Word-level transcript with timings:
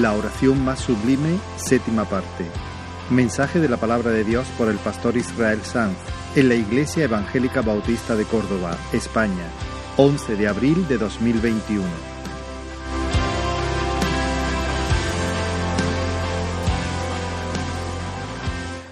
La 0.00 0.12
oración 0.12 0.64
más 0.64 0.80
sublime, 0.80 1.38
séptima 1.54 2.04
parte. 2.04 2.44
Mensaje 3.10 3.60
de 3.60 3.68
la 3.68 3.76
palabra 3.76 4.10
de 4.10 4.24
Dios 4.24 4.44
por 4.58 4.68
el 4.68 4.76
pastor 4.78 5.16
Israel 5.16 5.60
Sanz 5.62 5.96
en 6.34 6.48
la 6.48 6.56
Iglesia 6.56 7.04
Evangélica 7.04 7.62
Bautista 7.62 8.16
de 8.16 8.24
Córdoba, 8.24 8.76
España, 8.92 9.48
11 9.96 10.34
de 10.34 10.48
abril 10.48 10.88
de 10.88 10.98
2021. 10.98 11.84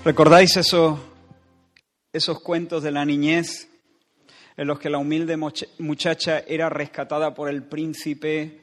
¿Recordáis 0.05 0.57
eso, 0.57 1.01
esos 2.13 2.41
cuentos 2.41 2.85
de 2.85 2.93
la 2.93 3.05
niñez 3.05 3.69
en 4.57 4.69
los 4.69 4.79
que 4.79 4.89
la 4.89 4.99
humilde 4.99 5.37
muchacha 5.81 6.45
era 6.47 6.69
rescatada 6.69 7.35
por 7.35 7.49
el 7.49 7.65
príncipe 7.65 8.62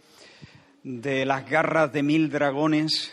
de 0.84 1.26
las 1.26 1.50
garras 1.50 1.92
de 1.92 2.04
mil 2.04 2.30
dragones 2.30 3.12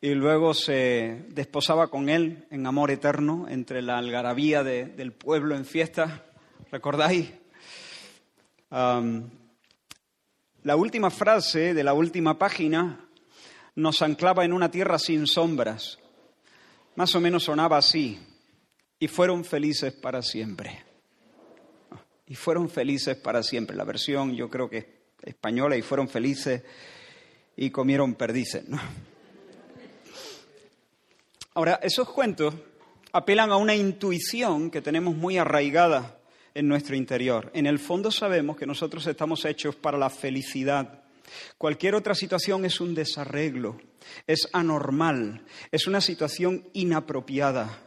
y 0.00 0.14
luego 0.14 0.54
se 0.54 1.24
desposaba 1.30 1.88
con 1.88 2.08
él 2.08 2.46
en 2.50 2.66
amor 2.66 2.90
eterno 2.90 3.46
entre 3.48 3.82
la 3.82 3.98
algarabía 3.98 4.62
del 4.62 5.12
pueblo 5.12 5.56
en 5.56 5.64
fiesta. 5.64 6.24
¿Recordáis? 6.70 7.32
la 8.70 10.76
última 10.76 11.10
frase 11.10 11.74
de 11.74 11.84
la 11.84 11.94
última 11.94 12.38
página 12.38 13.08
nos 13.76 14.02
anclaba 14.02 14.44
en 14.44 14.52
una 14.52 14.70
tierra 14.70 14.98
sin 14.98 15.26
sombras. 15.26 15.98
Más 16.96 17.14
o 17.14 17.20
menos 17.20 17.44
sonaba 17.44 17.78
así. 17.78 18.18
Y 18.98 19.08
fueron 19.08 19.44
felices 19.44 19.92
para 19.92 20.22
siempre. 20.22 20.82
Y 22.26 22.34
fueron 22.34 22.68
felices 22.68 23.16
para 23.16 23.42
siempre. 23.42 23.76
La 23.76 23.84
versión 23.84 24.34
yo 24.34 24.48
creo 24.48 24.68
que 24.68 24.78
es 24.78 24.86
española 25.22 25.76
y 25.76 25.82
fueron 25.82 26.08
felices 26.08 26.62
y 27.56 27.70
comieron 27.70 28.14
perdices. 28.14 28.64
Ahora, 31.54 31.78
esos 31.82 32.08
cuentos 32.08 32.54
apelan 33.12 33.52
a 33.52 33.56
una 33.56 33.74
intuición 33.74 34.70
que 34.70 34.82
tenemos 34.82 35.14
muy 35.14 35.38
arraigada 35.38 36.18
en 36.52 36.66
nuestro 36.66 36.96
interior. 36.96 37.50
En 37.54 37.66
el 37.66 37.78
fondo 37.78 38.10
sabemos 38.10 38.56
que 38.56 38.66
nosotros 38.66 39.06
estamos 39.06 39.44
hechos 39.44 39.76
para 39.76 39.96
la 39.96 40.10
felicidad. 40.10 41.02
Cualquier 41.58 41.94
otra 41.94 42.14
situación 42.14 42.64
es 42.64 42.80
un 42.80 42.94
desarreglo, 42.94 43.80
es 44.26 44.48
anormal, 44.52 45.44
es 45.70 45.86
una 45.86 46.00
situación 46.00 46.68
inapropiada. 46.72 47.78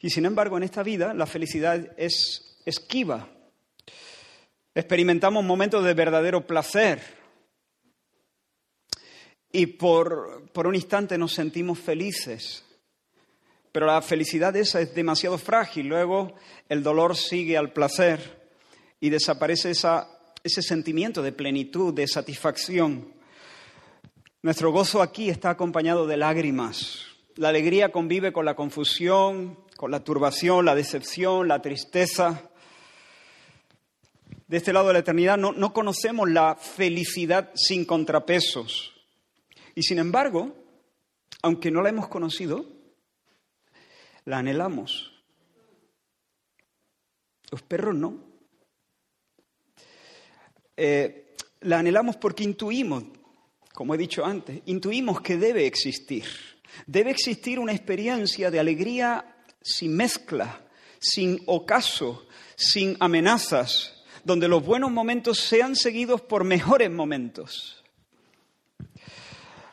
Y 0.00 0.10
sin 0.10 0.24
embargo, 0.24 0.56
en 0.56 0.62
esta 0.62 0.82
vida 0.82 1.12
la 1.14 1.26
felicidad 1.26 1.92
es 1.98 2.56
esquiva. 2.64 3.28
Experimentamos 4.74 5.44
momentos 5.44 5.84
de 5.84 5.94
verdadero 5.94 6.46
placer, 6.46 7.19
y 9.52 9.66
por, 9.66 10.48
un 10.54 10.74
instante 10.74 11.18
nos 11.18 11.32
sentimos 11.34 11.78
felices. 11.78 12.64
Pero 13.72 13.86
la 13.86 14.02
felicidad 14.02 14.54
esa 14.56 14.80
es 14.80 14.94
demasiado 14.94 15.38
frágil. 15.38 15.88
Luego 15.88 16.34
el 16.68 16.82
dolor 16.82 17.16
sigue 17.16 17.56
al 17.56 17.72
placer 17.72 18.50
y 19.00 19.10
desaparece 19.10 19.70
ese 19.70 20.62
sentimiento 20.62 21.22
de 21.22 21.32
plenitud, 21.32 21.94
de 21.94 22.06
satisfacción. 22.06 23.12
Nuestro 24.42 24.72
gozo 24.72 25.02
aquí 25.02 25.28
está 25.30 25.50
acompañado 25.50 26.06
de 26.06 26.16
lágrimas. 26.16 27.06
La 27.36 27.48
alegría 27.48 27.92
convive 27.92 28.32
con 28.32 28.44
la 28.44 28.56
confusión, 28.56 29.58
con 29.76 29.90
la 29.90 30.02
turbación, 30.02 30.64
la 30.64 30.74
decepción, 30.74 31.48
la 31.48 31.62
tristeza. 31.62 32.50
De 34.48 34.56
este 34.56 34.72
lado 34.72 34.88
de 34.88 34.94
la 34.94 34.98
eternidad 35.00 35.36
no 35.36 35.72
conocemos 35.72 36.28
la 36.28 36.56
felicidad 36.56 37.50
sin 37.54 37.84
contrapesos. 37.84 38.99
Y 39.80 39.82
sin 39.82 39.98
embargo, 39.98 40.54
aunque 41.40 41.70
no 41.70 41.80
la 41.80 41.88
hemos 41.88 42.06
conocido, 42.08 42.66
la 44.26 44.36
anhelamos. 44.36 45.10
Los 47.50 47.62
perros 47.62 47.94
no. 47.94 48.22
Eh, 50.76 51.34
la 51.60 51.78
anhelamos 51.78 52.18
porque 52.18 52.44
intuimos, 52.44 53.04
como 53.72 53.94
he 53.94 53.96
dicho 53.96 54.22
antes, 54.22 54.60
intuimos 54.66 55.22
que 55.22 55.38
debe 55.38 55.64
existir. 55.66 56.26
Debe 56.86 57.12
existir 57.12 57.58
una 57.58 57.72
experiencia 57.72 58.50
de 58.50 58.60
alegría 58.60 59.34
sin 59.62 59.96
mezcla, 59.96 60.60
sin 60.98 61.42
ocaso, 61.46 62.26
sin 62.54 62.98
amenazas, 63.00 64.04
donde 64.24 64.46
los 64.46 64.62
buenos 64.62 64.90
momentos 64.90 65.38
sean 65.38 65.74
seguidos 65.74 66.20
por 66.20 66.44
mejores 66.44 66.90
momentos. 66.90 67.79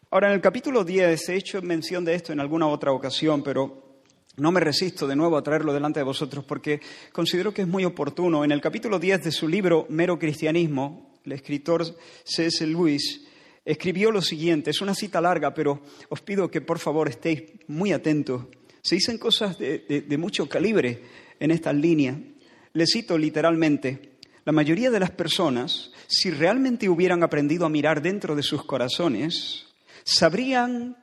Ahora, 0.09 0.29
en 0.29 0.35
el 0.35 0.41
capítulo 0.41 0.85
10 0.85 1.27
he 1.27 1.35
hecho 1.35 1.61
mención 1.61 2.05
de 2.05 2.15
esto 2.15 2.31
en 2.31 2.39
alguna 2.39 2.67
otra 2.67 2.93
ocasión, 2.93 3.43
pero 3.43 4.03
no 4.37 4.53
me 4.53 4.61
resisto 4.61 5.05
de 5.05 5.17
nuevo 5.17 5.35
a 5.35 5.43
traerlo 5.43 5.73
delante 5.73 5.99
de 5.99 6.05
vosotros 6.05 6.45
porque 6.45 6.79
considero 7.11 7.53
que 7.53 7.63
es 7.63 7.67
muy 7.67 7.83
oportuno. 7.83 8.45
En 8.45 8.53
el 8.53 8.61
capítulo 8.61 8.99
10 8.99 9.25
de 9.25 9.31
su 9.33 9.49
libro 9.49 9.85
Mero 9.89 10.17
Cristianismo, 10.17 11.13
el 11.25 11.33
escritor 11.33 11.83
C.S. 12.23 12.65
Lewis 12.65 13.27
escribió 13.65 14.09
lo 14.09 14.21
siguiente, 14.21 14.69
es 14.69 14.79
una 14.79 14.95
cita 14.95 15.19
larga, 15.19 15.53
pero 15.53 15.81
os 16.07 16.21
pido 16.21 16.49
que 16.49 16.61
por 16.61 16.79
favor 16.79 17.09
estéis 17.09 17.43
muy 17.67 17.91
atentos. 17.91 18.45
Se 18.81 18.95
dicen 18.95 19.17
cosas 19.17 19.57
de, 19.57 20.05
de 20.07 20.17
mucho 20.17 20.47
calibre 20.47 21.01
en 21.37 21.51
esta 21.51 21.73
línea. 21.73 22.17
Le 22.71 22.85
cito 22.87 23.17
literalmente, 23.17 24.19
la 24.45 24.53
mayoría 24.53 24.89
de 24.89 25.01
las 25.01 25.11
personas, 25.11 25.91
si 26.07 26.31
realmente 26.31 26.87
hubieran 26.87 27.23
aprendido 27.23 27.65
a 27.65 27.69
mirar 27.69 28.01
dentro 28.01 28.37
de 28.37 28.43
sus 28.43 28.63
corazones, 28.63 29.66
sabrían 30.07 30.95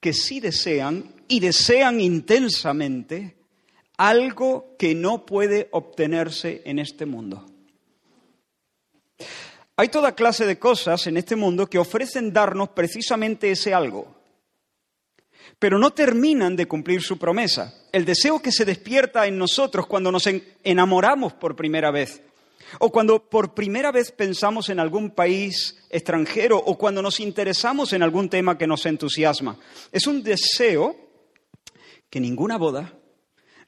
que 0.00 0.12
sí 0.12 0.40
desean 0.40 1.14
y 1.28 1.38
desean 1.38 2.00
intensamente 2.00 3.36
algo 3.96 4.74
que 4.78 4.94
no 4.94 5.24
puede 5.24 5.68
obtenerse 5.70 6.62
en 6.64 6.80
este 6.80 7.06
mundo. 7.06 7.46
Hay 9.76 9.88
toda 9.88 10.16
clase 10.16 10.44
de 10.44 10.58
cosas 10.58 11.06
en 11.06 11.16
este 11.16 11.36
mundo 11.36 11.68
que 11.68 11.78
ofrecen 11.78 12.32
darnos 12.32 12.70
precisamente 12.70 13.50
ese 13.52 13.72
algo, 13.72 14.12
pero 15.60 15.78
no 15.78 15.92
terminan 15.92 16.56
de 16.56 16.66
cumplir 16.66 17.00
su 17.00 17.16
promesa. 17.16 17.86
El 17.92 18.04
deseo 18.04 18.42
que 18.42 18.50
se 18.50 18.64
despierta 18.64 19.28
en 19.28 19.38
nosotros 19.38 19.86
cuando 19.86 20.10
nos 20.10 20.28
enamoramos 20.64 21.32
por 21.34 21.54
primera 21.54 21.92
vez, 21.92 22.22
o 22.78 22.90
cuando 22.90 23.28
por 23.28 23.54
primera 23.54 23.92
vez 23.92 24.12
pensamos 24.12 24.68
en 24.68 24.80
algún 24.80 25.10
país 25.10 25.78
extranjero 25.90 26.58
o 26.58 26.76
cuando 26.76 27.02
nos 27.02 27.20
interesamos 27.20 27.92
en 27.92 28.02
algún 28.02 28.28
tema 28.28 28.58
que 28.58 28.66
nos 28.66 28.86
entusiasma. 28.86 29.56
Es 29.92 30.06
un 30.06 30.22
deseo 30.22 30.96
que 32.10 32.20
ninguna 32.20 32.56
boda, 32.56 32.94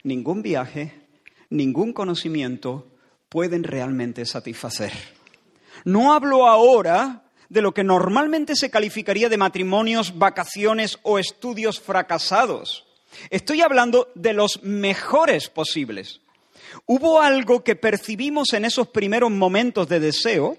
ningún 0.03 0.41
viaje, 0.41 1.07
ningún 1.49 1.93
conocimiento 1.93 2.87
pueden 3.29 3.63
realmente 3.63 4.25
satisfacer. 4.25 4.91
No 5.85 6.13
hablo 6.13 6.47
ahora 6.47 7.23
de 7.49 7.61
lo 7.61 7.73
que 7.73 7.83
normalmente 7.83 8.55
se 8.55 8.69
calificaría 8.69 9.27
de 9.27 9.37
matrimonios, 9.37 10.17
vacaciones 10.17 10.99
o 11.03 11.19
estudios 11.19 11.79
fracasados. 11.79 12.85
Estoy 13.29 13.61
hablando 13.61 14.09
de 14.15 14.33
los 14.33 14.63
mejores 14.63 15.49
posibles. 15.49 16.20
Hubo 16.93 17.21
algo 17.21 17.63
que 17.63 17.77
percibimos 17.77 18.51
en 18.51 18.65
esos 18.65 18.89
primeros 18.89 19.31
momentos 19.31 19.87
de 19.87 20.01
deseo 20.01 20.57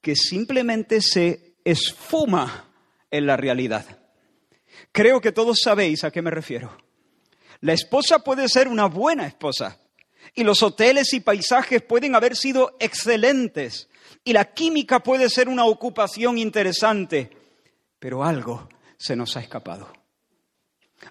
que 0.00 0.16
simplemente 0.16 1.00
se 1.00 1.54
esfuma 1.64 2.72
en 3.08 3.24
la 3.24 3.36
realidad. 3.36 4.00
Creo 4.90 5.20
que 5.20 5.30
todos 5.30 5.60
sabéis 5.62 6.02
a 6.02 6.10
qué 6.10 6.22
me 6.22 6.32
refiero. 6.32 6.76
La 7.60 7.72
esposa 7.72 8.18
puede 8.18 8.48
ser 8.48 8.66
una 8.66 8.86
buena 8.86 9.28
esposa 9.28 9.78
y 10.34 10.42
los 10.42 10.60
hoteles 10.60 11.12
y 11.12 11.20
paisajes 11.20 11.82
pueden 11.82 12.16
haber 12.16 12.34
sido 12.34 12.76
excelentes 12.80 13.88
y 14.24 14.32
la 14.32 14.46
química 14.54 15.04
puede 15.04 15.30
ser 15.30 15.48
una 15.48 15.66
ocupación 15.66 16.36
interesante, 16.36 17.30
pero 18.00 18.24
algo 18.24 18.68
se 18.98 19.14
nos 19.14 19.36
ha 19.36 19.40
escapado. 19.40 20.03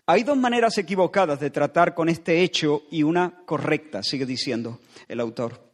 Hay 0.05 0.23
dos 0.23 0.37
maneras 0.37 0.77
equivocadas 0.77 1.39
de 1.39 1.49
tratar 1.49 1.93
con 1.93 2.09
este 2.09 2.41
hecho 2.41 2.83
y 2.91 3.03
una 3.03 3.43
correcta, 3.45 4.03
sigue 4.03 4.25
diciendo 4.25 4.79
el 5.07 5.19
autor. 5.19 5.71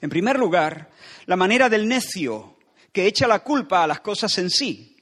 En 0.00 0.10
primer 0.10 0.38
lugar, 0.38 0.90
la 1.26 1.36
manera 1.36 1.68
del 1.68 1.88
necio 1.88 2.56
que 2.92 3.06
echa 3.06 3.26
la 3.26 3.40
culpa 3.40 3.84
a 3.84 3.86
las 3.86 4.00
cosas 4.00 4.36
en 4.38 4.50
sí. 4.50 4.96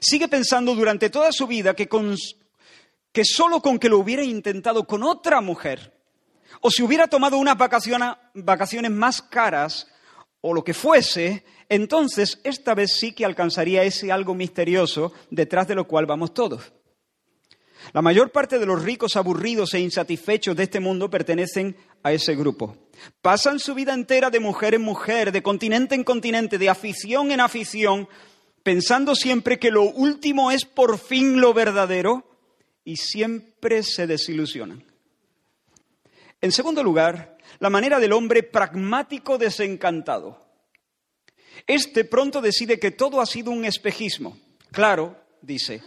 Sigue 0.00 0.28
pensando 0.28 0.74
durante 0.74 1.10
toda 1.10 1.32
su 1.32 1.46
vida 1.46 1.74
que, 1.74 1.88
solo 3.24 3.60
con 3.60 3.78
que 3.78 3.88
lo 3.88 3.98
hubiera 3.98 4.22
intentado 4.22 4.86
con 4.86 5.02
otra 5.02 5.40
mujer, 5.40 5.92
o 6.60 6.70
si 6.70 6.82
hubiera 6.82 7.06
tomado 7.06 7.38
unas 7.38 7.56
vacaciones 7.56 8.90
más 8.90 9.20
caras, 9.22 9.88
o 10.40 10.54
lo 10.54 10.64
que 10.64 10.74
fuese, 10.74 11.44
entonces 11.68 12.40
esta 12.44 12.74
vez 12.74 12.96
sí 12.96 13.12
que 13.12 13.24
alcanzaría 13.24 13.82
ese 13.82 14.10
algo 14.10 14.34
misterioso 14.34 15.12
detrás 15.30 15.68
de 15.68 15.74
lo 15.74 15.86
cual 15.86 16.06
vamos 16.06 16.32
todos. 16.32 16.72
La 17.92 18.02
mayor 18.02 18.30
parte 18.30 18.58
de 18.58 18.66
los 18.66 18.82
ricos 18.82 19.16
aburridos 19.16 19.74
e 19.74 19.80
insatisfechos 19.80 20.54
de 20.54 20.64
este 20.64 20.80
mundo 20.80 21.10
pertenecen 21.10 21.76
a 22.02 22.12
ese 22.12 22.34
grupo. 22.34 22.76
Pasan 23.22 23.58
su 23.58 23.74
vida 23.74 23.94
entera 23.94 24.30
de 24.30 24.40
mujer 24.40 24.74
en 24.74 24.82
mujer, 24.82 25.32
de 25.32 25.42
continente 25.42 25.94
en 25.94 26.04
continente, 26.04 26.58
de 26.58 26.68
afición 26.68 27.32
en 27.32 27.40
afición, 27.40 28.08
pensando 28.62 29.14
siempre 29.14 29.58
que 29.58 29.70
lo 29.70 29.82
último 29.82 30.50
es 30.50 30.64
por 30.64 30.98
fin 30.98 31.40
lo 31.40 31.54
verdadero 31.54 32.24
y 32.84 32.96
siempre 32.96 33.82
se 33.82 34.06
desilusionan. 34.06 34.84
En 36.40 36.52
segundo 36.52 36.82
lugar, 36.82 37.36
la 37.58 37.70
manera 37.70 37.98
del 37.98 38.12
hombre 38.12 38.42
pragmático 38.42 39.36
desencantado. 39.36 40.46
Este 41.66 42.04
pronto 42.04 42.40
decide 42.40 42.78
que 42.78 42.90
todo 42.90 43.20
ha 43.20 43.26
sido 43.26 43.50
un 43.50 43.64
espejismo. 43.64 44.38
Claro, 44.70 45.16
dice, 45.42 45.82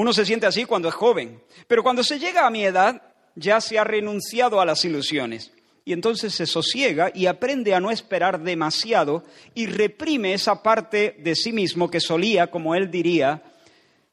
uno 0.00 0.12
se 0.12 0.24
siente 0.24 0.46
así 0.46 0.64
cuando 0.64 0.88
es 0.88 0.94
joven, 0.94 1.42
pero 1.66 1.82
cuando 1.82 2.04
se 2.04 2.20
llega 2.20 2.46
a 2.46 2.50
mi 2.50 2.64
edad 2.64 3.02
ya 3.34 3.60
se 3.60 3.80
ha 3.80 3.84
renunciado 3.84 4.60
a 4.60 4.64
las 4.64 4.84
ilusiones 4.84 5.50
y 5.84 5.92
entonces 5.92 6.32
se 6.36 6.46
sosiega 6.46 7.10
y 7.12 7.26
aprende 7.26 7.74
a 7.74 7.80
no 7.80 7.90
esperar 7.90 8.40
demasiado 8.44 9.24
y 9.56 9.66
reprime 9.66 10.34
esa 10.34 10.62
parte 10.62 11.16
de 11.18 11.34
sí 11.34 11.52
mismo 11.52 11.90
que 11.90 11.98
solía, 11.98 12.48
como 12.48 12.76
él 12.76 12.92
diría, 12.92 13.42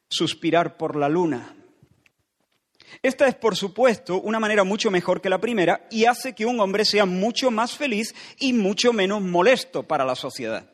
suspirar 0.10 0.76
por 0.76 0.96
la 0.96 1.08
luna. 1.08 1.56
Esta 3.04 3.28
es, 3.28 3.36
por 3.36 3.56
supuesto, 3.56 4.20
una 4.20 4.40
manera 4.40 4.64
mucho 4.64 4.90
mejor 4.90 5.22
que 5.22 5.30
la 5.30 5.40
primera 5.40 5.86
y 5.92 6.06
hace 6.06 6.34
que 6.34 6.48
un 6.48 6.60
hombre 6.60 6.84
sea 6.84 7.06
mucho 7.06 7.52
más 7.52 7.78
feliz 7.78 8.16
y 8.40 8.54
mucho 8.54 8.92
menos 8.92 9.22
molesto 9.22 9.84
para 9.84 10.04
la 10.04 10.16
sociedad. 10.16 10.68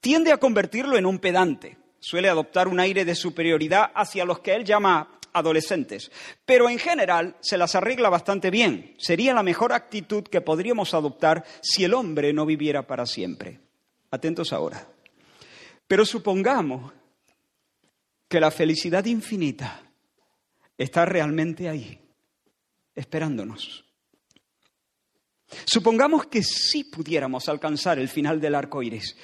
Tiende 0.00 0.30
a 0.30 0.38
convertirlo 0.38 0.96
en 0.96 1.06
un 1.06 1.18
pedante, 1.18 1.76
suele 2.00 2.28
adoptar 2.28 2.68
un 2.68 2.80
aire 2.80 3.04
de 3.04 3.14
superioridad 3.14 3.90
hacia 3.94 4.24
los 4.24 4.40
que 4.40 4.54
él 4.54 4.64
llama 4.64 5.18
adolescentes, 5.32 6.10
pero 6.44 6.68
en 6.68 6.78
general 6.78 7.36
se 7.40 7.58
las 7.58 7.74
arregla 7.74 8.08
bastante 8.08 8.50
bien. 8.50 8.94
Sería 8.98 9.34
la 9.34 9.42
mejor 9.42 9.72
actitud 9.72 10.24
que 10.24 10.40
podríamos 10.40 10.94
adoptar 10.94 11.44
si 11.62 11.84
el 11.84 11.94
hombre 11.94 12.32
no 12.32 12.46
viviera 12.46 12.86
para 12.86 13.06
siempre. 13.06 13.60
Atentos 14.10 14.52
ahora. 14.52 14.86
Pero 15.86 16.04
supongamos 16.04 16.92
que 18.28 18.40
la 18.40 18.50
felicidad 18.50 19.04
infinita 19.06 19.82
está 20.76 21.04
realmente 21.04 21.68
ahí, 21.68 21.98
esperándonos. 22.94 23.84
Supongamos 25.64 26.26
que 26.26 26.42
sí 26.42 26.84
pudiéramos 26.84 27.48
alcanzar 27.48 27.98
el 27.98 28.08
final 28.08 28.40
del 28.40 28.54
arco 28.54 28.82
iris. 28.82 29.16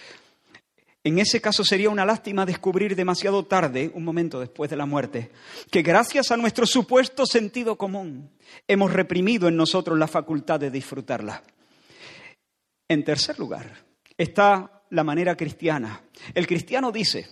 En 1.04 1.18
ese 1.18 1.40
caso 1.40 1.64
sería 1.64 1.90
una 1.90 2.06
lástima 2.06 2.46
descubrir 2.46 2.96
demasiado 2.96 3.44
tarde, 3.44 3.90
un 3.92 4.04
momento 4.04 4.40
después 4.40 4.70
de 4.70 4.76
la 4.76 4.86
muerte, 4.86 5.30
que 5.70 5.82
gracias 5.82 6.30
a 6.30 6.36
nuestro 6.38 6.66
supuesto 6.66 7.26
sentido 7.26 7.76
común 7.76 8.30
hemos 8.66 8.90
reprimido 8.90 9.46
en 9.46 9.56
nosotros 9.56 9.98
la 9.98 10.08
facultad 10.08 10.58
de 10.58 10.70
disfrutarla. 10.70 11.42
En 12.88 13.04
tercer 13.04 13.38
lugar, 13.38 13.84
está 14.16 14.82
la 14.90 15.04
manera 15.04 15.36
cristiana. 15.36 16.02
El 16.32 16.46
cristiano 16.46 16.90
dice, 16.90 17.28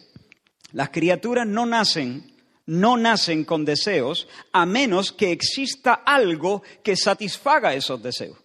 las 0.72 0.90
criaturas 0.90 1.46
no 1.46 1.64
nacen 1.64 2.32
no 2.66 2.96
nacen 2.96 3.44
con 3.44 3.64
deseos 3.64 4.28
a 4.52 4.66
menos 4.66 5.12
que 5.12 5.32
exista 5.32 5.94
algo 5.94 6.62
que 6.82 6.96
satisfaga 6.96 7.74
esos 7.74 8.02
deseos. 8.02 8.38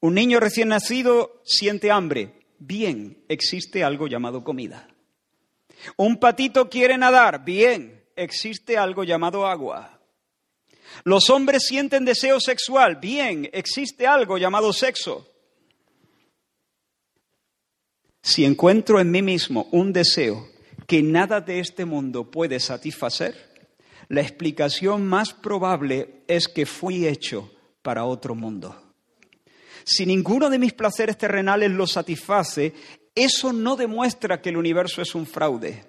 Un 0.00 0.14
niño 0.14 0.38
recién 0.38 0.68
nacido 0.68 1.40
siente 1.44 1.90
hambre, 1.90 2.43
Bien, 2.58 3.24
existe 3.28 3.84
algo 3.84 4.06
llamado 4.06 4.44
comida. 4.44 4.88
Un 5.96 6.18
patito 6.18 6.68
quiere 6.68 6.96
nadar. 6.96 7.44
Bien, 7.44 8.04
existe 8.16 8.76
algo 8.78 9.04
llamado 9.04 9.46
agua. 9.46 10.00
Los 11.04 11.28
hombres 11.30 11.64
sienten 11.66 12.04
deseo 12.04 12.40
sexual. 12.40 12.96
Bien, 12.96 13.48
existe 13.52 14.06
algo 14.06 14.38
llamado 14.38 14.72
sexo. 14.72 15.28
Si 18.22 18.44
encuentro 18.44 19.00
en 19.00 19.10
mí 19.10 19.20
mismo 19.20 19.68
un 19.72 19.92
deseo 19.92 20.48
que 20.86 21.02
nada 21.02 21.40
de 21.40 21.60
este 21.60 21.84
mundo 21.84 22.30
puede 22.30 22.60
satisfacer, 22.60 23.68
la 24.08 24.20
explicación 24.20 25.06
más 25.06 25.32
probable 25.32 26.22
es 26.26 26.48
que 26.48 26.66
fui 26.66 27.06
hecho 27.06 27.50
para 27.82 28.04
otro 28.04 28.34
mundo. 28.34 28.83
Si 29.84 30.06
ninguno 30.06 30.48
de 30.50 30.58
mis 30.58 30.72
placeres 30.72 31.18
terrenales 31.18 31.70
lo 31.70 31.86
satisface, 31.86 32.72
eso 33.14 33.52
no 33.52 33.76
demuestra 33.76 34.40
que 34.40 34.48
el 34.48 34.56
universo 34.56 35.02
es 35.02 35.14
un 35.14 35.26
fraude. 35.26 35.84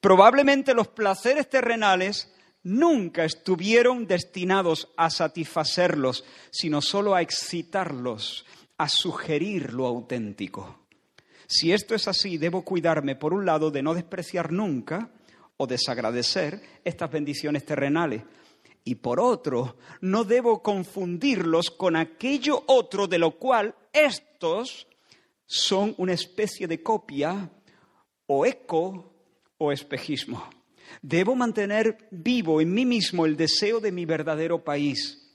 Probablemente 0.00 0.74
los 0.74 0.88
placeres 0.88 1.50
terrenales 1.50 2.32
nunca 2.62 3.24
estuvieron 3.24 4.06
destinados 4.06 4.88
a 4.96 5.10
satisfacerlos, 5.10 6.24
sino 6.50 6.80
solo 6.80 7.14
a 7.14 7.22
excitarlos, 7.22 8.46
a 8.78 8.88
sugerir 8.88 9.72
lo 9.72 9.86
auténtico. 9.86 10.86
Si 11.46 11.72
esto 11.72 11.94
es 11.94 12.08
así, 12.08 12.38
debo 12.38 12.62
cuidarme, 12.62 13.14
por 13.14 13.32
un 13.32 13.46
lado, 13.46 13.70
de 13.70 13.82
no 13.82 13.94
despreciar 13.94 14.50
nunca 14.52 15.10
o 15.56 15.66
desagradecer 15.66 16.60
estas 16.84 17.10
bendiciones 17.10 17.64
terrenales, 17.64 18.22
y 18.88 18.94
por 18.94 19.18
otro, 19.18 19.76
no 20.00 20.22
debo 20.22 20.62
confundirlos 20.62 21.72
con 21.72 21.96
aquello 21.96 22.62
otro 22.68 23.08
de 23.08 23.18
lo 23.18 23.32
cual 23.32 23.74
estos 23.92 24.86
son 25.44 25.92
una 25.98 26.12
especie 26.12 26.68
de 26.68 26.84
copia 26.84 27.50
o 28.26 28.46
eco 28.46 29.12
o 29.58 29.72
espejismo. 29.72 30.48
Debo 31.02 31.34
mantener 31.34 31.98
vivo 32.12 32.60
en 32.60 32.72
mí 32.72 32.86
mismo 32.86 33.26
el 33.26 33.36
deseo 33.36 33.80
de 33.80 33.90
mi 33.90 34.04
verdadero 34.04 34.62
país 34.62 35.25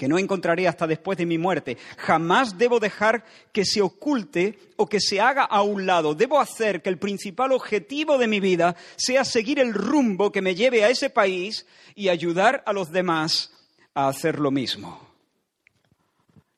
que 0.00 0.08
no 0.08 0.18
encontraré 0.18 0.66
hasta 0.66 0.86
después 0.86 1.18
de 1.18 1.26
mi 1.26 1.36
muerte. 1.36 1.76
Jamás 1.98 2.56
debo 2.56 2.80
dejar 2.80 3.22
que 3.52 3.66
se 3.66 3.82
oculte 3.82 4.58
o 4.76 4.86
que 4.86 4.98
se 4.98 5.20
haga 5.20 5.44
a 5.44 5.60
un 5.60 5.84
lado. 5.84 6.14
Debo 6.14 6.40
hacer 6.40 6.80
que 6.80 6.88
el 6.88 6.96
principal 6.96 7.52
objetivo 7.52 8.16
de 8.16 8.26
mi 8.26 8.40
vida 8.40 8.74
sea 8.96 9.26
seguir 9.26 9.58
el 9.58 9.74
rumbo 9.74 10.32
que 10.32 10.40
me 10.40 10.54
lleve 10.54 10.84
a 10.84 10.88
ese 10.88 11.10
país 11.10 11.66
y 11.94 12.08
ayudar 12.08 12.62
a 12.64 12.72
los 12.72 12.90
demás 12.90 13.52
a 13.92 14.08
hacer 14.08 14.38
lo 14.38 14.50
mismo. 14.50 15.06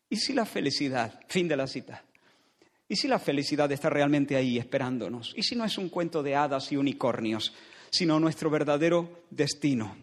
¿Y 0.08 0.18
si 0.18 0.34
la 0.34 0.46
felicidad, 0.46 1.18
fin 1.26 1.48
de 1.48 1.56
la 1.56 1.66
cita, 1.66 2.04
¿y 2.88 2.94
si 2.94 3.08
la 3.08 3.18
felicidad 3.18 3.72
está 3.72 3.90
realmente 3.90 4.36
ahí 4.36 4.56
esperándonos? 4.56 5.32
¿Y 5.34 5.42
si 5.42 5.56
no 5.56 5.64
es 5.64 5.78
un 5.78 5.88
cuento 5.88 6.22
de 6.22 6.36
hadas 6.36 6.70
y 6.70 6.76
unicornios, 6.76 7.52
sino 7.90 8.20
nuestro 8.20 8.50
verdadero 8.50 9.24
destino? 9.30 9.96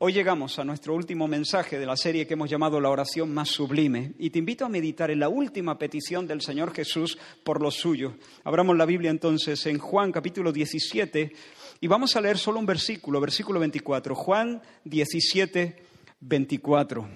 Hoy 0.00 0.12
llegamos 0.12 0.60
a 0.60 0.64
nuestro 0.64 0.94
último 0.94 1.26
mensaje 1.26 1.76
de 1.76 1.84
la 1.84 1.96
serie 1.96 2.24
que 2.24 2.34
hemos 2.34 2.48
llamado 2.48 2.80
la 2.80 2.88
oración 2.88 3.34
más 3.34 3.48
sublime 3.48 4.12
y 4.16 4.30
te 4.30 4.38
invito 4.38 4.64
a 4.64 4.68
meditar 4.68 5.10
en 5.10 5.18
la 5.18 5.28
última 5.28 5.76
petición 5.76 6.24
del 6.24 6.40
Señor 6.40 6.72
Jesús 6.72 7.18
por 7.42 7.60
los 7.60 7.74
suyos. 7.74 8.14
Abramos 8.44 8.76
la 8.76 8.86
Biblia 8.86 9.10
entonces 9.10 9.66
en 9.66 9.80
Juan 9.80 10.12
capítulo 10.12 10.52
17 10.52 11.32
y 11.80 11.86
vamos 11.88 12.14
a 12.14 12.20
leer 12.20 12.38
solo 12.38 12.60
un 12.60 12.66
versículo, 12.66 13.20
versículo 13.20 13.58
24. 13.58 14.14
Juan 14.14 14.62
17, 14.84 15.82
24. 16.20 17.08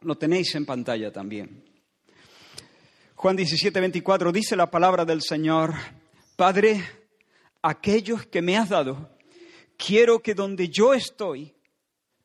Lo 0.00 0.16
tenéis 0.16 0.54
en 0.54 0.64
pantalla 0.64 1.12
también. 1.12 1.62
Juan 3.16 3.36
17, 3.36 3.80
24 3.80 4.32
dice 4.32 4.56
la 4.56 4.70
palabra 4.70 5.04
del 5.04 5.20
Señor, 5.20 5.74
Padre, 6.36 6.82
aquellos 7.60 8.24
que 8.24 8.40
me 8.40 8.56
has 8.56 8.70
dado, 8.70 9.10
quiero 9.76 10.20
que 10.20 10.32
donde 10.32 10.70
yo 10.70 10.94
estoy, 10.94 11.52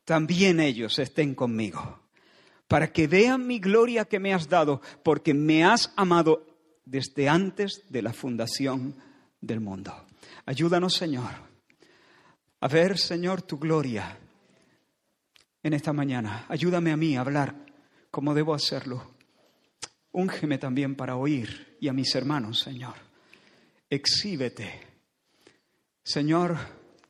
también 0.04 0.60
ellos 0.60 0.98
estén 0.98 1.34
conmigo, 1.34 2.00
para 2.68 2.92
que 2.92 3.06
vean 3.06 3.46
mi 3.46 3.58
gloria 3.58 4.04
que 4.04 4.18
me 4.18 4.34
has 4.34 4.48
dado, 4.48 4.80
porque 5.02 5.34
me 5.34 5.64
has 5.64 5.92
amado 5.96 6.46
desde 6.84 7.28
antes 7.28 7.82
de 7.88 8.02
la 8.02 8.12
fundación 8.12 8.96
del 9.40 9.60
mundo. 9.60 9.94
Ayúdanos, 10.46 10.94
Señor, 10.94 11.32
a 12.60 12.68
ver, 12.68 12.98
Señor, 12.98 13.42
tu 13.42 13.58
gloria 13.58 14.18
en 15.62 15.72
esta 15.72 15.92
mañana. 15.92 16.46
Ayúdame 16.48 16.92
a 16.92 16.96
mí 16.96 17.16
a 17.16 17.20
hablar 17.20 17.54
como 18.10 18.32
debo 18.34 18.54
hacerlo. 18.54 19.14
Úngeme 20.12 20.56
también 20.56 20.94
para 20.94 21.16
oír 21.16 21.76
y 21.80 21.88
a 21.88 21.92
mis 21.92 22.14
hermanos, 22.14 22.60
Señor. 22.60 22.94
Exhíbete. 23.90 24.80
Señor, 26.02 26.56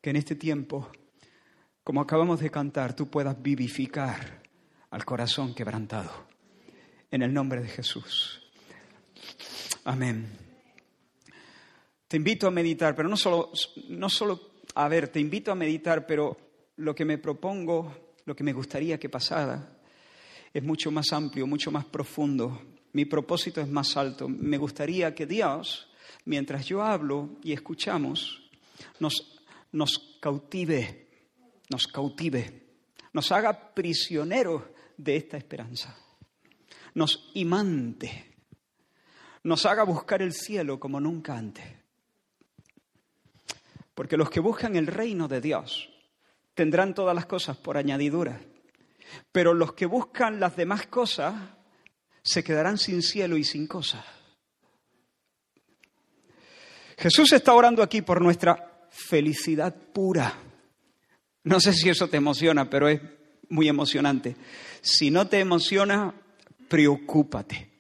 que 0.01 0.11
en 0.11 0.17
este 0.17 0.35
tiempo 0.35 0.91
como 1.85 2.00
acabamos 2.00 2.41
de 2.41 2.50
cantar, 2.50 2.97
tú 2.97 3.09
puedas 3.09 3.41
vivificar 3.41 4.43
al 4.91 5.05
corazón 5.05 5.55
quebrantado. 5.55 6.11
En 7.11 7.23
el 7.23 7.33
nombre 7.33 7.61
de 7.61 7.69
Jesús. 7.69 8.43
Amén. 9.85 10.26
Te 12.09 12.17
invito 12.17 12.47
a 12.49 12.50
meditar, 12.50 12.97
pero 12.97 13.09
no 13.09 13.17
solo, 13.17 13.53
no 13.88 14.09
solo, 14.09 14.41
a 14.75 14.88
ver, 14.88 15.09
te 15.09 15.21
invito 15.21 15.53
a 15.53 15.55
meditar, 15.55 16.07
pero 16.07 16.37
lo 16.76 16.95
que 16.95 17.05
me 17.05 17.19
propongo, 17.19 17.95
lo 18.25 18.35
que 18.35 18.43
me 18.43 18.53
gustaría 18.53 18.99
que 18.99 19.11
pasara, 19.11 19.76
es 20.53 20.62
mucho 20.62 20.91
más 20.91 21.12
amplio, 21.12 21.47
mucho 21.47 21.71
más 21.71 21.85
profundo. 21.85 22.62
Mi 22.93 23.05
propósito 23.05 23.61
es 23.61 23.69
más 23.69 23.97
alto. 23.97 24.29
Me 24.29 24.57
gustaría 24.57 25.14
que 25.14 25.26
Dios, 25.26 25.88
mientras 26.25 26.64
yo 26.64 26.83
hablo 26.83 27.37
y 27.43 27.53
escuchamos, 27.53 28.43
nos, 29.00 29.38
nos 29.73 30.17
cautive 30.21 31.03
nos 31.71 31.87
cautive, 31.87 32.62
nos 33.12 33.33
haga 33.33 33.75
prisioneros 33.75 34.62
de 34.97 35.16
esta 35.16 35.37
esperanza, 35.37 35.97
nos 36.94 37.30
imante, 37.35 38.35
nos 39.42 39.66
haga 39.66 39.85
buscar 39.85 40.23
el 40.23 40.33
cielo 40.33 40.78
como 40.80 41.00
nunca 41.00 41.37
antes. 41.37 41.64
Porque 43.94 44.16
los 44.16 44.28
que 44.30 44.40
buscan 44.40 44.76
el 44.76 44.88
reino 44.88 45.28
de 45.28 45.40
Dios 45.40 45.88
tendrán 46.54 46.94
todas 46.94 47.14
las 47.14 47.26
cosas 47.26 47.56
por 47.56 47.76
añadidura. 47.76 48.40
Pero 49.30 49.54
los 49.54 49.75
que 49.75 49.87
buscan 49.87 50.40
las 50.40 50.56
demás 50.56 50.87
cosas 50.87 51.35
se 52.23 52.42
quedarán 52.42 52.78
sin 52.78 53.02
cielo 53.02 53.37
y 53.37 53.44
sin 53.44 53.66
cosas. 53.66 54.04
Jesús 56.97 57.33
está 57.33 57.52
orando 57.52 57.83
aquí 57.83 58.02
por 58.02 58.21
nuestra 58.21 58.87
felicidad 58.90 59.75
pura. 59.92 60.33
No 61.45 61.61
sé 61.61 61.75
si 61.75 61.91
eso 61.91 62.09
te 62.09 62.17
emociona, 62.17 62.69
pero 62.69 62.89
es 62.89 63.01
muy 63.51 63.69
emocionante. 63.69 64.35
Si 64.81 65.11
no 65.11 65.27
te 65.27 65.41
emociona, 65.41 66.15
preocúpate. 66.69 67.71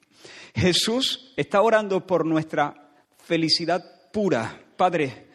Jesús 0.54 1.32
está 1.36 1.62
orando 1.62 2.06
por 2.06 2.26
nuestra 2.26 2.92
felicidad 3.24 4.10
pura. 4.12 4.60
Padre, 4.76 5.26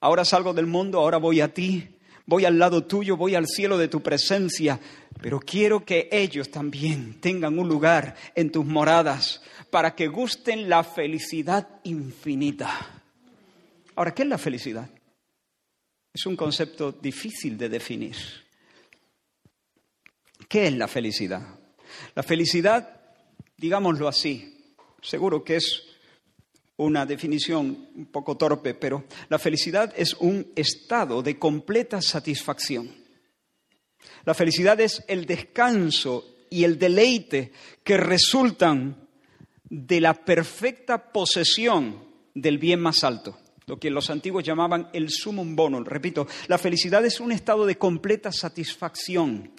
ahora 0.00 0.24
salgo 0.24 0.52
del 0.52 0.66
mundo, 0.66 0.98
ahora 0.98 1.16
voy 1.16 1.40
a 1.40 1.52
ti, 1.52 1.96
voy 2.26 2.44
al 2.44 2.58
lado 2.58 2.84
tuyo, 2.84 3.16
voy 3.16 3.34
al 3.34 3.46
cielo 3.46 3.78
de 3.78 3.88
tu 3.88 4.02
presencia, 4.02 4.78
pero 5.20 5.40
quiero 5.40 5.84
que 5.84 6.08
ellos 6.12 6.50
también 6.50 7.20
tengan 7.20 7.58
un 7.58 7.68
lugar 7.68 8.14
en 8.34 8.52
tus 8.52 8.64
moradas 8.64 9.42
para 9.70 9.94
que 9.94 10.08
gusten 10.08 10.68
la 10.68 10.84
felicidad 10.84 11.66
infinita. 11.84 12.70
Ahora, 13.96 14.14
¿qué 14.14 14.22
es 14.22 14.28
la 14.28 14.38
felicidad? 14.38 14.88
Es 16.12 16.26
un 16.26 16.36
concepto 16.36 16.92
difícil 16.92 17.56
de 17.56 17.68
definir. 17.68 18.16
¿Qué 20.48 20.66
es 20.66 20.72
la 20.74 20.88
felicidad? 20.88 21.58
La 22.14 22.22
felicidad, 22.22 23.00
digámoslo 23.56 24.08
así, 24.08 24.74
seguro 25.00 25.44
que 25.44 25.56
es 25.56 25.82
una 26.76 27.04
definición 27.04 27.88
un 27.94 28.06
poco 28.06 28.36
torpe, 28.36 28.74
pero 28.74 29.04
la 29.28 29.38
felicidad 29.38 29.92
es 29.96 30.14
un 30.14 30.50
estado 30.56 31.22
de 31.22 31.38
completa 31.38 32.00
satisfacción. 32.00 32.90
La 34.24 34.34
felicidad 34.34 34.80
es 34.80 35.04
el 35.06 35.26
descanso 35.26 36.46
y 36.48 36.64
el 36.64 36.78
deleite 36.78 37.52
que 37.84 37.96
resultan 37.96 39.08
de 39.68 40.00
la 40.00 40.14
perfecta 40.24 41.12
posesión 41.12 42.02
del 42.34 42.58
bien 42.58 42.80
más 42.80 43.04
alto, 43.04 43.38
lo 43.70 43.78
que 43.78 43.88
los 43.88 44.10
antiguos 44.10 44.42
llamaban 44.42 44.88
el 44.92 45.10
sumum 45.10 45.54
bonum. 45.54 45.84
Repito, 45.84 46.26
la 46.48 46.58
felicidad 46.58 47.04
es 47.06 47.20
un 47.20 47.30
estado 47.30 47.64
de 47.64 47.78
completa 47.78 48.32
satisfacción. 48.32 49.52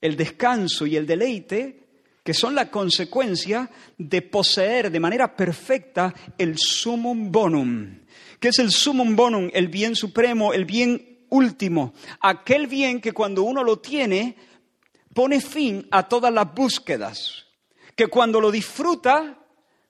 El 0.00 0.16
descanso 0.16 0.86
y 0.86 0.96
el 0.96 1.06
deleite 1.06 1.88
que 2.24 2.32
son 2.32 2.54
la 2.54 2.70
consecuencia 2.70 3.70
de 3.98 4.22
poseer 4.22 4.90
de 4.90 5.00
manera 5.00 5.36
perfecta 5.36 6.14
el 6.38 6.56
sumum 6.56 7.30
bonum. 7.30 7.98
¿Qué 8.40 8.48
es 8.48 8.58
el 8.60 8.70
sumum 8.70 9.14
bonum? 9.14 9.50
El 9.52 9.68
bien 9.68 9.94
supremo, 9.94 10.54
el 10.54 10.64
bien 10.64 11.26
último. 11.28 11.92
Aquel 12.20 12.66
bien 12.66 12.98
que 12.98 13.12
cuando 13.12 13.42
uno 13.42 13.62
lo 13.62 13.78
tiene 13.78 14.36
pone 15.12 15.42
fin 15.42 15.86
a 15.90 16.08
todas 16.08 16.32
las 16.32 16.54
búsquedas. 16.54 17.44
Que 17.94 18.06
cuando 18.06 18.40
lo 18.40 18.50
disfruta 18.50 19.38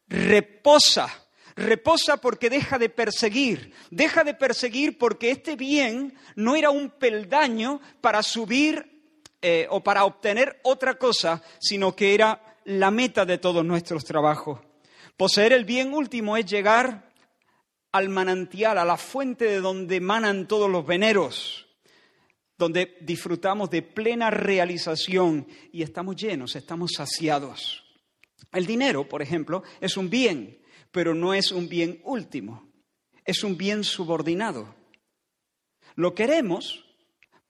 reposa. 0.08 1.27
Reposa 1.58 2.18
porque 2.18 2.48
deja 2.48 2.78
de 2.78 2.88
perseguir. 2.88 3.72
Deja 3.90 4.22
de 4.22 4.34
perseguir 4.34 4.96
porque 4.96 5.32
este 5.32 5.56
bien 5.56 6.14
no 6.36 6.54
era 6.54 6.70
un 6.70 6.90
peldaño 6.90 7.80
para 8.00 8.22
subir 8.22 9.12
eh, 9.42 9.66
o 9.70 9.82
para 9.82 10.04
obtener 10.04 10.60
otra 10.62 10.94
cosa, 10.94 11.42
sino 11.58 11.96
que 11.96 12.14
era 12.14 12.56
la 12.64 12.90
meta 12.92 13.24
de 13.24 13.38
todos 13.38 13.64
nuestros 13.64 14.04
trabajos. 14.04 14.60
Poseer 15.16 15.52
el 15.52 15.64
bien 15.64 15.92
último 15.92 16.36
es 16.36 16.46
llegar 16.46 17.12
al 17.90 18.08
manantial, 18.08 18.78
a 18.78 18.84
la 18.84 18.96
fuente 18.96 19.46
de 19.46 19.60
donde 19.60 20.00
manan 20.00 20.46
todos 20.46 20.70
los 20.70 20.86
veneros, 20.86 21.66
donde 22.56 22.98
disfrutamos 23.00 23.68
de 23.70 23.82
plena 23.82 24.30
realización 24.30 25.48
y 25.72 25.82
estamos 25.82 26.14
llenos, 26.14 26.54
estamos 26.54 26.92
saciados. 26.96 27.84
El 28.52 28.66
dinero, 28.66 29.08
por 29.08 29.22
ejemplo, 29.22 29.64
es 29.80 29.96
un 29.96 30.08
bien, 30.08 30.58
pero 30.98 31.14
no 31.14 31.32
es 31.32 31.52
un 31.52 31.68
bien 31.68 32.00
último, 32.02 32.72
es 33.24 33.44
un 33.44 33.56
bien 33.56 33.84
subordinado. 33.84 34.74
Lo 35.94 36.12
queremos 36.12 36.84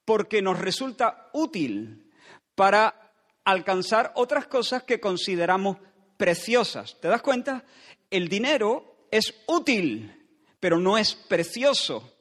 porque 0.05 0.43
nos 0.43 0.59
resulta 0.59 1.31
útil 1.33 2.13
para 2.55 3.15
alcanzar 3.45 4.13
otras 4.17 4.49
cosas 4.49 4.83
que 4.83 5.01
consideramos 5.01 5.79
preciosas. 6.19 7.01
¿Te 7.01 7.09
das 7.09 7.23
cuenta? 7.23 7.65
El 8.11 8.29
dinero 8.29 9.07
es 9.11 9.35
útil, 9.47 10.29
pero 10.61 10.79
no 10.79 10.99
es 10.99 11.15
precioso. 11.15 12.19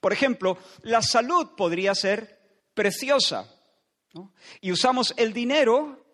Por 0.00 0.12
ejemplo, 0.12 0.58
la 0.82 1.00
salud 1.00 1.50
podría 1.56 1.94
ser 1.94 2.64
preciosa. 2.74 3.48
Y 4.60 4.72
usamos 4.72 5.14
el 5.16 5.32
dinero 5.32 6.04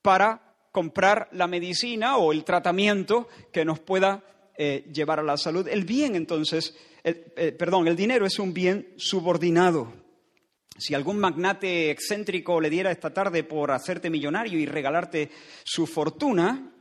para 0.00 0.49
comprar 0.72 1.28
la 1.32 1.46
medicina 1.46 2.16
o 2.16 2.32
el 2.32 2.44
tratamiento 2.44 3.28
que 3.52 3.64
nos 3.64 3.80
pueda 3.80 4.24
eh, 4.56 4.88
llevar 4.92 5.20
a 5.20 5.24
la 5.24 5.36
salud. 5.36 5.66
El 5.68 5.84
bien, 5.84 6.14
entonces, 6.14 6.76
eh, 7.02 7.54
perdón, 7.58 7.88
el 7.88 7.96
dinero 7.96 8.26
es 8.26 8.38
un 8.38 8.52
bien 8.52 8.94
subordinado. 8.96 9.92
Si 10.80 10.94
algún 10.94 11.18
magnate 11.18 11.90
excéntrico 11.90 12.60
le 12.60 12.70
diera 12.70 12.90
esta 12.90 13.12
tarde 13.12 13.44
por 13.44 13.70
hacerte 13.70 14.08
millonario 14.08 14.58
y 14.58 14.64
regalarte 14.64 15.30
su 15.62 15.86
fortuna, 15.86 16.72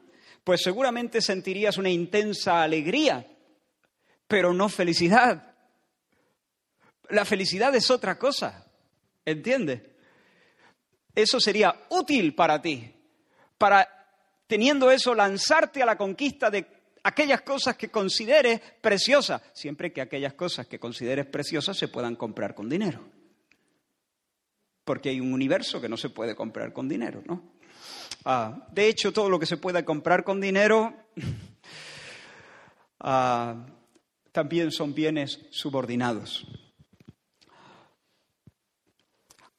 pues 0.44 0.62
seguramente 0.62 1.22
sentirías 1.22 1.78
una 1.78 1.90
intensa 1.90 2.64
alegría, 2.64 3.28
pero 4.28 4.54
no 4.54 4.70
felicidad. 4.70 5.54
La 7.10 7.26
felicidad 7.26 7.76
es 7.76 7.92
otra 7.92 8.18
cosa, 8.18 8.72
¿entiendes? 9.26 9.82
Eso 11.14 11.40
sería 11.40 11.88
útil 11.90 12.36
para 12.36 12.62
ti, 12.62 12.94
para, 13.60 13.88
teniendo 14.48 14.90
eso, 14.90 15.14
lanzarte 15.14 15.84
a 15.84 15.86
la 15.86 15.98
conquista 15.98 16.50
de 16.50 16.66
aquellas 17.04 17.42
cosas 17.42 17.76
que 17.76 17.90
consideres 17.90 18.60
preciosas, 18.82 19.42
siempre 19.54 19.94
que 19.94 20.02
aquellas 20.02 20.34
cosas 20.34 20.66
que 20.66 20.80
consideres 20.80 21.28
preciosas 21.28 21.78
se 21.78 21.90
puedan 21.90 22.16
comprar 22.16 22.56
con 22.56 22.68
dinero. 22.70 23.06
Porque 24.84 25.10
hay 25.10 25.20
un 25.20 25.34
universo 25.34 25.80
que 25.80 25.90
no 25.90 25.98
se 25.98 26.10
puede 26.10 26.36
comprar 26.36 26.74
con 26.74 26.90
dinero, 26.90 27.22
¿no? 27.28 27.60
Ah, 28.26 28.68
de 28.72 28.88
hecho, 28.88 29.14
todo 29.14 29.30
lo 29.30 29.40
que 29.40 29.46
se 29.46 29.58
pueda 29.58 29.86
comprar 29.86 30.24
con 30.24 30.42
dinero 30.42 30.94
ah, 33.00 33.66
también 34.32 34.72
son 34.72 34.94
bienes 34.94 35.46
subordinados. 35.52 36.48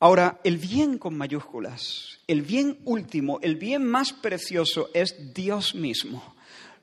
Ahora, 0.01 0.41
el 0.45 0.57
bien 0.57 0.99
con 0.99 1.17
mayúsculas, 1.17 2.19
el 2.27 2.43
bien 2.43 2.81
último, 2.85 3.39
el 3.43 3.57
bien 3.57 3.87
más 3.87 4.13
precioso 4.13 4.91
es 4.95 5.33
Dios 5.35 5.75
mismo 5.75 6.35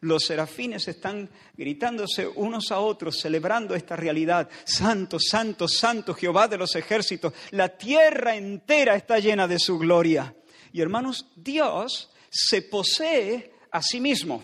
los 0.01 0.25
serafines 0.25 0.87
están 0.87 1.29
gritándose 1.55 2.27
unos 2.27 2.71
a 2.71 2.79
otros, 2.79 3.19
celebrando 3.19 3.75
esta 3.75 3.95
realidad. 3.95 4.49
Santo, 4.63 5.17
santo, 5.19 5.67
santo 5.67 6.13
Jehová 6.13 6.47
de 6.47 6.57
los 6.57 6.75
ejércitos, 6.75 7.33
la 7.51 7.69
tierra 7.69 8.35
entera 8.35 8.95
está 8.95 9.19
llena 9.19 9.47
de 9.47 9.59
su 9.59 9.77
gloria. 9.77 10.35
Y 10.71 10.81
hermanos, 10.81 11.25
Dios 11.35 12.11
se 12.29 12.61
posee 12.61 13.53
a 13.71 13.81
sí 13.81 13.99
mismo. 13.99 14.43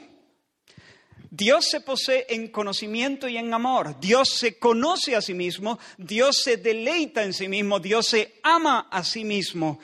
Dios 1.36 1.66
se 1.66 1.82
posee 1.82 2.28
en 2.30 2.50
conocimiento 2.50 3.28
y 3.28 3.38
en 3.38 3.52
amor. 3.56 4.00
Dios 4.00 4.30
se 4.30 4.60
conoce 4.60 5.16
a 5.16 5.22
sí 5.22 5.34
mismo. 5.34 5.80
Dios 5.98 6.38
se 6.38 6.58
deleita 6.58 7.24
en 7.24 7.34
sí 7.34 7.48
mismo. 7.48 7.80
Dios 7.80 8.06
se 8.06 8.36
ama 8.44 8.88
a 8.92 9.04
sí 9.04 9.24
mismo. 9.24 9.80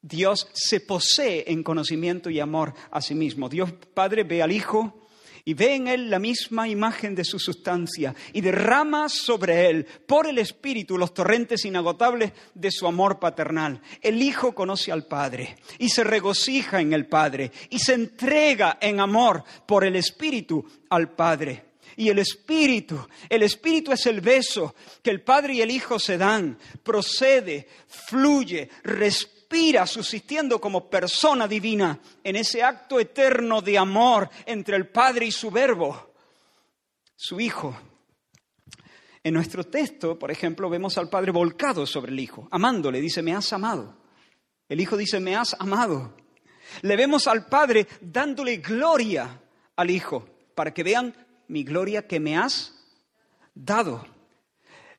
Dios 0.00 0.48
se 0.54 0.80
posee 0.80 1.44
en 1.48 1.62
conocimiento 1.62 2.30
y 2.30 2.40
amor 2.40 2.72
a 2.90 3.02
sí 3.02 3.14
mismo. 3.14 3.50
Dios 3.50 3.70
Padre 3.92 4.24
ve 4.24 4.40
al 4.40 4.50
Hijo 4.50 5.01
y 5.44 5.54
ve 5.54 5.74
en 5.74 5.88
él 5.88 6.10
la 6.10 6.18
misma 6.18 6.68
imagen 6.68 7.14
de 7.14 7.24
su 7.24 7.38
sustancia 7.38 8.14
y 8.32 8.40
derrama 8.40 9.08
sobre 9.08 9.68
él 9.68 9.86
por 10.06 10.26
el 10.26 10.38
Espíritu 10.38 10.96
los 10.96 11.14
torrentes 11.14 11.64
inagotables 11.64 12.32
de 12.54 12.70
su 12.70 12.86
amor 12.86 13.18
paternal. 13.18 13.80
El 14.00 14.22
Hijo 14.22 14.54
conoce 14.54 14.92
al 14.92 15.06
Padre 15.06 15.56
y 15.78 15.88
se 15.88 16.04
regocija 16.04 16.80
en 16.80 16.92
el 16.92 17.06
Padre 17.06 17.50
y 17.70 17.78
se 17.78 17.94
entrega 17.94 18.78
en 18.80 19.00
amor 19.00 19.44
por 19.66 19.84
el 19.84 19.96
Espíritu 19.96 20.64
al 20.90 21.10
Padre. 21.10 21.72
Y 21.96 22.08
el 22.08 22.18
Espíritu, 22.18 23.06
el 23.28 23.42
Espíritu 23.42 23.92
es 23.92 24.06
el 24.06 24.22
beso 24.22 24.74
que 25.02 25.10
el 25.10 25.20
Padre 25.20 25.54
y 25.54 25.60
el 25.60 25.70
Hijo 25.70 25.98
se 25.98 26.16
dan, 26.16 26.58
procede, 26.82 27.68
fluye, 27.86 28.70
respira 28.82 29.41
subsistiendo 29.86 30.60
como 30.60 30.88
persona 30.88 31.46
divina 31.46 31.98
en 32.24 32.36
ese 32.36 32.62
acto 32.62 32.98
eterno 32.98 33.60
de 33.60 33.76
amor 33.76 34.28
entre 34.46 34.76
el 34.76 34.88
Padre 34.88 35.26
y 35.26 35.32
su 35.32 35.50
Verbo, 35.50 36.14
su 37.14 37.38
Hijo. 37.38 37.76
En 39.22 39.34
nuestro 39.34 39.64
texto, 39.64 40.18
por 40.18 40.30
ejemplo, 40.30 40.70
vemos 40.70 40.96
al 40.96 41.08
Padre 41.08 41.32
volcado 41.32 41.86
sobre 41.86 42.12
el 42.12 42.20
Hijo, 42.20 42.48
amándole, 42.50 43.00
dice, 43.00 43.22
me 43.22 43.34
has 43.34 43.52
amado. 43.52 43.94
El 44.68 44.80
Hijo 44.80 44.96
dice, 44.96 45.20
me 45.20 45.36
has 45.36 45.54
amado. 45.58 46.16
Le 46.80 46.96
vemos 46.96 47.26
al 47.26 47.46
Padre 47.46 47.86
dándole 48.00 48.56
gloria 48.56 49.38
al 49.76 49.90
Hijo, 49.90 50.26
para 50.54 50.72
que 50.72 50.82
vean 50.82 51.14
mi 51.48 51.62
gloria 51.62 52.06
que 52.06 52.18
me 52.18 52.38
has 52.38 52.74
dado. 53.54 54.06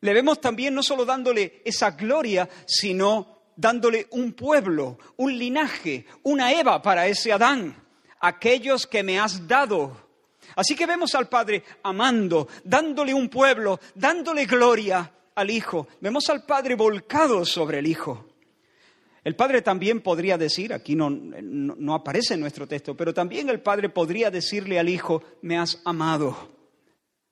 Le 0.02 0.14
vemos 0.14 0.40
también 0.40 0.76
no 0.76 0.84
solo 0.84 1.06
dándole 1.06 1.62
esa 1.66 1.92
gloria, 1.92 2.48
sino 2.66 3.34
dándole 3.56 4.08
un 4.12 4.34
pueblo, 4.34 4.98
un 5.18 5.38
linaje, 5.38 6.06
una 6.24 6.52
Eva 6.54 6.82
para 6.82 7.08
ese 7.08 7.32
Adán, 7.32 7.76
aquellos 8.20 8.88
que 8.88 9.04
me 9.04 9.20
has 9.20 9.48
dado. 9.48 9.96
Así 10.56 10.76
que 10.76 10.86
vemos 10.86 11.16
al 11.16 11.30
Padre 11.30 11.64
amando, 11.84 12.48
dándole 12.64 13.14
un 13.14 13.30
pueblo, 13.30 13.80
dándole 13.96 14.46
gloria 14.46 15.12
al 15.36 15.50
Hijo. 15.50 15.88
Vemos 16.02 16.30
al 16.30 16.46
Padre 16.46 16.76
volcado 16.76 17.46
sobre 17.46 17.80
el 17.80 17.88
Hijo. 17.88 18.28
El 19.24 19.36
Padre 19.36 19.62
también 19.62 20.02
podría 20.02 20.38
decir, 20.38 20.74
aquí 20.74 20.96
no, 20.96 21.94
aparece 21.94 22.34
en 22.34 22.42
nuestro 22.42 22.68
texto, 22.68 22.96
pero 22.96 23.14
también 23.14 23.50
el 23.50 23.62
Padre 23.62 23.90
podría 23.90 24.30
decirle 24.30 24.80
al 24.80 24.90
Hijo, 24.90 25.24
me 25.42 25.58
has 25.58 25.82
amado, 25.86 26.50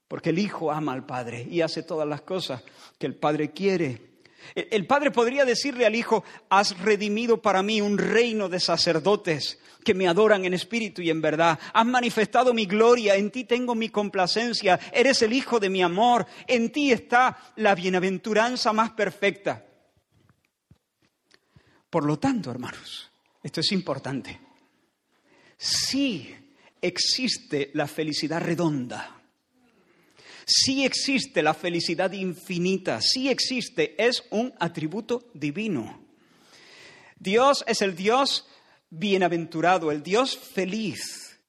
porque 0.07 0.29
el 0.29 0.39
Hijo 0.39 0.71
ama 0.71 0.93
al 0.93 1.05
Padre 1.05 1.45
y 1.49 1.59
hace 1.59 1.83
todas 1.83 2.07
las 2.07 2.21
cosas 2.21 2.63
que 2.97 3.07
el 3.07 3.15
Padre 3.15 3.51
quiere. 3.51 4.10
El 4.55 4.85
Padre 4.87 5.11
podría 5.11 5.45
decirle 5.45 5.85
al 5.85 5.95
Hijo, 5.95 6.23
has 6.49 6.77
redimido 6.79 7.41
para 7.41 7.63
mí 7.63 7.81
un 7.81 7.97
reino 7.97 8.49
de 8.49 8.59
sacerdotes 8.59 9.59
que 9.83 9.93
me 9.93 10.07
adoran 10.07 10.45
en 10.45 10.53
espíritu 10.53 11.01
y 11.01 11.09
en 11.09 11.21
verdad. 11.21 11.59
Has 11.73 11.85
manifestado 11.85 12.53
mi 12.53 12.65
gloria, 12.65 13.15
en 13.15 13.31
ti 13.31 13.43
tengo 13.43 13.75
mi 13.75 13.89
complacencia, 13.89 14.79
eres 14.91 15.21
el 15.21 15.33
Hijo 15.33 15.59
de 15.59 15.69
mi 15.69 15.81
amor, 15.81 16.25
en 16.47 16.71
ti 16.71 16.91
está 16.91 17.37
la 17.57 17.75
bienaventuranza 17.75 18.73
más 18.73 18.91
perfecta. 18.91 19.65
Por 21.89 22.05
lo 22.05 22.17
tanto, 22.19 22.51
hermanos, 22.51 23.11
esto 23.43 23.59
es 23.59 23.71
importante. 23.71 24.39
Sí 25.57 26.35
existe 26.81 27.71
la 27.73 27.87
felicidad 27.87 28.41
redonda. 28.41 29.20
Sí 30.53 30.83
existe 30.83 31.41
la 31.41 31.53
felicidad 31.53 32.11
infinita. 32.11 32.99
Sí 33.01 33.29
existe. 33.29 33.95
Es 33.97 34.25
un 34.31 34.53
atributo 34.59 35.29
divino. 35.33 36.05
Dios 37.17 37.63
es 37.67 37.81
el 37.81 37.95
Dios 37.95 38.45
bienaventurado, 38.89 39.91
el 39.91 40.03
Dios 40.03 40.37
feliz. 40.37 41.39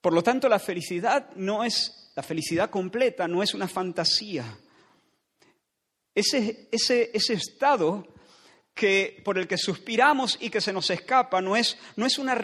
Por 0.00 0.12
lo 0.12 0.22
tanto, 0.22 0.48
la 0.48 0.58
felicidad 0.58 1.30
no 1.36 1.62
es 1.62 2.10
la 2.16 2.22
felicidad 2.24 2.68
completa, 2.68 3.28
no 3.28 3.44
es 3.44 3.54
una 3.54 3.68
fantasía. 3.68 4.58
Ese, 6.12 6.68
ese, 6.72 7.10
ese 7.14 7.34
estado 7.34 8.08
que, 8.74 9.22
por 9.24 9.38
el 9.38 9.46
que 9.46 9.56
suspiramos 9.56 10.36
y 10.40 10.50
que 10.50 10.60
se 10.60 10.72
nos 10.72 10.90
escapa 10.90 11.40
no 11.40 11.54
es, 11.54 11.78
no 11.94 12.06
es 12.06 12.18
una... 12.18 12.34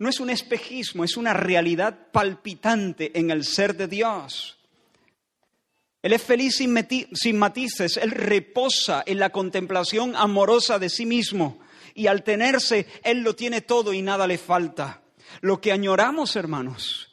no 0.00 0.08
es 0.08 0.18
un 0.18 0.30
espejismo, 0.30 1.04
es 1.04 1.18
una 1.18 1.34
realidad 1.34 2.10
palpitante 2.10 3.18
en 3.18 3.30
el 3.30 3.44
ser 3.44 3.76
de 3.76 3.86
Dios. 3.86 4.56
Él 6.00 6.14
es 6.14 6.22
feliz 6.22 6.56
sin, 6.56 6.74
sin, 7.12 7.38
matices, 7.38 7.98
Él 7.98 8.10
reposa 8.10 9.02
en 9.04 9.18
la 9.18 9.28
contemplación 9.28 10.16
amorosa 10.16 10.78
de 10.78 10.88
sí 10.88 11.04
mismo 11.04 11.60
y 11.94 12.06
al 12.06 12.24
tenerse, 12.24 12.86
Él 13.04 13.20
lo 13.20 13.36
tiene 13.36 13.60
todo 13.60 13.92
y 13.92 14.00
nada 14.00 14.26
le 14.26 14.38
falta. 14.38 15.02
Lo 15.42 15.60
que 15.60 15.70
añoramos, 15.70 16.34
hermanos, 16.34 17.10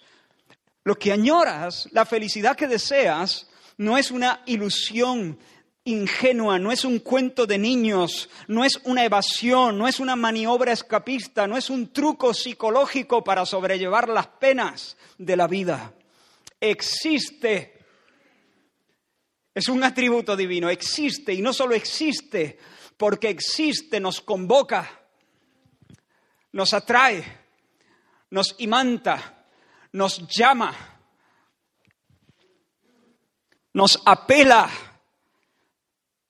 lo 0.86 0.98
que 0.98 1.12
añoras, 1.12 1.90
la 1.92 2.06
felicidad 2.06 2.56
que 2.56 2.68
deseas, 2.68 3.50
no 3.76 3.98
es 3.98 4.12
una 4.12 4.44
ilusión 4.46 5.38
ingenua, 5.88 6.60
no 6.60 6.72
es 6.72 6.84
un 6.84 7.00
cuento 7.00 7.46
de 7.46 7.58
niños, 7.58 8.30
no 8.48 8.66
es 8.66 8.80
una 8.84 9.06
evasión, 9.06 9.78
no 9.78 9.88
es 9.88 10.00
una 10.00 10.16
maniobra 10.16 10.74
escapista, 10.74 11.48
no 11.48 11.58
es 11.58 11.70
un 11.70 11.94
truco 11.94 12.34
psicológico 12.34 13.24
para 13.24 13.46
sobrellevar 13.46 14.10
las 14.10 14.28
penas 14.28 14.98
de 15.18 15.38
la 15.38 15.48
vida. 15.48 15.94
Existe. 16.60 17.86
Es 19.54 19.70
un 19.70 19.84
atributo 19.84 20.36
divino, 20.36 20.70
existe 20.70 21.34
y 21.34 21.42
no 21.42 21.54
solo 21.54 21.74
existe, 21.74 22.60
porque 22.98 23.30
existe, 23.30 24.00
nos 24.00 24.22
convoca, 24.22 24.88
nos 26.52 26.74
atrae, 26.74 27.24
nos 28.30 28.56
imanta, 28.60 29.46
nos 29.94 30.28
llama, 30.28 30.76
nos 33.74 34.00
apela 34.06 34.70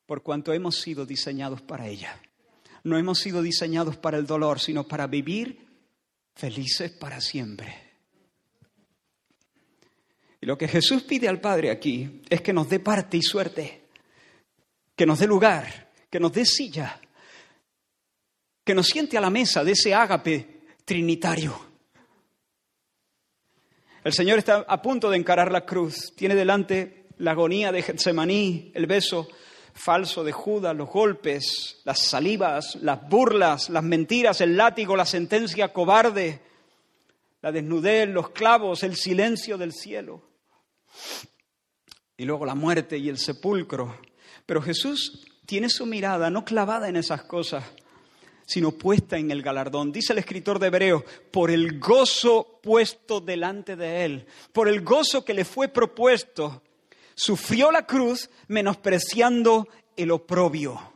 por 0.08 0.24
cuanto 0.24 0.54
hemos 0.54 0.80
sido 0.80 1.06
diseñados 1.06 1.62
para 1.62 1.88
ella. 1.88 2.20
No 2.84 2.98
hemos 2.98 3.20
sido 3.20 3.42
diseñados 3.42 3.98
para 3.98 4.18
el 4.18 4.26
dolor, 4.26 4.60
sino 4.60 4.88
para 4.88 5.06
vivir 5.06 5.68
felices 6.34 6.92
para 6.92 7.20
siempre. 7.20 7.76
Y 10.40 10.46
lo 10.46 10.58
que 10.58 10.68
Jesús 10.68 11.04
pide 11.04 11.28
al 11.28 11.42
Padre 11.42 11.70
aquí 11.70 12.22
es 12.30 12.42
que 12.42 12.54
nos 12.54 12.70
dé 12.70 12.80
parte 12.80 13.18
y 13.18 13.22
suerte, 13.22 13.82
que 14.96 15.06
nos 15.06 15.20
dé 15.20 15.28
lugar, 15.28 15.92
que 16.10 16.20
nos 16.20 16.32
dé 16.32 16.46
silla, 16.46 17.02
que 18.64 18.74
nos 18.74 18.88
siente 18.88 19.18
a 19.18 19.22
la 19.22 19.30
mesa 19.30 19.64
de 19.64 19.74
ese 19.74 19.94
ágape 19.94 20.62
trinitario. 20.86 21.68
El 24.06 24.14
Señor 24.14 24.40
está 24.40 24.64
a 24.66 24.82
punto 24.82 25.10
de 25.10 25.18
encarar 25.18 25.52
la 25.52 25.66
cruz, 25.66 26.14
tiene 26.16 26.36
delante 26.36 27.08
la 27.18 27.32
agonía 27.32 27.74
de 27.74 27.82
Getsemaní, 27.82 28.72
el 28.74 28.86
beso 28.86 29.28
falso 29.78 30.24
de 30.24 30.32
Judas, 30.32 30.76
los 30.76 30.90
golpes, 30.90 31.80
las 31.86 32.00
salivas, 32.00 32.76
las 32.82 33.08
burlas, 33.08 33.70
las 33.70 33.84
mentiras, 33.84 34.42
el 34.42 34.58
látigo, 34.58 34.96
la 34.96 35.06
sentencia 35.06 35.72
cobarde, 35.72 36.42
la 37.42 37.52
desnudez, 37.52 38.10
los 38.10 38.32
clavos, 38.32 38.84
el 38.84 38.96
silencio 38.96 39.58
del 39.58 39.74
cielo. 39.74 40.22
Y 42.18 42.26
luego 42.26 42.46
la 42.46 42.56
muerte 42.56 42.98
y 42.98 43.10
el 43.10 43.18
sepulcro. 43.18 44.00
Pero 44.46 44.62
Jesús 44.62 45.26
tiene 45.46 45.70
su 45.70 45.86
mirada 45.86 46.30
no 46.30 46.44
clavada 46.44 46.90
en 46.90 46.96
esas 46.96 47.24
cosas, 47.24 47.64
sino 48.46 48.72
puesta 48.72 49.18
en 49.18 49.30
el 49.30 49.44
galardón. 49.44 49.92
Dice 49.92 50.14
el 50.14 50.20
escritor 50.20 50.58
de 50.58 50.68
Hebreos, 50.68 51.04
por 51.32 51.52
el 51.52 51.80
gozo 51.80 52.60
puesto 52.64 53.22
delante 53.22 53.76
de 53.76 54.06
él, 54.06 54.28
por 54.52 54.68
el 54.68 54.82
gozo 54.82 55.24
que 55.24 55.34
le 55.34 55.46
fue 55.46 55.68
propuesto, 55.68 56.64
sufrió 57.18 57.72
la 57.72 57.86
cruz 57.86 58.30
menospreciando 58.48 59.68
el 59.98 60.12
oprobio. 60.12 60.94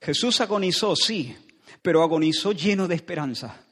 Jesús 0.00 0.40
agonizó, 0.40 0.94
sí, 0.94 1.34
pero 1.82 2.02
agonizó 2.02 2.52
lleno 2.52 2.86
de 2.86 2.94
esperanza. 2.94 3.62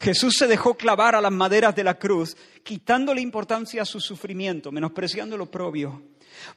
Jesús 0.00 0.34
se 0.36 0.48
dejó 0.48 0.74
clavar 0.74 1.14
a 1.14 1.20
las 1.20 1.30
maderas 1.30 1.76
de 1.76 1.84
la 1.84 1.98
cruz, 1.98 2.36
quitándole 2.64 3.20
importancia 3.20 3.82
a 3.82 3.84
su 3.84 4.00
sufrimiento, 4.00 4.72
menospreciando 4.72 5.36
el 5.36 5.42
oprobio, 5.42 6.02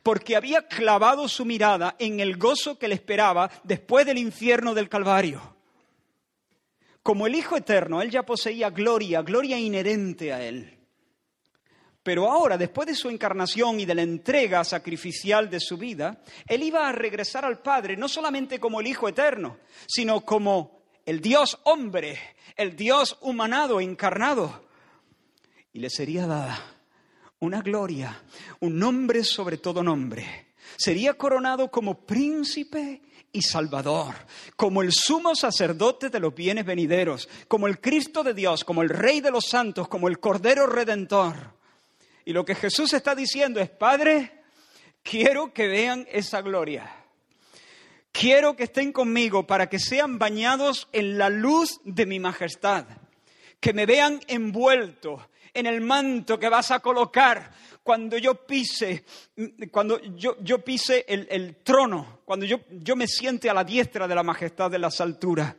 porque 0.02 0.36
había 0.36 0.68
clavado 0.68 1.28
su 1.28 1.46
mirada 1.46 1.96
en 2.00 2.22
el 2.22 2.38
gozo 2.38 2.80
que 2.80 2.88
le 2.88 2.96
esperaba 2.96 3.52
después 3.64 4.06
del 4.06 4.18
infierno 4.18 4.74
del 4.74 4.90
Calvario. 4.90 5.56
Como 7.04 7.28
el 7.28 7.36
Hijo 7.36 7.56
Eterno, 7.56 8.02
Él 8.02 8.10
ya 8.10 8.26
poseía 8.26 8.72
gloria, 8.72 9.22
gloria 9.22 9.60
inherente 9.60 10.34
a 10.34 10.42
Él. 10.42 10.76
Pero 12.06 12.32
ahora, 12.32 12.56
después 12.56 12.88
de 12.88 12.94
su 12.94 13.10
encarnación 13.10 13.80
y 13.80 13.86
de 13.86 13.96
la 13.96 14.04
entrega 14.04 14.64
sacrificial 14.64 15.50
de 15.50 15.60
su 15.60 15.76
vida, 15.76 16.22
Él 16.48 16.62
iba 16.62 16.88
a 16.88 16.92
regresar 16.92 17.46
al 17.46 17.64
Padre, 17.64 17.98
no 17.98 18.08
solamente 18.08 18.60
como 18.60 18.80
el 18.80 18.86
Hijo 18.86 19.10
eterno, 19.10 19.58
sino 19.88 20.22
como 20.22 20.84
el 21.04 21.20
Dios 21.20 21.58
hombre, 21.64 22.20
el 22.58 22.76
Dios 22.76 23.18
humanado, 23.22 23.82
encarnado. 23.82 24.68
Y 25.74 25.80
le 25.80 25.90
sería 25.90 26.28
dada 26.28 26.64
una 27.40 27.64
gloria, 27.64 28.22
un 28.60 28.78
nombre 28.78 29.24
sobre 29.24 29.58
todo 29.58 29.82
nombre. 29.82 30.54
Sería 30.78 31.16
coronado 31.16 31.72
como 31.72 32.06
príncipe 32.06 33.02
y 33.32 33.42
Salvador, 33.42 34.14
como 34.56 34.84
el 34.84 34.92
sumo 34.92 35.34
sacerdote 35.36 36.12
de 36.12 36.20
los 36.20 36.36
bienes 36.36 36.68
venideros, 36.68 37.28
como 37.48 37.66
el 37.66 37.82
Cristo 37.82 38.24
de 38.24 38.36
Dios, 38.36 38.64
como 38.64 38.84
el 38.84 38.90
Rey 38.90 39.22
de 39.22 39.32
los 39.32 39.48
santos, 39.48 39.88
como 39.88 40.08
el 40.08 40.20
Cordero 40.20 40.68
Redentor. 40.68 41.55
Y 42.26 42.34
lo 42.34 42.44
que 42.44 42.56
Jesús 42.56 42.92
está 42.94 43.14
diciendo 43.14 43.60
es, 43.60 43.70
Padre, 43.70 44.32
quiero 45.04 45.54
que 45.54 45.68
vean 45.68 46.08
esa 46.12 46.42
gloria. 46.42 46.92
Quiero 48.12 48.56
que 48.56 48.64
estén 48.64 48.92
conmigo 48.92 49.46
para 49.46 49.70
que 49.70 49.78
sean 49.78 50.18
bañados 50.18 50.88
en 50.92 51.20
la 51.20 51.30
luz 51.30 51.80
de 51.84 52.08
mi 52.08 52.20
majestad. 52.20 52.86
Que 53.60 53.74
me 53.74 53.86
vean 53.86 54.20
envuelto 54.28 55.30
en 55.54 55.68
el 55.68 55.82
manto 55.82 56.40
que 56.40 56.50
vas 56.50 56.72
a 56.72 56.80
colocar 56.80 57.52
cuando 57.84 58.18
yo 58.18 58.46
pise, 58.46 59.06
cuando 59.72 60.02
yo, 60.16 60.38
yo 60.42 60.64
pise 60.64 61.06
el, 61.08 61.28
el, 61.30 61.58
trono, 61.58 62.22
cuando 62.26 62.46
yo, 62.46 62.62
yo 62.72 62.96
me 62.96 63.08
siente 63.08 63.50
a 63.50 63.54
la 63.54 63.64
diestra 63.64 64.08
de 64.08 64.16
la 64.16 64.24
majestad 64.24 64.72
de 64.72 64.80
las 64.80 65.00
alturas 65.00 65.56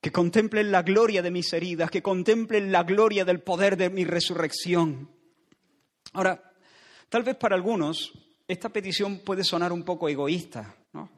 que 0.00 0.12
contemplen 0.12 0.70
la 0.70 0.82
gloria 0.82 1.22
de 1.22 1.30
mis 1.30 1.52
heridas, 1.52 1.90
que 1.90 2.02
contemplen 2.02 2.70
la 2.70 2.84
gloria 2.84 3.24
del 3.24 3.40
poder 3.40 3.76
de 3.76 3.90
mi 3.90 4.04
resurrección. 4.04 5.10
Ahora, 6.12 6.52
tal 7.08 7.22
vez 7.22 7.36
para 7.36 7.56
algunos 7.56 8.12
esta 8.48 8.68
petición 8.68 9.20
puede 9.24 9.42
sonar 9.42 9.72
un 9.72 9.82
poco 9.82 10.08
egoísta, 10.08 10.76
¿no? 10.92 11.10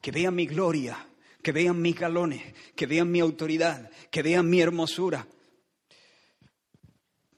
Que 0.00 0.10
vean 0.10 0.34
mi 0.34 0.46
gloria, 0.46 1.06
que 1.42 1.52
vean 1.52 1.82
mis 1.82 1.94
galones, 1.94 2.54
que 2.74 2.86
vean 2.86 3.10
mi 3.10 3.20
autoridad, 3.20 3.90
que 4.10 4.22
vean 4.22 4.48
mi 4.48 4.60
hermosura. 4.60 5.26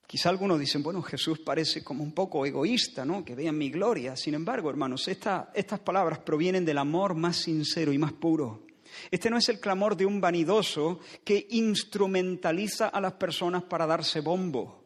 Quizá 0.06 0.28
algunos 0.28 0.59
dicen, 0.59 0.83
bueno, 0.83 1.02
Jesús 1.02 1.38
parece 1.40 1.83
como 1.83 2.02
un 2.02 2.12
poco 2.12 2.44
egoísta, 2.44 3.04
¿no? 3.04 3.24
Que 3.24 3.35
vean 3.35 3.56
mi 3.56 3.70
gloria. 3.70 4.16
Sin 4.16 4.35
embargo, 4.35 4.68
hermanos, 4.68 5.09
estas 5.09 5.80
palabras 5.85 6.18
provienen 6.20 6.64
del 6.64 6.78
amor 6.78 7.14
más 7.14 7.37
sincero 7.37 7.92
y 7.92 7.98
más 7.98 8.12
puro. 8.12 8.66
Este 9.11 9.31
no 9.31 9.38
es 9.38 9.48
el 9.48 9.61
clamor 9.61 9.96
de 9.96 10.07
un 10.07 10.20
vanidoso 10.20 11.00
que 11.24 11.46
instrumentaliza 11.50 12.88
a 12.88 13.00
las 13.00 13.14
personas 13.14 13.62
para 13.64 13.87
darse 13.87 14.20
bombo. 14.20 14.85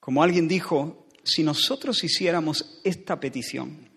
Como 0.00 0.22
alguien 0.22 0.48
dijo, 0.48 1.06
si 1.22 1.42
nosotros 1.42 2.02
hiciéramos 2.02 2.80
esta 2.84 3.20
petición, 3.20 3.90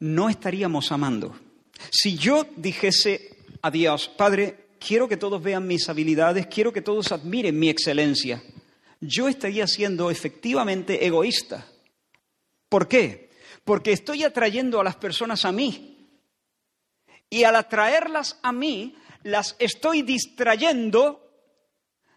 no 0.00 0.28
estaríamos 0.28 0.90
amando. 0.90 1.38
Si 1.90 2.16
yo 2.16 2.46
dijese 2.56 3.36
a 3.62 3.70
Dios, 3.70 4.08
Padre, 4.08 4.68
quiero 4.78 5.08
que 5.08 5.16
todos 5.16 5.42
vean 5.42 5.66
mis 5.66 5.88
habilidades, 5.88 6.46
quiero 6.46 6.72
que 6.72 6.82
todos 6.82 7.12
admiren 7.12 7.58
mi 7.58 7.68
excelencia. 7.68 8.42
Yo 9.00 9.28
estaría 9.28 9.66
siendo 9.66 10.10
efectivamente 10.10 11.06
egoísta. 11.06 11.66
¿Por 12.68 12.88
qué? 12.88 13.23
Porque 13.64 13.92
estoy 13.92 14.24
atrayendo 14.24 14.80
a 14.80 14.84
las 14.84 14.96
personas 14.96 15.44
a 15.44 15.52
mí. 15.52 16.08
Y 17.30 17.44
al 17.44 17.56
atraerlas 17.56 18.38
a 18.42 18.52
mí, 18.52 18.94
las 19.22 19.56
estoy 19.58 20.02
distrayendo 20.02 21.20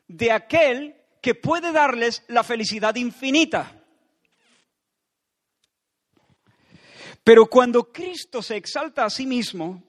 de 0.07 0.31
aquel 0.31 0.95
que 1.21 1.35
puede 1.35 1.71
darles 1.71 2.23
la 2.27 2.43
felicidad 2.43 2.95
infinita. 2.95 3.73
Pero 7.23 7.47
cuando 7.47 7.91
Cristo 7.91 8.41
se 8.41 8.55
exalta 8.55 9.03
a 9.03 9.09
sí 9.09 9.25
mismo, 9.25 9.83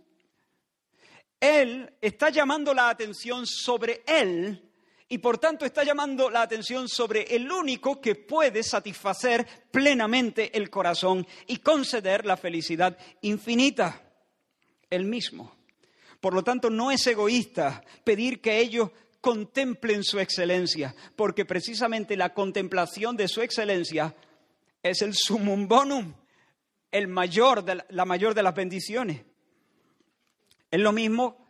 él 1.40 1.94
está 2.00 2.30
llamando 2.30 2.74
la 2.74 2.88
atención 2.88 3.46
sobre 3.46 4.02
Él 4.06 4.67
y 5.08 5.18
por 5.18 5.38
tanto 5.38 5.64
está 5.64 5.84
llamando 5.84 6.28
la 6.28 6.42
atención 6.42 6.88
sobre 6.88 7.22
el 7.34 7.50
único 7.50 8.00
que 8.00 8.14
puede 8.14 8.62
satisfacer 8.62 9.46
plenamente 9.70 10.56
el 10.56 10.68
corazón 10.68 11.26
y 11.46 11.58
conceder 11.58 12.26
la 12.26 12.36
felicidad 12.36 12.98
infinita, 13.22 14.02
Él 14.90 15.04
mismo. 15.04 15.56
Por 16.20 16.34
lo 16.34 16.42
tanto, 16.42 16.68
no 16.68 16.90
es 16.90 17.06
egoísta 17.06 17.82
pedir 18.04 18.40
que 18.40 18.58
ellos 18.58 18.90
contemplen 19.20 20.04
su 20.04 20.20
excelencia, 20.20 20.94
porque 21.16 21.44
precisamente 21.44 22.16
la 22.16 22.34
contemplación 22.34 23.16
de 23.16 23.28
su 23.28 23.40
excelencia 23.40 24.14
es 24.82 25.00
el 25.00 25.14
sumum 25.14 25.66
bonum, 25.66 26.12
el 26.90 27.08
mayor 27.08 27.64
de 27.64 27.76
la, 27.76 27.86
la 27.88 28.04
mayor 28.04 28.34
de 28.34 28.42
las 28.42 28.54
bendiciones. 28.54 29.22
Es 30.70 30.80
lo 30.80 30.92
mismo 30.92 31.46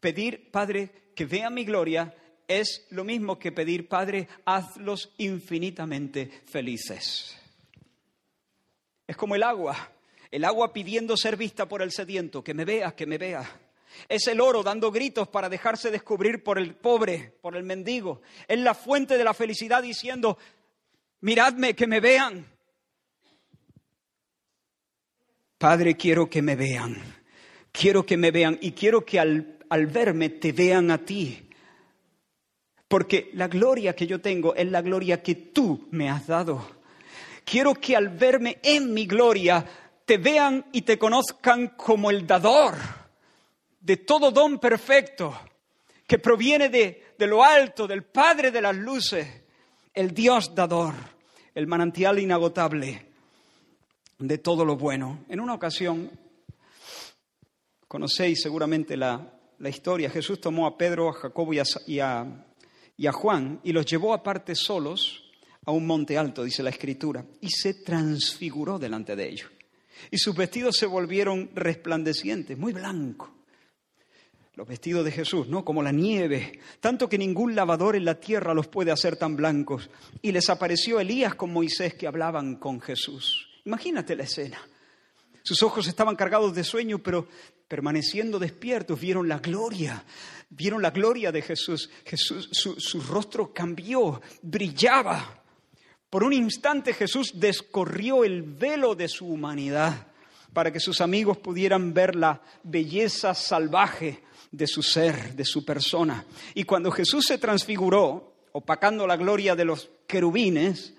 pedir, 0.00 0.50
Padre, 0.50 1.10
que 1.14 1.26
vean 1.26 1.52
mi 1.54 1.64
gloria, 1.64 2.14
es 2.48 2.86
lo 2.90 3.04
mismo 3.04 3.38
que 3.38 3.52
pedir, 3.52 3.88
Padre, 3.88 4.28
hazlos 4.44 5.12
infinitamente 5.18 6.30
felices. 6.46 7.36
Es 9.06 9.16
como 9.16 9.34
el 9.34 9.42
agua, 9.42 9.92
el 10.30 10.44
agua 10.44 10.72
pidiendo 10.72 11.16
ser 11.16 11.36
vista 11.36 11.68
por 11.68 11.82
el 11.82 11.92
sediento, 11.92 12.42
que 12.42 12.54
me 12.54 12.64
vea, 12.64 12.94
que 12.94 13.06
me 13.06 13.18
vea. 13.18 13.60
Es 14.08 14.26
el 14.26 14.40
oro 14.40 14.62
dando 14.62 14.90
gritos 14.90 15.28
para 15.28 15.48
dejarse 15.48 15.90
descubrir 15.90 16.42
por 16.42 16.58
el 16.58 16.74
pobre, 16.74 17.32
por 17.40 17.56
el 17.56 17.62
mendigo. 17.62 18.20
Es 18.46 18.58
la 18.58 18.74
fuente 18.74 19.16
de 19.16 19.24
la 19.24 19.34
felicidad 19.34 19.82
diciendo, 19.82 20.38
miradme, 21.20 21.74
que 21.74 21.86
me 21.86 22.00
vean. 22.00 22.46
Padre, 25.58 25.96
quiero 25.96 26.28
que 26.28 26.42
me 26.42 26.56
vean. 26.56 26.96
Quiero 27.72 28.04
que 28.04 28.16
me 28.16 28.30
vean 28.30 28.58
y 28.60 28.72
quiero 28.72 29.04
que 29.04 29.20
al, 29.20 29.58
verme 29.86 30.28
te 30.30 30.52
vean 30.52 30.90
a 30.90 30.98
ti. 30.98 31.45
Porque 32.88 33.30
la 33.34 33.48
gloria 33.48 33.94
que 33.94 34.06
yo 34.06 34.20
tengo 34.20 34.54
es 34.54 34.70
la 34.70 34.82
gloria 34.82 35.22
que 35.22 35.34
tú 35.34 35.88
me 35.90 36.08
has 36.08 36.26
dado. 36.26 36.64
Quiero 37.44 37.74
que 37.74 37.96
al 37.96 38.08
verme 38.08 38.58
en 38.62 38.92
mi 38.92 39.06
gloria 39.06 39.64
te 40.04 40.18
vean 40.18 40.66
y 40.72 40.82
te 40.82 40.98
conozcan 40.98 41.68
como 41.76 42.10
el 42.10 42.26
dador 42.26 42.74
de 43.80 43.96
todo 43.98 44.30
don 44.30 44.58
perfecto 44.58 45.38
que 46.06 46.18
proviene 46.18 46.68
de, 46.68 47.14
de 47.18 47.26
lo 47.26 47.42
alto, 47.42 47.86
del 47.86 48.04
Padre 48.04 48.50
de 48.50 48.62
las 48.62 48.76
luces, 48.76 49.26
el 49.92 50.12
Dios 50.12 50.54
dador, 50.54 50.94
el 51.54 51.66
manantial 51.66 52.18
inagotable 52.18 53.06
de 54.18 54.38
todo 54.38 54.64
lo 54.64 54.76
bueno. 54.76 55.24
En 55.28 55.40
una 55.40 55.54
ocasión 55.54 56.10
Conocéis 57.88 58.42
seguramente 58.42 58.96
la, 58.96 59.32
historia. 59.60 60.10
Jesús 60.10 60.40
tomó 60.40 60.66
a 60.66 60.76
Pedro, 60.76 61.08
a 61.08 61.12
Jacobo 61.12 61.54
y 61.54 61.60
a, 61.60 61.64
y 61.86 62.00
a 62.00 62.45
Juan 63.12 63.60
y 63.62 63.72
los 63.72 63.86
llevó 63.86 64.14
aparte 64.14 64.54
solos 64.54 65.24
a 65.64 65.72
un 65.72 65.86
monte 65.86 66.16
alto, 66.16 66.44
dice 66.44 66.62
la 66.62 66.70
escritura, 66.70 67.24
y 67.40 67.50
se 67.50 67.74
transfiguró 67.74 68.78
delante 68.78 69.16
de 69.16 69.28
ellos. 69.28 69.50
Y 70.10 70.18
sus 70.18 70.34
vestidos 70.34 70.76
se 70.76 70.86
volvieron 70.86 71.50
resplandecientes, 71.54 72.56
muy 72.56 72.72
blancos. 72.72 73.30
Los 74.54 74.66
vestidos 74.66 75.04
de 75.04 75.12
Jesús, 75.12 75.48
¿no? 75.48 75.64
Como 75.64 75.82
la 75.82 75.92
nieve, 75.92 76.60
tanto 76.80 77.08
que 77.08 77.18
ningún 77.18 77.54
lavador 77.54 77.94
en 77.94 78.06
la 78.06 78.18
tierra 78.18 78.54
los 78.54 78.68
puede 78.68 78.90
hacer 78.90 79.16
tan 79.16 79.36
blancos. 79.36 79.90
Y 80.22 80.32
les 80.32 80.48
apareció 80.48 80.98
Elías 80.98 81.34
con 81.34 81.52
Moisés 81.52 81.94
que 81.94 82.06
hablaban 82.06 82.56
con 82.56 82.80
Jesús. 82.80 83.48
Imagínate 83.66 84.16
la 84.16 84.22
escena. 84.22 84.58
Sus 85.42 85.62
ojos 85.62 85.86
estaban 85.86 86.16
cargados 86.16 86.54
de 86.54 86.64
sueño, 86.64 86.98
pero 86.98 87.28
permaneciendo 87.68 88.38
despiertos, 88.38 89.00
vieron 89.00 89.28
la 89.28 89.38
gloria, 89.38 90.04
vieron 90.50 90.82
la 90.82 90.90
gloria 90.90 91.32
de 91.32 91.42
Jesús. 91.42 91.90
Jesús 92.04 92.48
su, 92.52 93.00
rostro 93.00 93.52
cambió, 93.52 94.20
brillaba. 94.42 95.42
Por 96.08 96.22
un 96.22 96.32
instante 96.32 96.92
Jesús 96.92 97.32
descorrió 97.34 98.24
el 98.24 98.42
velo 98.42 98.94
de 98.94 99.08
su 99.08 99.26
humanidad 99.26 100.06
para 100.52 100.72
que 100.72 100.80
sus 100.80 101.00
amigos 101.00 101.36
pudieran 101.38 101.92
ver 101.92 102.16
la 102.16 102.40
belleza 102.62 103.34
salvaje 103.34 104.22
de 104.50 104.66
su 104.66 104.82
ser, 104.82 105.34
de 105.34 105.44
su 105.44 105.64
persona. 105.64 106.24
Y 106.54 106.64
cuando 106.64 106.90
Jesús 106.90 107.26
se 107.26 107.36
transfiguró, 107.36 108.32
opacando 108.52 109.06
la 109.06 109.18
gloria 109.18 109.54
de 109.54 109.66
los 109.66 109.90
querubines, 110.06 110.94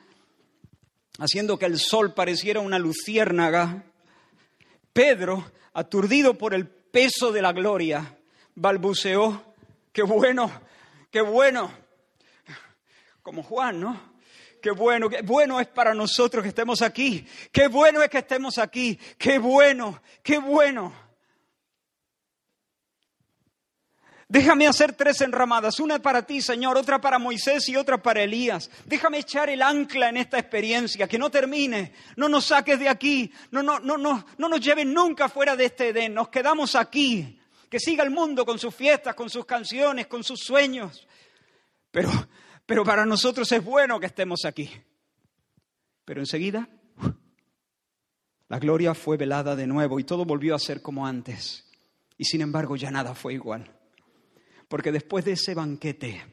haciendo 1.18 1.58
que 1.58 1.66
el 1.66 1.80
sol 1.80 2.14
pareciera 2.14 2.60
una 2.60 2.78
luciérnaga, 2.78 3.84
Pedro 4.98 5.52
aturdido 5.74 6.36
por 6.40 6.56
el 6.56 6.66
peso 6.66 7.32
de 7.32 7.40
la 7.40 7.54
gloria, 7.54 8.18
balbuceó, 8.56 9.54
qué 9.94 10.02
bueno, 10.02 10.50
qué 11.12 11.22
bueno, 11.22 11.72
como 13.22 13.44
Juan, 13.44 13.80
¿no? 13.80 14.16
Qué 14.60 14.72
bueno, 14.72 15.08
qué 15.08 15.22
bueno 15.22 15.60
es 15.60 15.68
para 15.68 15.94
nosotros 15.94 16.42
que 16.42 16.50
estemos 16.50 16.82
aquí, 16.82 17.28
qué 17.52 17.68
bueno 17.68 18.02
es 18.02 18.10
que 18.10 18.18
estemos 18.18 18.58
aquí, 18.58 19.00
qué 19.20 19.38
bueno, 19.38 20.02
qué 20.24 20.40
bueno. 20.40 20.92
Déjame 24.30 24.68
hacer 24.68 24.92
tres 24.92 25.22
enramadas, 25.22 25.80
una 25.80 26.00
para 26.00 26.26
ti, 26.26 26.42
Señor, 26.42 26.76
otra 26.76 27.00
para 27.00 27.18
Moisés 27.18 27.70
y 27.70 27.78
otra 27.78 28.02
para 28.02 28.24
Elías. 28.24 28.70
Déjame 28.86 29.20
echar 29.20 29.50
el 29.50 29.62
ancla 29.62 30.10
en 30.10 30.18
esta 30.18 30.38
experiencia, 30.38 31.08
que 31.08 31.18
no 31.18 31.30
termine, 31.30 31.94
no 32.18 32.28
nos 32.28 32.46
saques 32.46 32.78
de 32.78 32.90
aquí, 32.90 33.32
no, 33.52 33.64
no, 33.64 33.80
no, 33.80 33.98
no, 33.98 34.26
no 34.38 34.50
nos 34.50 34.60
lleven 34.60 34.94
nunca 34.94 35.30
fuera 35.30 35.56
de 35.56 35.66
este 35.66 35.90
Edén, 35.90 36.14
nos 36.14 36.28
quedamos 36.28 36.76
aquí. 36.76 37.40
Que 37.70 37.80
siga 37.80 38.04
el 38.04 38.12
mundo 38.12 38.46
con 38.46 38.60
sus 38.60 38.74
fiestas, 38.74 39.14
con 39.14 39.30
sus 39.30 39.46
canciones, 39.46 40.08
con 40.08 40.24
sus 40.24 40.40
sueños. 40.40 41.06
Pero, 41.92 42.10
pero 42.66 42.84
para 42.84 43.06
nosotros 43.06 43.52
es 43.52 43.64
bueno 43.64 44.00
que 44.00 44.06
estemos 44.06 44.46
aquí. 44.46 44.70
Pero 46.06 46.22
enseguida 46.22 46.68
la 48.50 48.60
gloria 48.60 48.94
fue 48.94 49.18
velada 49.18 49.56
de 49.56 49.68
nuevo 49.68 50.00
y 50.00 50.06
todo 50.06 50.24
volvió 50.24 50.56
a 50.56 50.60
ser 50.60 50.82
como 50.82 51.06
antes. 51.06 51.66
Y 52.18 52.26
sin 52.26 52.42
embargo 52.42 52.76
ya 52.76 52.92
nada 52.92 53.14
fue 53.14 53.34
igual. 53.34 53.77
Porque 54.68 54.92
después 54.92 55.24
de 55.26 55.34
ese 55.34 55.54
banquete, 55.54 56.24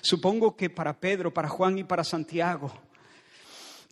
supongo 0.00 0.56
que 0.56 0.70
para 0.70 0.98
Pedro, 0.98 1.32
para 1.32 1.48
Juan 1.48 1.78
y 1.78 1.84
para 1.84 2.04
Santiago, 2.04 2.72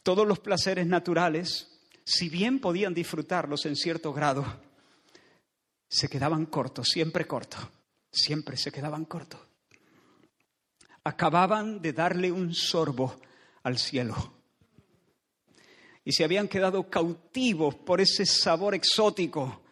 todos 0.02 0.26
los 0.26 0.38
placeres 0.38 0.86
naturales, 0.86 1.80
si 2.04 2.28
bien 2.28 2.60
podían 2.60 2.94
disfrutarlos 2.94 3.66
en 3.66 3.76
cierto 3.76 4.12
grado, 4.12 4.44
se 5.88 6.08
quedaban 6.08 6.46
cortos, 6.46 6.88
siempre 6.88 7.26
cortos, 7.26 7.60
siempre 8.10 8.56
se 8.56 8.72
quedaban 8.72 9.04
cortos. 9.04 9.40
Acababan 11.04 11.80
de 11.80 11.92
darle 11.92 12.30
un 12.30 12.54
sorbo 12.54 13.16
al 13.62 13.78
cielo 13.78 14.40
y 16.04 16.12
se 16.12 16.24
habían 16.24 16.48
quedado 16.48 16.88
cautivos 16.88 17.74
por 17.74 18.00
ese 18.00 18.26
sabor 18.26 18.74
exótico, 18.74 19.62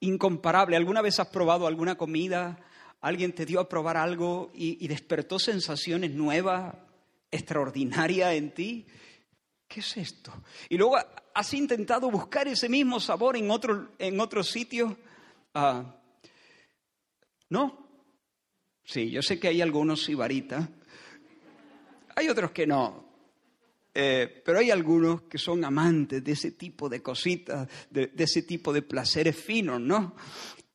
incomparable. 0.00 0.76
¿Alguna 0.76 1.02
vez 1.02 1.18
has 1.20 1.28
probado 1.28 1.66
alguna 1.66 1.96
comida 1.96 2.58
alguien 3.00 3.32
te 3.32 3.46
dio 3.46 3.60
a 3.60 3.68
probar 3.68 3.96
algo 3.96 4.50
y, 4.54 4.86
despertó 4.88 5.38
sensaciones 5.38 6.10
nuevas, 6.10 6.74
extraordinarias 7.30 8.34
en 8.34 8.52
ti. 8.52 8.86
¿Qué 9.66 9.80
es 9.80 9.96
esto? 9.96 10.32
Y 10.68 10.76
luego 10.76 10.96
has 11.34 11.54
intentado 11.54 12.10
buscar 12.10 12.48
ese 12.48 12.68
mismo 12.68 12.98
sabor 12.98 13.36
en 13.36 13.50
otro, 13.50 13.90
en 13.98 14.20
otro 14.20 14.42
sitio. 14.42 14.96
Ah, 15.54 15.96
no, 17.48 17.90
Sí, 18.90 19.08
yo 19.08 19.22
sé 19.22 19.38
que 19.38 19.46
hay 19.46 19.60
algunos 19.60 20.02
sibaritas, 20.02 20.68
hay 22.16 22.28
otros 22.28 22.50
que 22.50 22.66
no, 22.66 23.04
eh, 23.94 24.42
pero 24.44 24.58
hay 24.58 24.72
algunos 24.72 25.22
que 25.22 25.38
son 25.38 25.64
amantes 25.64 26.24
de 26.24 26.32
ese 26.32 26.50
tipo 26.50 26.88
de 26.88 27.00
cositas, 27.00 27.68
de, 27.88 28.10
ese 28.18 28.42
tipo 28.42 28.72
de 28.72 28.82
placeres 28.82 29.36
finos, 29.36 29.80
¿no? 29.80 30.16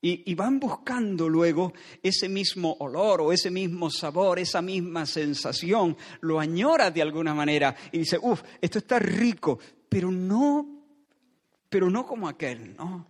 Y, 0.02 0.36
van 0.36 0.60
buscando 0.60 1.28
luego 1.28 1.74
ese 2.04 2.30
mismo 2.30 2.76
olor 2.80 3.22
o 3.22 3.32
ese 3.32 3.50
mismo 3.50 3.90
sabor, 3.90 4.38
esa 4.38 4.62
misma 4.62 5.08
sensación, 5.08 5.98
lo 6.22 6.40
añora 6.40 6.92
de 6.92 7.02
alguna 7.02 7.34
manera 7.34 7.76
y 7.92 8.00
dice, 8.00 8.20
uff, 8.22 8.44
esto 8.62 8.78
está 8.78 9.00
rico, 9.00 9.58
pero 9.90 10.12
no, 10.12 10.84
pero 11.70 11.90
no 11.90 12.06
como 12.06 12.28
aquel, 12.28 12.76
¿no? 12.76 13.08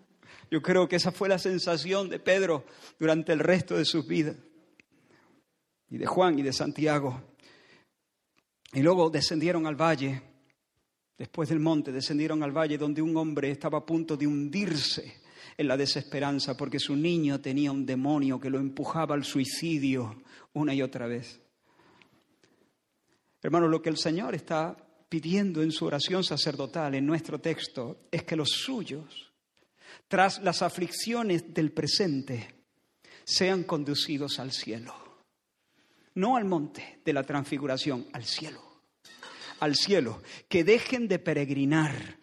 Yo 0.49 0.61
creo 0.61 0.87
que 0.87 0.95
esa 0.95 1.11
fue 1.11 1.27
la 1.27 1.37
sensación 1.37 2.07
de 2.07 2.19
Pedro 2.19 2.63
durante 2.97 3.33
el 3.33 3.39
resto 3.39 3.75
de 3.75 3.83
sus 3.83 4.07
vidas, 4.07 4.37
y 5.89 5.97
de 5.97 6.05
Juan 6.05 6.39
y 6.39 6.43
de 6.43 6.53
Santiago. 6.53 7.21
Y 8.71 8.81
luego 8.81 9.09
descendieron 9.09 9.67
al 9.67 9.75
valle, 9.75 10.21
después 11.17 11.49
del 11.49 11.59
monte, 11.59 11.91
descendieron 11.91 12.41
al 12.41 12.51
valle 12.51 12.77
donde 12.77 13.01
un 13.01 13.17
hombre 13.17 13.51
estaba 13.51 13.79
a 13.79 13.85
punto 13.85 14.15
de 14.15 14.27
hundirse 14.27 15.24
en 15.57 15.67
la 15.67 15.77
desesperanza 15.77 16.57
porque 16.57 16.79
su 16.79 16.95
niño 16.95 17.39
tenía 17.41 17.71
un 17.71 17.85
demonio 17.85 18.39
que 18.39 18.49
lo 18.49 18.59
empujaba 18.59 19.15
al 19.15 19.23
suicidio 19.23 20.23
una 20.53 20.73
y 20.73 20.81
otra 20.81 21.07
vez. 21.07 21.39
Hermano, 23.41 23.67
lo 23.67 23.81
que 23.81 23.89
el 23.89 23.97
Señor 23.97 24.35
está 24.35 24.75
pidiendo 25.07 25.61
en 25.61 25.71
su 25.71 25.85
oración 25.85 26.23
sacerdotal, 26.23 26.95
en 26.95 27.05
nuestro 27.05 27.39
texto, 27.39 28.07
es 28.11 28.23
que 28.23 28.35
los 28.35 28.49
suyos, 28.49 29.31
tras 30.07 30.41
las 30.41 30.61
aflicciones 30.61 31.53
del 31.53 31.71
presente, 31.71 32.55
sean 33.23 33.63
conducidos 33.63 34.39
al 34.39 34.51
cielo. 34.51 34.93
No 36.15 36.37
al 36.37 36.45
monte 36.45 37.01
de 37.03 37.13
la 37.13 37.23
transfiguración, 37.23 38.07
al 38.13 38.23
cielo 38.25 38.65
al 39.59 39.75
cielo, 39.75 40.21
que 40.49 40.63
dejen 40.63 41.07
de 41.07 41.19
peregrinar, 41.19 42.17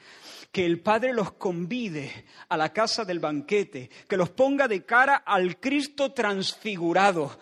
que 0.52 0.66
el 0.66 0.80
Padre 0.80 1.14
los 1.14 1.32
convide 1.32 2.26
a 2.50 2.58
la 2.58 2.74
casa 2.74 3.06
del 3.06 3.18
banquete, 3.18 3.88
que 4.06 4.18
los 4.18 4.28
ponga 4.30 4.68
de 4.68 4.84
cara 4.84 5.16
al 5.16 5.58
Cristo 5.58 6.12
transfigurado 6.12 7.38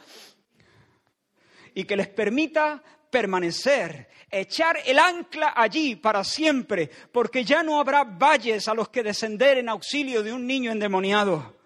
y 1.74 1.84
que 1.84 1.96
les 1.96 2.06
permita 2.06 2.80
permanecer, 3.10 4.08
echar 4.30 4.78
el 4.86 5.00
ancla 5.00 5.54
allí 5.56 5.96
para 5.96 6.22
siempre, 6.22 6.88
porque 7.10 7.44
ya 7.44 7.64
no 7.64 7.80
habrá 7.80 8.04
valles 8.04 8.68
a 8.68 8.74
los 8.74 8.88
que 8.90 9.02
descender 9.02 9.58
en 9.58 9.68
auxilio 9.68 10.22
de 10.22 10.32
un 10.32 10.46
niño 10.46 10.70
endemoniado. 10.70 11.56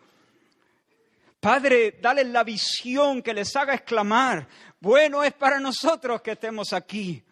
Padre, 1.41 1.99
dale 2.01 2.25
la 2.25 2.43
visión 2.43 3.21
que 3.21 3.35
les 3.35 3.55
haga 3.55 3.75
exclamar, 3.75 4.49
bueno 4.81 5.23
es 5.23 5.35
para 5.35 5.61
nosotros 5.61 6.23
que 6.23 6.33
estemos 6.33 6.73
aquí. 6.73 7.23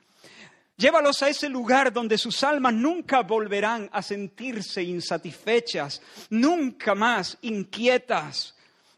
Llévalos 0.77 1.23
a 1.23 1.29
ese 1.29 1.49
lugar 1.49 1.93
donde 1.93 2.19
sus 2.19 2.43
almas 2.43 2.75
nunca 2.75 3.23
volverán 3.23 3.89
a 3.93 4.03
sentirse 4.03 4.83
insatisfechas, 4.83 6.01
nunca 6.31 6.95
más 6.95 7.39
inquietas, 7.43 8.57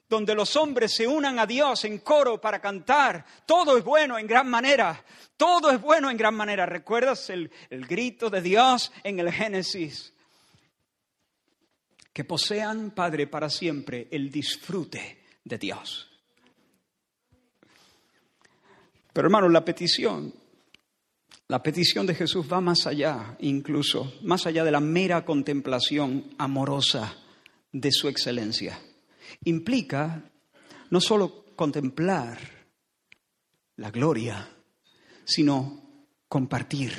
donde 0.09 0.35
los 0.35 0.55
hombres 0.57 0.95
se 0.95 1.07
unan 1.07 1.39
a 1.39 1.47
Dios 1.47 1.85
en 1.85 1.99
coro 1.99 2.41
para 2.41 2.61
cantar. 2.61 3.25
Todo 3.45 3.77
es 3.77 3.85
bueno 3.85 4.19
en 4.19 4.27
gran 4.27 4.49
manera, 4.49 5.05
todo 5.37 5.71
es 5.71 5.81
bueno 5.81 6.11
en 6.11 6.17
gran 6.17 6.35
manera. 6.35 6.65
¿Recuerdas 6.65 7.29
el, 7.31 7.51
el 7.71 7.87
grito 7.87 8.31
de 8.31 8.41
Dios 8.41 8.93
en 9.03 9.19
el 9.19 9.33
Génesis? 9.33 10.13
Que 12.13 12.23
posean, 12.23 12.93
Padre, 12.93 13.27
para 13.27 13.51
siempre 13.51 14.07
el 14.13 14.31
disfrute 14.31 15.25
de 15.43 15.59
Dios. 15.59 16.09
Pero 19.13 19.27
hermano, 19.27 19.49
la 19.49 19.65
petición 19.65 20.44
la 21.49 21.63
petición 21.63 22.07
de 22.07 22.15
Jesús 22.15 22.47
va 22.51 22.61
más 22.61 22.87
allá, 22.87 23.37
incluso, 23.41 24.15
más 24.23 24.47
allá 24.47 24.65
de 24.65 24.71
la 24.71 24.81
mera 24.81 25.25
contemplación 25.25 26.35
amorosa 26.39 27.17
de 27.71 27.93
su 27.93 28.09
excelencia. 28.09 28.81
Implica 29.45 30.31
no 30.91 31.01
solo 31.01 31.45
contemplar 31.55 32.39
la 33.77 33.91
gloria, 33.91 34.49
sino 35.25 36.07
compartir 36.29 36.93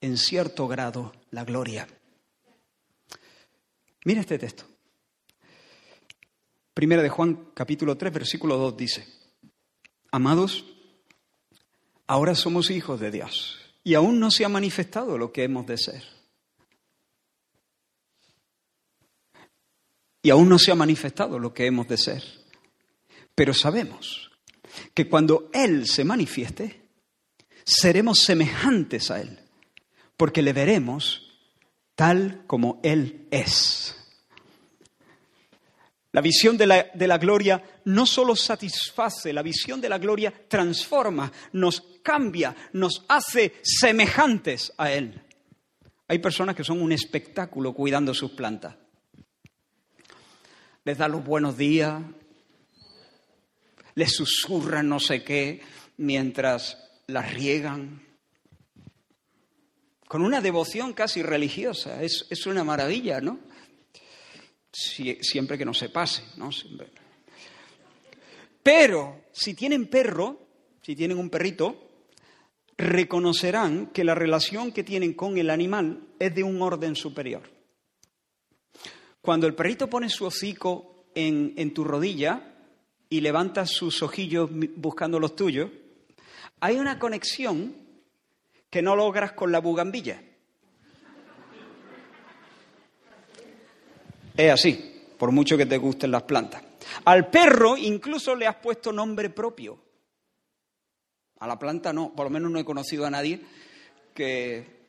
en 0.00 0.16
cierto 0.16 0.66
grado 0.66 1.12
la 1.30 1.44
gloria. 1.44 1.86
Mira 4.04 4.20
este 4.20 4.38
texto. 4.38 4.64
Primera 6.74 7.02
de 7.02 7.10
Juan 7.10 7.50
capítulo 7.54 7.96
3 7.96 8.12
versículo 8.12 8.56
2 8.56 8.76
dice, 8.76 9.06
Amados, 10.10 10.64
Ahora 12.10 12.34
somos 12.34 12.72
hijos 12.72 12.98
de 12.98 13.12
Dios 13.12 13.60
y 13.84 13.94
aún 13.94 14.18
no 14.18 14.32
se 14.32 14.44
ha 14.44 14.48
manifestado 14.48 15.16
lo 15.16 15.30
que 15.30 15.44
hemos 15.44 15.64
de 15.68 15.78
ser. 15.78 16.02
Y 20.20 20.30
aún 20.30 20.48
no 20.48 20.58
se 20.58 20.72
ha 20.72 20.74
manifestado 20.74 21.38
lo 21.38 21.54
que 21.54 21.66
hemos 21.66 21.86
de 21.86 21.96
ser. 21.96 22.24
Pero 23.32 23.54
sabemos 23.54 24.28
que 24.92 25.08
cuando 25.08 25.50
Él 25.52 25.86
se 25.86 26.02
manifieste, 26.02 26.82
seremos 27.62 28.18
semejantes 28.18 29.12
a 29.12 29.20
Él, 29.20 29.38
porque 30.16 30.42
le 30.42 30.52
veremos 30.52 31.30
tal 31.94 32.42
como 32.48 32.80
Él 32.82 33.28
es. 33.30 33.99
La 36.12 36.20
visión 36.20 36.56
de 36.56 36.66
la, 36.66 36.90
de 36.92 37.06
la, 37.06 37.18
gloria 37.18 37.62
no 37.84 38.04
solo 38.04 38.34
satisface, 38.34 39.32
la 39.32 39.42
visión 39.42 39.80
de 39.80 39.88
la 39.88 39.98
gloria 39.98 40.32
transforma, 40.48 41.30
nos 41.52 41.82
cambia, 42.02 42.54
nos 42.72 43.04
hace 43.08 43.54
semejantes 43.62 44.72
a 44.76 44.90
Él. 44.90 45.22
Hay 46.08 46.18
personas 46.18 46.56
que 46.56 46.64
son 46.64 46.82
un 46.82 46.90
espectáculo 46.90 47.72
cuidando 47.72 48.12
sus 48.12 48.32
plantas. 48.32 48.74
Les 50.84 50.98
da 50.98 51.06
los 51.06 51.24
buenos 51.24 51.56
días, 51.56 52.02
les 53.94 54.12
susurran 54.12 54.88
no 54.88 54.98
sé 54.98 55.22
qué 55.22 55.60
mientras 55.98 56.76
las 57.06 57.32
riegan. 57.32 58.02
Con 60.08 60.22
una 60.22 60.40
devoción 60.40 60.92
casi 60.92 61.22
religiosa. 61.22 62.02
Es, 62.02 62.26
es 62.30 62.46
una 62.46 62.64
maravilla, 62.64 63.20
¿no? 63.20 63.38
Siempre 64.72 65.58
que 65.58 65.64
no 65.64 65.74
se 65.74 65.88
pase, 65.88 66.22
¿no? 66.36 66.50
Pero 68.62 69.22
si 69.32 69.54
tienen 69.54 69.86
perro, 69.86 70.46
si 70.82 70.94
tienen 70.94 71.18
un 71.18 71.30
perrito, 71.30 71.90
reconocerán 72.76 73.88
que 73.88 74.04
la 74.04 74.14
relación 74.14 74.72
que 74.72 74.84
tienen 74.84 75.14
con 75.14 75.38
el 75.38 75.50
animal 75.50 76.08
es 76.18 76.34
de 76.34 76.42
un 76.42 76.62
orden 76.62 76.96
superior. 76.96 77.42
Cuando 79.20 79.46
el 79.46 79.54
perrito 79.54 79.88
pone 79.88 80.08
su 80.08 80.24
hocico 80.24 81.06
en, 81.14 81.52
en 81.56 81.74
tu 81.74 81.84
rodilla 81.84 82.54
y 83.08 83.20
levanta 83.20 83.66
sus 83.66 84.02
ojillos 84.02 84.48
buscando 84.76 85.18
los 85.18 85.36
tuyos, 85.36 85.70
hay 86.60 86.76
una 86.76 86.98
conexión 86.98 87.74
que 88.70 88.82
no 88.82 88.96
logras 88.96 89.32
con 89.32 89.52
la 89.52 89.58
bugambilla. 89.58 90.22
Es 94.36 94.50
así, 94.50 95.02
por 95.18 95.32
mucho 95.32 95.56
que 95.56 95.66
te 95.66 95.78
gusten 95.78 96.10
las 96.10 96.22
plantas. 96.22 96.62
Al 97.04 97.28
perro 97.28 97.76
incluso 97.76 98.34
le 98.34 98.46
has 98.46 98.56
puesto 98.56 98.92
nombre 98.92 99.30
propio. 99.30 99.78
A 101.40 101.46
la 101.46 101.58
planta 101.58 101.92
no, 101.92 102.14
por 102.14 102.26
lo 102.26 102.30
menos 102.30 102.50
no 102.50 102.58
he 102.58 102.64
conocido 102.64 103.06
a 103.06 103.10
nadie 103.10 103.40
que... 104.14 104.80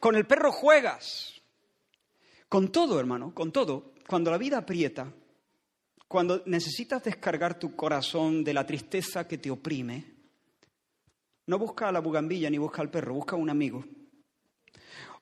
Con 0.00 0.16
el 0.16 0.26
perro 0.26 0.52
juegas. 0.52 1.34
Con 2.48 2.72
todo, 2.72 2.98
hermano, 3.00 3.34
con 3.34 3.52
todo. 3.52 3.92
Cuando 4.06 4.30
la 4.30 4.38
vida 4.38 4.58
aprieta, 4.58 5.12
cuando 6.08 6.42
necesitas 6.46 7.02
descargar 7.02 7.58
tu 7.58 7.74
corazón 7.74 8.44
de 8.44 8.54
la 8.54 8.66
tristeza 8.66 9.26
que 9.26 9.38
te 9.38 9.50
oprime, 9.50 10.14
no 11.46 11.58
busca 11.58 11.88
a 11.88 11.92
la 11.92 12.00
bugambilla 12.00 12.50
ni 12.50 12.58
busca 12.58 12.82
al 12.82 12.90
perro, 12.90 13.14
busca 13.14 13.36
a 13.36 13.38
un 13.38 13.50
amigo. 13.50 13.84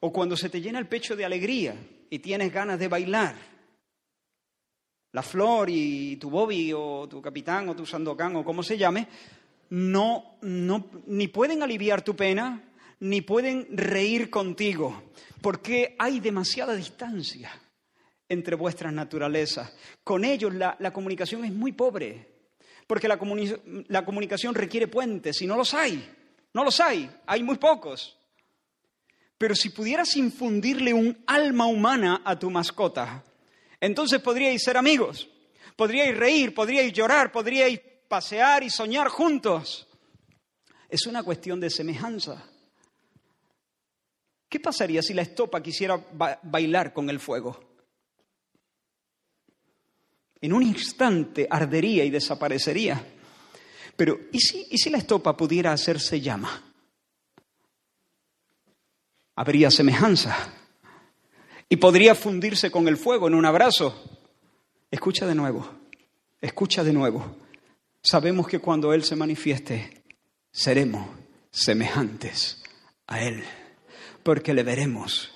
O 0.00 0.12
cuando 0.12 0.36
se 0.36 0.50
te 0.50 0.60
llena 0.60 0.78
el 0.78 0.88
pecho 0.88 1.16
de 1.16 1.24
alegría 1.24 1.76
y 2.10 2.18
tienes 2.18 2.52
ganas 2.52 2.78
de 2.78 2.88
bailar. 2.88 3.34
La 5.12 5.22
flor 5.22 5.68
y 5.70 6.16
tu 6.16 6.28
Bobby 6.30 6.72
o 6.72 7.06
tu 7.08 7.22
capitán 7.22 7.68
o 7.68 7.76
tu 7.76 7.86
Sandokan 7.86 8.36
o 8.36 8.44
como 8.44 8.62
se 8.62 8.76
llame, 8.76 9.06
no, 9.70 10.36
no, 10.42 10.90
ni 11.06 11.28
pueden 11.28 11.62
aliviar 11.62 12.02
tu 12.02 12.16
pena, 12.16 12.62
ni 13.00 13.20
pueden 13.20 13.66
reír 13.76 14.30
contigo, 14.30 15.10
porque 15.40 15.94
hay 15.98 16.20
demasiada 16.20 16.74
distancia 16.74 17.50
entre 18.28 18.56
vuestras 18.56 18.92
naturalezas. 18.92 19.72
Con 20.02 20.24
ellos 20.24 20.54
la, 20.54 20.92
comunicación 20.92 21.44
es 21.44 21.52
muy 21.52 21.72
pobre, 21.72 22.28
porque 22.86 23.08
la, 23.08 23.18
la 23.88 24.04
comunicación 24.04 24.54
requiere 24.54 24.88
puentes, 24.88 25.40
y 25.42 25.46
no 25.46 25.56
los 25.56 25.74
hay, 25.74 26.08
no 26.52 26.64
los 26.64 26.80
hay, 26.80 27.10
hay 27.26 27.42
muy 27.42 27.56
pocos. 27.56 28.18
Pero 29.38 29.54
si 29.54 29.70
pudieras 29.70 30.16
infundirle 30.16 30.94
un 30.94 31.22
alma 31.26 31.66
humana 31.66 32.22
a 32.24 32.38
tu 32.38 32.50
mascota, 32.50 33.24
entonces 33.80 34.20
podríais 34.20 34.62
ser 34.62 34.76
amigos, 34.76 35.28
podríais 35.76 36.16
reír, 36.16 36.54
podríais 36.54 36.92
llorar, 36.92 37.32
podríais 37.32 37.80
pasear 38.08 38.62
y 38.62 38.70
soñar 38.70 39.08
juntos. 39.08 39.88
Es 40.88 41.06
una 41.06 41.22
cuestión 41.22 41.58
de 41.58 41.70
semejanza. 41.70 42.48
¿Qué 44.48 44.60
pasaría 44.60 45.02
si 45.02 45.14
la 45.14 45.22
estopa 45.22 45.60
quisiera 45.60 45.96
bailar 46.42 46.92
con 46.92 47.10
el 47.10 47.18
fuego? 47.18 47.58
En 50.40 50.52
un 50.52 50.62
instante 50.62 51.48
ardería 51.50 52.04
y 52.04 52.10
desaparecería. 52.10 53.04
Pero 53.96 54.18
¿y 54.30 54.38
si, 54.38 54.66
¿y 54.70 54.78
si 54.78 54.90
la 54.90 54.98
estopa 54.98 55.36
pudiera 55.36 55.72
hacerse 55.72 56.20
llama? 56.20 56.73
Habría 59.36 59.70
semejanza. 59.70 60.36
Y 61.68 61.76
podría 61.76 62.14
fundirse 62.14 62.70
con 62.70 62.88
el 62.88 62.96
fuego 62.96 63.28
en 63.28 63.34
un 63.34 63.44
abrazo. 63.44 64.20
Escucha 64.90 65.26
de 65.26 65.34
nuevo, 65.34 65.68
escucha 66.40 66.84
de 66.84 66.92
nuevo. 66.92 67.36
Sabemos 68.02 68.46
que 68.46 68.60
cuando 68.60 68.92
Él 68.92 69.02
se 69.02 69.16
manifieste, 69.16 70.02
seremos 70.52 71.08
semejantes 71.50 72.62
a 73.06 73.22
Él 73.22 73.42
porque 74.24 74.54
le 74.54 74.64
veremos 74.64 75.30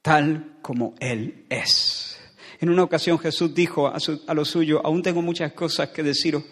tal 0.00 0.56
como 0.62 0.94
Él 1.00 1.44
es. 1.50 2.18
En 2.60 2.70
una 2.70 2.84
ocasión 2.84 3.18
Jesús 3.18 3.54
dijo 3.54 3.88
a, 3.88 4.00
su, 4.00 4.22
lo 4.26 4.44
suyo, 4.44 4.80
aún 4.84 5.02
tengo 5.02 5.20
muchas 5.20 5.52
cosas 5.52 5.90
que 5.90 6.02
deciros, 6.02 6.44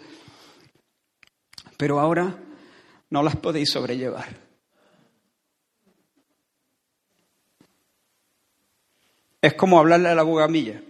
pero 1.77 1.99
ahora 1.99 2.37
no 3.09 3.23
las 3.23 3.35
podéis 3.37 3.71
sobrellevar. 3.71 4.46
Es 9.41 9.53
como 9.53 9.79
hablarle 9.79 10.09
a 10.09 10.15
la 10.15 10.23
bugamilla, 10.23 10.81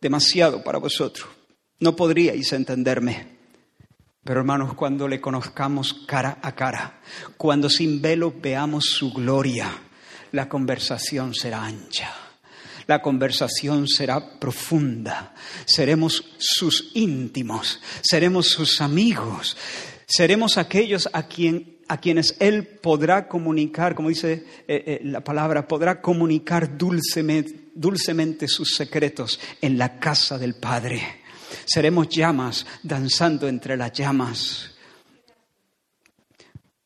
demasiado 0.00 0.62
para 0.62 0.78
vosotros. 0.78 1.28
No 1.78 1.96
podríais 1.96 2.52
entenderme. 2.52 3.38
Pero 4.22 4.40
hermanos, 4.40 4.74
cuando 4.74 5.08
le 5.08 5.20
conozcamos 5.20 5.94
cara 6.06 6.38
a 6.42 6.54
cara, 6.54 7.00
cuando 7.38 7.70
sin 7.70 8.02
velo 8.02 8.34
veamos 8.36 8.84
su 8.84 9.12
gloria, 9.14 9.70
la 10.32 10.46
conversación 10.46 11.34
será 11.34 11.64
ancha, 11.64 12.12
la 12.86 13.00
conversación 13.00 13.88
será 13.88 14.38
profunda, 14.38 15.34
seremos 15.64 16.22
sus 16.38 16.90
íntimos, 16.94 17.80
seremos 18.02 18.48
sus 18.48 18.82
amigos, 18.82 19.56
seremos 20.06 20.58
aquellos 20.58 21.08
a, 21.14 21.26
quien, 21.26 21.79
a 21.90 21.96
quienes 21.96 22.36
Él 22.38 22.64
podrá 22.64 23.26
comunicar, 23.26 23.96
como 23.96 24.10
dice 24.10 24.44
eh, 24.68 24.84
eh, 24.86 25.00
la 25.02 25.24
palabra, 25.24 25.66
podrá 25.66 26.00
comunicar 26.00 26.78
dulcemente, 26.78 28.46
sus 28.46 28.76
secretos 28.76 29.40
en 29.60 29.76
la 29.76 29.98
casa 29.98 30.38
del 30.38 30.54
Padre. 30.54 31.02
Seremos 31.64 32.08
llamas 32.08 32.64
danzando 32.84 33.48
entre 33.48 33.76
las 33.76 33.92
llamas. 33.92 34.70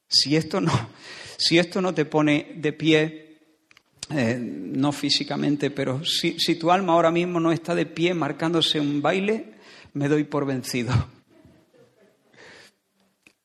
Si 0.08 0.36
esto 0.36 0.62
no, 0.62 0.72
si 1.36 1.58
esto 1.58 1.82
no 1.82 1.92
te 1.92 2.06
pone 2.06 2.54
de 2.56 2.72
pie, 2.72 3.40
eh, 4.08 4.38
no 4.40 4.90
físicamente, 4.90 5.70
pero 5.70 6.02
si, 6.02 6.38
tu 6.54 6.70
alma 6.70 6.94
ahora 6.94 7.10
mismo 7.10 7.38
no 7.40 7.52
está 7.52 7.74
de 7.74 7.84
pie 7.84 8.14
marcándose 8.14 8.80
un 8.80 9.02
baile, 9.02 9.52
me 9.92 10.08
doy 10.08 10.24
por 10.24 10.46
vencido. 10.46 10.94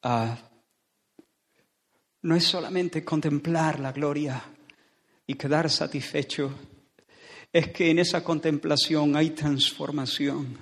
Ah, 0.01 0.37
no 2.21 2.35
es 2.35 2.43
solamente 2.43 3.03
contemplar 3.03 3.79
la 3.79 3.91
gloria 3.91 4.43
y 5.25 5.35
quedar 5.35 5.69
satisfecho, 5.69 6.53
es 7.51 7.69
que 7.69 7.89
en 7.89 7.99
esa 7.99 8.23
contemplación 8.23 9.15
hay 9.15 9.31
transformación 9.31 10.57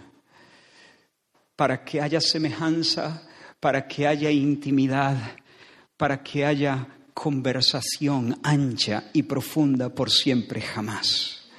para 1.56 1.84
que 1.84 2.00
haya 2.00 2.22
semejanza, 2.22 3.28
para 3.60 3.88
que 3.88 4.08
haya 4.08 4.30
intimidad, 4.30 5.18
para 5.98 6.22
que 6.24 6.46
haya 6.46 6.88
conversación 7.14 8.40
ancha 8.44 9.10
y 9.12 9.24
profunda 9.24 9.90
por 9.90 10.12
siempre 10.12 10.62
jamás. 10.62 11.50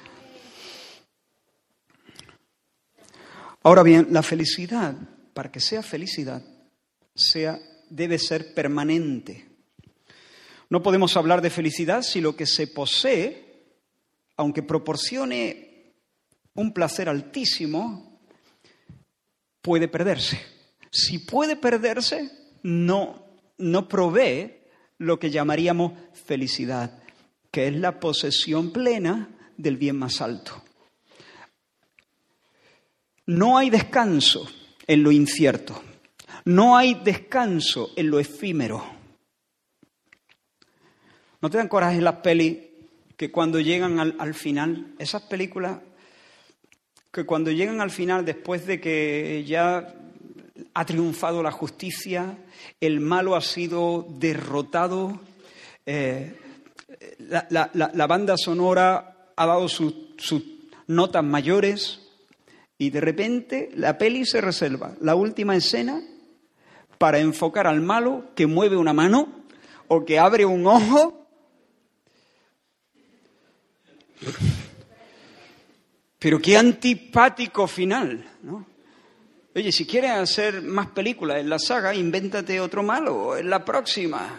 Ahora 3.63 3.83
bien, 3.83 4.07
la 4.11 4.23
felicidad, 4.23 4.95
para 5.33 5.51
que 5.51 5.59
sea 5.59 5.83
felicidad, 5.83 6.41
sea, 7.13 7.59
debe 7.89 8.17
ser 8.17 8.53
permanente. 8.53 9.48
No 10.69 10.83
podemos 10.83 11.17
hablar 11.17 11.41
de 11.41 11.49
felicidad 11.49 12.03
si 12.03 12.21
lo 12.21 12.35
que 12.35 12.45
se 12.45 12.67
posee, 12.67 13.65
aunque 14.37 14.61
proporcione 14.61 15.93
un 16.53 16.73
placer 16.73 17.09
altísimo, 17.09 18.19
puede 19.61 19.87
perderse. 19.87 20.39
Si 20.91 21.19
puede 21.19 21.55
perderse, 21.55 22.31
no, 22.63 23.25
no 23.57 23.87
provee 23.87 24.59
lo 24.99 25.19
que 25.19 25.31
llamaríamos 25.31 25.93
felicidad, 26.13 27.01
que 27.51 27.67
es 27.67 27.75
la 27.75 27.99
posesión 27.99 28.71
plena 28.71 29.29
del 29.57 29.77
bien 29.77 29.97
más 29.97 30.21
alto. 30.21 30.63
No 33.25 33.57
hay 33.57 33.69
descanso 33.69 34.47
en 34.87 35.03
lo 35.03 35.11
incierto, 35.11 35.81
no 36.45 36.77
hay 36.77 36.95
descanso 36.95 37.91
en 37.95 38.09
lo 38.09 38.19
efímero. 38.19 38.98
¿No 41.41 41.49
te 41.49 41.57
dan 41.57 41.67
coraje 41.67 42.01
las 42.01 42.15
pelis 42.15 42.57
que 43.15 43.31
cuando 43.31 43.59
llegan 43.59 43.99
al, 43.99 44.15
al 44.19 44.33
final, 44.33 44.93
esas 44.97 45.21
películas 45.23 45.79
que 47.11 47.25
cuando 47.25 47.51
llegan 47.51 47.81
al 47.81 47.91
final, 47.91 48.23
después 48.25 48.65
de 48.67 48.79
que 48.79 49.43
ya 49.47 49.95
ha 50.73 50.85
triunfado 50.85 51.41
la 51.41 51.51
justicia, 51.51 52.37
el 52.79 52.99
malo 52.99 53.35
ha 53.35 53.41
sido 53.41 54.05
derrotado, 54.09 55.19
eh, 55.85 56.35
la, 57.19 58.07
banda 58.07 58.35
sonora 58.37 59.31
ha 59.35 59.45
dado 59.45 59.67
sus 59.67 59.93
notas 60.87 61.23
mayores 61.23 62.01
y 62.77 62.89
de 62.89 63.01
repente 63.01 63.69
la 63.75 63.97
peli 63.97 64.25
se 64.25 64.41
reserva 64.41 64.95
la 65.01 65.15
última 65.15 65.55
escena 65.55 66.01
para 66.97 67.19
enfocar 67.19 67.67
al 67.67 67.81
malo 67.81 68.25
que 68.35 68.47
mueve 68.47 68.77
una 68.77 68.93
mano 68.93 69.29
o 69.87 70.05
que 70.05 70.19
abre 70.19 70.45
un 70.45 70.67
ojo 70.67 71.18
pero 76.19 76.41
qué 76.41 76.57
antipático 76.57 77.67
final, 77.67 78.29
¿no? 78.43 78.65
Oye, 79.55 79.71
si 79.71 79.85
quieres 79.85 80.11
hacer 80.11 80.61
más 80.61 80.87
películas 80.87 81.39
en 81.39 81.49
la 81.49 81.57
saga, 81.57 81.95
invéntate 81.95 82.61
otro 82.61 82.83
malo 82.83 83.35
en 83.35 83.49
la 83.49 83.65
próxima. 83.65 84.29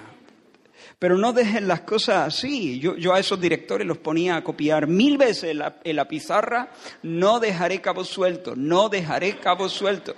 Pero 0.98 1.18
no 1.18 1.32
dejen 1.32 1.66
las 1.66 1.80
cosas 1.80 2.28
así. 2.28 2.78
Yo, 2.78 3.12
a 3.12 3.18
esos 3.18 3.40
directores 3.40 3.86
los 3.86 3.98
ponía 3.98 4.36
a 4.36 4.44
copiar 4.44 4.86
mil 4.86 5.18
veces 5.18 5.56
en 5.84 5.96
la, 5.96 6.08
pizarra. 6.08 6.70
No 7.02 7.40
dejaré 7.40 7.80
cabo 7.80 8.04
suelto, 8.04 8.54
no 8.54 8.88
dejaré 8.88 9.36
cabo 9.38 9.68
suelto. 9.68 10.14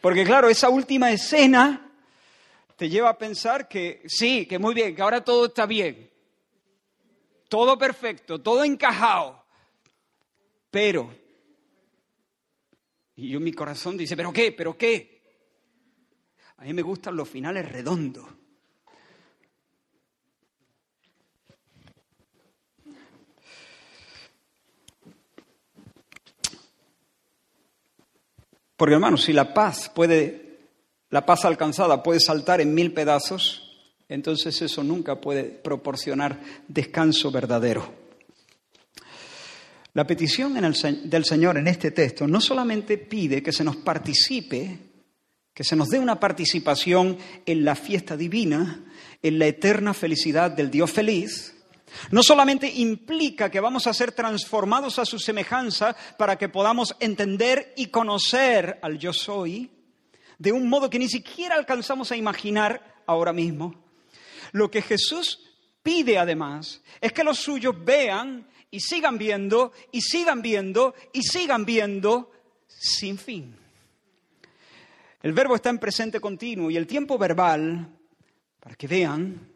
Porque 0.00 0.24
claro, 0.24 0.48
esa 0.48 0.68
última 0.68 1.12
escena 1.12 1.92
te 2.76 2.88
lleva 2.88 3.10
a 3.10 3.18
pensar 3.18 3.68
que 3.68 4.02
sí, 4.06 4.46
que 4.46 4.58
muy 4.58 4.74
bien, 4.74 4.96
que 4.96 5.02
ahora 5.02 5.22
todo 5.22 5.46
está 5.46 5.64
bien. 5.66 6.09
Todo 7.50 7.76
perfecto, 7.76 8.40
todo 8.40 8.62
encajado. 8.62 9.44
Pero, 10.70 11.12
y 13.16 13.30
yo 13.30 13.40
mi 13.40 13.52
corazón 13.52 13.96
dice, 13.96 14.16
¿pero 14.16 14.32
qué? 14.32 14.52
¿Pero 14.52 14.78
qué? 14.78 15.20
A 16.58 16.62
mí 16.62 16.72
me 16.72 16.82
gustan 16.82 17.16
los 17.16 17.28
finales 17.28 17.68
redondos. 17.68 18.24
Porque 28.76 28.94
hermanos, 28.94 29.22
si 29.24 29.32
la 29.32 29.52
paz 29.52 29.90
puede, 29.92 30.68
la 31.08 31.26
paz 31.26 31.44
alcanzada 31.44 32.00
puede 32.00 32.20
saltar 32.20 32.60
en 32.60 32.74
mil 32.74 32.94
pedazos, 32.94 33.69
entonces 34.10 34.60
eso 34.60 34.82
nunca 34.82 35.20
puede 35.20 35.44
proporcionar 35.44 36.40
descanso 36.68 37.30
verdadero. 37.30 37.94
La 39.94 40.06
petición 40.06 40.54
del 40.54 41.24
Señor 41.24 41.56
en 41.56 41.68
este 41.68 41.92
texto 41.92 42.26
no 42.26 42.40
solamente 42.40 42.98
pide 42.98 43.42
que 43.42 43.52
se 43.52 43.64
nos 43.64 43.76
participe, 43.76 44.78
que 45.54 45.64
se 45.64 45.76
nos 45.76 45.88
dé 45.88 45.98
una 45.98 46.20
participación 46.20 47.16
en 47.46 47.64
la 47.64 47.74
fiesta 47.74 48.16
divina, 48.16 48.84
en 49.22 49.38
la 49.38 49.46
eterna 49.46 49.94
felicidad 49.94 50.50
del 50.50 50.70
Dios 50.70 50.90
feliz, 50.90 51.54
no 52.10 52.22
solamente 52.22 52.70
implica 52.72 53.50
que 53.50 53.60
vamos 53.60 53.86
a 53.86 53.94
ser 53.94 54.12
transformados 54.12 54.98
a 54.98 55.04
su 55.04 55.18
semejanza 55.18 55.96
para 56.18 56.36
que 56.36 56.48
podamos 56.48 56.96
entender 57.00 57.74
y 57.76 57.86
conocer 57.86 58.78
al 58.82 58.98
yo 58.98 59.12
soy 59.12 59.70
de 60.38 60.52
un 60.52 60.68
modo 60.68 60.88
que 60.88 60.98
ni 60.98 61.08
siquiera 61.08 61.54
alcanzamos 61.54 62.10
a 62.10 62.16
imaginar 62.16 63.02
ahora 63.06 63.32
mismo. 63.32 63.89
Lo 64.52 64.70
que 64.70 64.82
Jesús 64.82 65.40
pide 65.82 66.18
además 66.18 66.82
es 67.00 67.12
que 67.12 67.24
los 67.24 67.38
suyos 67.38 67.74
vean 67.84 68.46
y 68.70 68.80
sigan 68.80 69.18
viendo 69.18 69.72
y 69.92 70.00
sigan 70.00 70.42
viendo 70.42 70.94
y 71.12 71.22
sigan 71.22 71.64
viendo 71.64 72.30
sin 72.66 73.18
fin. 73.18 73.56
El 75.22 75.32
verbo 75.32 75.54
está 75.54 75.70
en 75.70 75.78
presente 75.78 76.20
continuo 76.20 76.70
y 76.70 76.76
el 76.76 76.86
tiempo 76.86 77.18
verbal, 77.18 77.88
para 78.58 78.74
que 78.74 78.86
vean, 78.86 79.50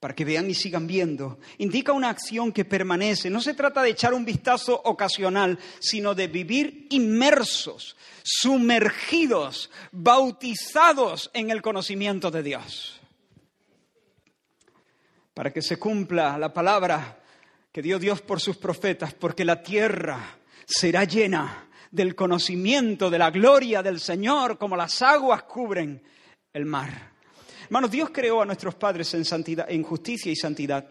para 0.00 0.14
que 0.14 0.24
vean 0.24 0.50
y 0.50 0.54
sigan 0.54 0.86
viendo, 0.86 1.38
indica 1.58 1.92
una 1.92 2.10
acción 2.10 2.52
que 2.52 2.64
permanece. 2.64 3.30
No 3.30 3.40
se 3.40 3.54
trata 3.54 3.82
de 3.82 3.90
echar 3.90 4.12
un 4.12 4.24
vistazo 4.24 4.80
ocasional, 4.84 5.58
sino 5.78 6.14
de 6.14 6.26
vivir 6.26 6.88
inmersos, 6.90 7.96
sumergidos, 8.22 9.70
bautizados 9.92 11.30
en 11.32 11.50
el 11.50 11.62
conocimiento 11.62 12.30
de 12.30 12.42
Dios. 12.42 13.00
Para 15.34 15.52
que 15.52 15.62
se 15.62 15.76
cumpla 15.76 16.38
la 16.38 16.52
palabra 16.52 17.20
que 17.72 17.82
dio 17.82 17.98
Dios 17.98 18.22
por 18.22 18.40
sus 18.40 18.56
profetas, 18.56 19.14
porque 19.14 19.44
la 19.44 19.60
tierra 19.60 20.38
será 20.64 21.04
llena 21.04 21.68
del 21.90 22.14
conocimiento 22.14 23.10
de 23.10 23.18
la 23.18 23.30
gloria 23.30 23.82
del 23.82 24.00
Señor, 24.00 24.58
como 24.58 24.76
las 24.76 25.02
aguas 25.02 25.42
cubren 25.42 26.02
el 26.52 26.66
mar. 26.66 27.12
Hermanos, 27.64 27.90
Dios 27.90 28.10
creó 28.12 28.42
a 28.42 28.46
nuestros 28.46 28.76
padres 28.76 29.12
en, 29.14 29.24
santidad, 29.24 29.66
en 29.68 29.82
justicia 29.82 30.30
y 30.30 30.36
santidad 30.36 30.88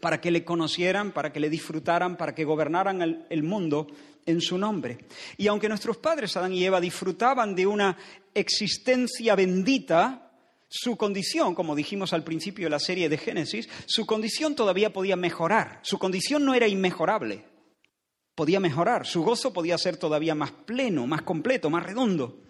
para 0.00 0.20
que 0.20 0.30
le 0.30 0.44
conocieran, 0.44 1.12
para 1.12 1.32
que 1.32 1.40
le 1.40 1.50
disfrutaran, 1.50 2.16
para 2.16 2.34
que 2.34 2.44
gobernaran 2.44 3.02
el, 3.02 3.26
el, 3.28 3.42
mundo 3.42 3.86
en 4.24 4.40
su 4.40 4.56
nombre. 4.56 4.98
Y 5.36 5.46
aunque 5.48 5.68
nuestros 5.68 5.96
padres, 5.96 6.36
Adán 6.36 6.52
y 6.52 6.64
Eva, 6.64 6.80
disfrutaban 6.80 7.54
de 7.54 7.66
una 7.66 7.96
existencia 8.32 9.34
bendita, 9.34 10.27
su 10.68 10.96
condición, 10.96 11.54
como 11.54 11.74
dijimos 11.74 12.12
al 12.12 12.24
principio 12.24 12.66
de 12.66 12.70
la 12.70 12.78
serie 12.78 13.08
de 13.08 13.18
Génesis, 13.18 13.68
su 13.86 14.06
condición 14.06 14.54
todavía 14.54 14.92
podía 14.92 15.16
mejorar. 15.16 15.80
Su 15.82 15.98
condición 15.98 16.44
no 16.44 16.54
era 16.54 16.68
inmejorable 16.68 17.44
podía 18.38 18.60
mejorar, 18.60 19.04
su 19.04 19.24
gozo 19.24 19.52
podía 19.52 19.76
ser 19.78 19.96
todavía 19.96 20.32
más 20.32 20.52
pleno, 20.52 21.08
más 21.08 21.22
completo, 21.22 21.70
más 21.70 21.82
redondo. 21.82 22.42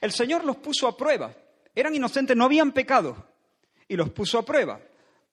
El 0.00 0.12
Señor 0.12 0.46
los 0.46 0.56
puso 0.56 0.88
a 0.88 0.96
prueba. 0.96 1.36
Eran 1.74 1.94
inocentes, 1.94 2.34
no 2.34 2.46
habían 2.46 2.72
pecado, 2.72 3.28
y 3.86 3.96
los 3.96 4.08
puso 4.08 4.38
a 4.38 4.46
prueba. 4.46 4.80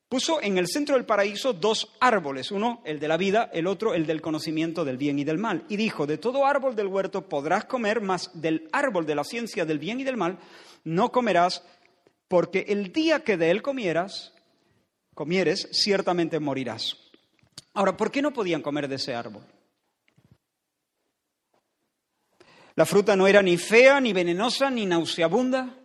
Puso 0.09 0.41
en 0.41 0.57
el 0.57 0.67
centro 0.67 0.95
del 0.95 1.05
paraíso 1.05 1.53
dos 1.53 1.95
árboles, 2.01 2.51
uno 2.51 2.81
el 2.83 2.99
de 2.99 3.07
la 3.07 3.15
vida, 3.15 3.49
el 3.53 3.65
otro 3.65 3.93
el 3.93 4.05
del 4.05 4.21
conocimiento 4.21 4.83
del 4.83 4.97
bien 4.97 5.19
y 5.19 5.23
del 5.23 5.37
mal. 5.37 5.63
Y 5.69 5.77
dijo, 5.77 6.05
de 6.05 6.17
todo 6.17 6.45
árbol 6.45 6.75
del 6.75 6.87
huerto 6.87 7.29
podrás 7.29 7.63
comer, 7.63 8.01
mas 8.01 8.29
del 8.33 8.67
árbol 8.73 9.05
de 9.05 9.15
la 9.15 9.23
ciencia 9.23 9.63
del 9.63 9.79
bien 9.79 10.01
y 10.01 10.03
del 10.03 10.17
mal 10.17 10.37
no 10.83 11.11
comerás, 11.11 11.63
porque 12.27 12.65
el 12.67 12.91
día 12.91 13.23
que 13.23 13.37
de 13.37 13.51
él 13.51 13.61
comieras, 13.61 14.33
comieres, 15.13 15.69
ciertamente 15.71 16.39
morirás. 16.39 16.97
Ahora, 17.73 17.95
¿por 17.95 18.11
qué 18.11 18.21
no 18.21 18.33
podían 18.33 18.61
comer 18.61 18.87
de 18.87 18.95
ese 18.95 19.13
árbol? 19.13 19.43
La 22.75 22.85
fruta 22.85 23.15
no 23.15 23.27
era 23.27 23.41
ni 23.41 23.57
fea, 23.57 23.99
ni 23.99 24.13
venenosa, 24.13 24.69
ni 24.69 24.85
nauseabunda. 24.85 25.75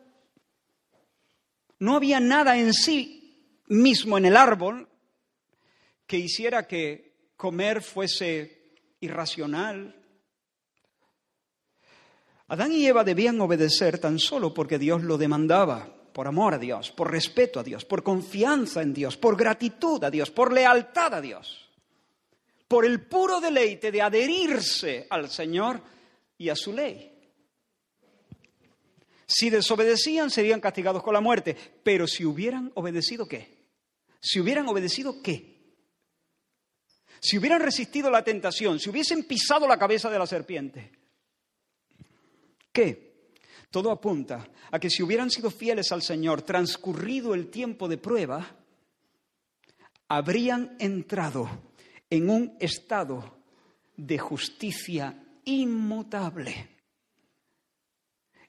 No 1.78 1.96
había 1.96 2.20
nada 2.20 2.58
en 2.58 2.74
sí 2.74 3.62
mismo 3.68 4.18
en 4.18 4.26
el 4.26 4.36
árbol 4.36 4.88
que 6.06 6.18
hiciera 6.18 6.66
que 6.66 7.30
comer 7.36 7.82
fuese 7.82 8.74
irracional. 9.00 9.96
Adán 12.48 12.72
y 12.72 12.86
Eva 12.86 13.04
debían 13.04 13.40
obedecer 13.40 13.98
tan 13.98 14.18
solo 14.18 14.52
porque 14.52 14.78
Dios 14.78 15.02
lo 15.02 15.16
demandaba, 15.16 16.01
por 16.12 16.26
amor 16.26 16.54
a 16.54 16.58
Dios, 16.58 16.90
por 16.92 17.10
respeto 17.10 17.60
a 17.60 17.62
Dios, 17.62 17.84
por 17.84 18.02
confianza 18.02 18.82
en 18.82 18.92
Dios, 18.92 19.16
por 19.16 19.36
gratitud 19.36 20.02
a 20.04 20.10
Dios, 20.10 20.30
por 20.30 20.52
lealtad 20.52 21.14
a 21.14 21.20
Dios, 21.20 21.70
por 22.68 22.84
el 22.84 23.00
puro 23.06 23.40
deleite 23.40 23.90
de 23.90 24.02
adherirse 24.02 25.06
al 25.10 25.30
Señor 25.30 25.80
y 26.38 26.48
a 26.48 26.56
su 26.56 26.72
ley. 26.72 27.08
Si 29.26 29.48
desobedecían 29.48 30.30
serían 30.30 30.60
castigados 30.60 31.02
con 31.02 31.14
la 31.14 31.20
muerte, 31.20 31.56
pero 31.82 32.06
si 32.06 32.24
hubieran 32.24 32.70
obedecido 32.74 33.26
qué? 33.26 33.62
Si 34.20 34.40
hubieran 34.40 34.68
obedecido 34.68 35.22
qué? 35.22 35.52
Si 37.20 37.38
hubieran 37.38 37.60
resistido 37.60 38.10
la 38.10 38.24
tentación, 38.24 38.78
si 38.78 38.90
hubiesen 38.90 39.24
pisado 39.24 39.66
la 39.66 39.78
cabeza 39.78 40.10
de 40.10 40.18
la 40.18 40.26
serpiente, 40.26 40.92
¿qué? 42.72 43.11
Todo 43.72 43.90
apunta 43.90 44.46
a 44.70 44.78
que 44.78 44.90
si 44.90 45.02
hubieran 45.02 45.30
sido 45.30 45.50
fieles 45.50 45.92
al 45.92 46.02
Señor, 46.02 46.42
transcurrido 46.42 47.32
el 47.32 47.48
tiempo 47.48 47.88
de 47.88 47.96
prueba, 47.96 48.54
habrían 50.08 50.76
entrado 50.78 51.48
en 52.10 52.28
un 52.28 52.54
estado 52.60 53.38
de 53.96 54.18
justicia 54.18 55.24
inmutable 55.46 56.68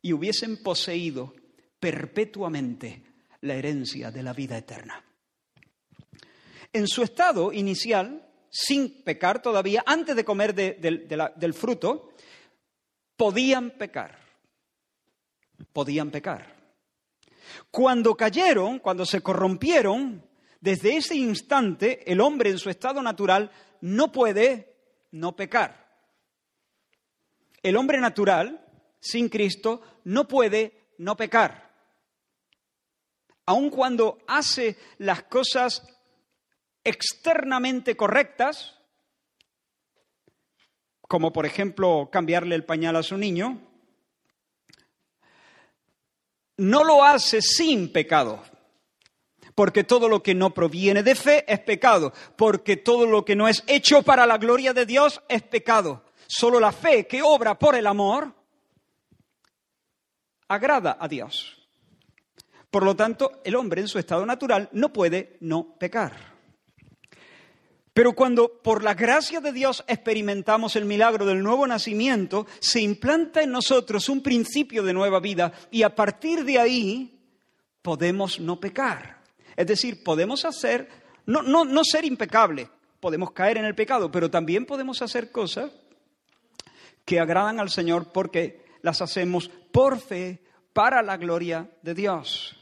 y 0.02 0.12
hubiesen 0.12 0.62
poseído 0.62 1.34
perpetuamente 1.80 3.04
la 3.40 3.56
herencia 3.56 4.12
de 4.12 4.24
la 4.24 4.34
vida 4.34 4.58
eterna. 4.58 5.02
En 6.74 6.86
su 6.86 7.02
estado 7.02 7.54
inicial, 7.54 8.30
sin 8.50 9.04
pecar 9.04 9.42
todavía, 9.42 9.86
antes 9.86 10.18
de 10.18 10.26
comer 10.26 10.54
del 10.54 11.54
fruto, 11.54 12.12
podían 13.16 13.72
pecar. 13.72 14.23
Podían 15.74 16.12
pecar. 16.12 16.56
Cuando 17.70 18.16
cayeron, 18.16 18.80
cuando 18.80 19.06
se 19.06 19.22
corrompieron, 19.22 20.26
desde 20.62 20.96
ese 20.96 21.16
instante 21.16 22.10
el 22.10 22.22
hombre 22.22 22.50
en 22.50 22.58
su 22.58 22.70
estado 22.70 23.02
natural 23.02 23.52
no 23.82 24.12
puede 24.12 24.78
no 25.12 25.36
pecar. 25.36 25.84
El 27.62 27.76
hombre 27.76 28.00
natural, 28.00 28.66
sin 29.00 29.30
Cristo, 29.30 29.82
no 30.06 30.28
puede 30.28 30.90
no 30.98 31.18
pecar. 31.18 31.72
Aun 33.46 33.70
cuando 33.70 34.20
hace 34.28 34.78
las 35.00 35.24
cosas 35.24 35.86
externamente 36.84 37.96
correctas, 37.98 38.80
como 41.02 41.34
por 41.34 41.46
ejemplo 41.46 42.10
cambiarle 42.12 42.56
el 42.56 42.66
pañal 42.66 42.96
a 42.96 43.04
su 43.04 43.18
niño, 43.18 43.73
no 46.58 46.84
lo 46.84 47.04
hace 47.04 47.42
sin 47.42 47.92
pecado. 47.92 48.42
Porque 49.56 49.84
todo 49.84 50.10
lo 50.10 50.24
que 50.24 50.34
no 50.34 50.54
proviene 50.54 51.04
de 51.04 51.16
fe 51.16 51.46
es 51.48 51.60
pecado. 51.60 52.12
Porque 52.36 52.78
todo 52.78 53.06
lo 53.06 53.24
que 53.24 53.36
no 53.36 53.48
es 53.48 53.64
hecho 53.68 54.02
para 54.02 54.26
la 54.26 54.38
gloria 54.38 54.74
de 54.74 54.86
Dios 54.86 55.22
es 55.30 55.44
pecado. 55.44 56.04
Solo 56.28 56.60
la 56.60 56.72
fe 56.72 57.06
que 57.06 57.22
obra 57.22 57.58
por 57.60 57.76
el 57.76 57.86
amor 57.86 58.34
agrada 60.48 60.98
a 61.00 61.08
Dios. 61.08 61.58
Por 62.72 62.84
lo 62.84 62.96
tanto, 62.96 63.42
el 63.44 63.56
hombre 63.56 63.82
en 63.82 63.88
su 63.88 64.00
estado 64.00 64.26
natural 64.26 64.70
no 64.72 64.92
puede 64.92 65.38
no 65.42 65.76
pecar. 65.78 66.33
Pero 67.94 68.14
cuando 68.14 68.62
por 68.62 68.84
la 68.84 68.96
gracia 68.96 69.40
de 69.40 69.52
Dios 69.52 69.84
experimentamos 69.88 70.76
el 70.76 70.86
milagro 70.86 71.26
del 71.26 71.44
nuevo 71.44 71.68
nacimiento, 71.68 72.48
se 72.60 72.82
implanta 72.82 73.44
en 73.44 73.52
nosotros 73.52 74.10
un 74.10 74.24
principio 74.24 74.82
de 74.82 74.94
nueva 74.94 75.20
vida 75.20 75.54
y 75.70 75.84
a 75.84 75.94
partir 75.94 76.44
de 76.44 76.58
ahí 76.58 77.20
podemos 77.84 78.40
no 78.40 78.60
pecar. 78.60 79.22
Es 79.56 79.68
decir, 79.68 80.04
podemos 80.04 80.44
hacer, 80.44 80.90
no, 81.28 81.44
no, 81.44 81.66
no 81.66 81.84
ser 81.84 82.04
impecable, 82.06 82.68
podemos 83.00 83.32
caer 83.32 83.58
en 83.58 83.66
el 83.66 83.76
pecado, 83.76 84.12
pero 84.12 84.32
también 84.32 84.66
podemos 84.66 85.04
hacer 85.04 85.32
cosas 85.32 85.72
que 87.06 87.20
agradan 87.20 87.60
al 87.60 87.70
Señor 87.70 88.12
porque 88.12 88.66
las 88.82 89.04
hacemos 89.04 89.50
por 89.72 90.00
fe, 90.00 90.42
para 90.74 91.04
la 91.04 91.18
gloria 91.18 91.70
de 91.84 91.94
Dios. 91.94 92.56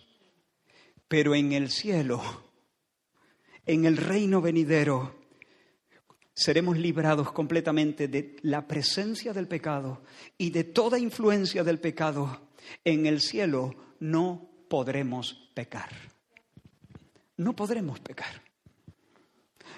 Pero 1.07 1.33
en 1.33 1.53
el 1.53 1.69
cielo, 1.69 2.21
en 3.65 3.85
el 3.85 3.95
reino 3.95 4.41
venidero, 4.41 5.20
seremos 6.41 6.77
librados 6.77 7.31
completamente 7.31 8.07
de 8.07 8.35
la 8.41 8.67
presencia 8.67 9.31
del 9.31 9.47
pecado 9.47 10.01
y 10.37 10.49
de 10.49 10.63
toda 10.63 10.97
influencia 10.97 11.63
del 11.63 11.79
pecado. 11.79 12.49
En 12.83 13.05
el 13.05 13.21
cielo 13.21 13.75
no 13.99 14.49
podremos 14.67 15.51
pecar. 15.53 15.89
No 17.37 17.55
podremos 17.55 17.99
pecar. 17.99 18.41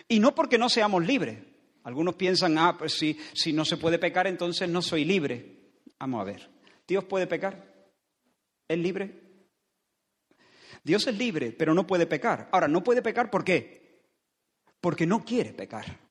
Y 0.08 0.20
no 0.20 0.34
porque 0.34 0.58
no 0.58 0.70
seamos 0.70 1.06
libres, 1.06 1.40
algunos 1.84 2.16
piensan, 2.16 2.58
ah, 2.58 2.78
pues 2.78 2.94
si, 2.94 3.18
si 3.34 3.52
no 3.52 3.66
se 3.66 3.78
puede 3.78 4.00
pecar, 4.00 4.28
entonces 4.28 4.70
no 4.70 4.82
soy 4.82 5.04
libre. 5.04 5.72
Vamos 6.00 6.22
a 6.22 6.24
ver, 6.24 6.50
¿Dios 6.88 7.04
puede 7.04 7.28
pecar? 7.28 7.74
¿Es 8.68 8.78
libre? 8.78 9.22
Dios 10.84 11.08
es 11.08 11.18
libre, 11.18 11.52
pero 11.52 11.74
no 11.74 11.86
puede 11.88 12.06
pecar. 12.06 12.50
Ahora, 12.52 12.68
no 12.68 12.84
puede 12.84 13.02
pecar 13.02 13.30
¿por 13.30 13.44
qué? 13.44 14.02
Porque 14.80 15.06
no 15.06 15.24
quiere 15.24 15.54
pecar. 15.54 16.03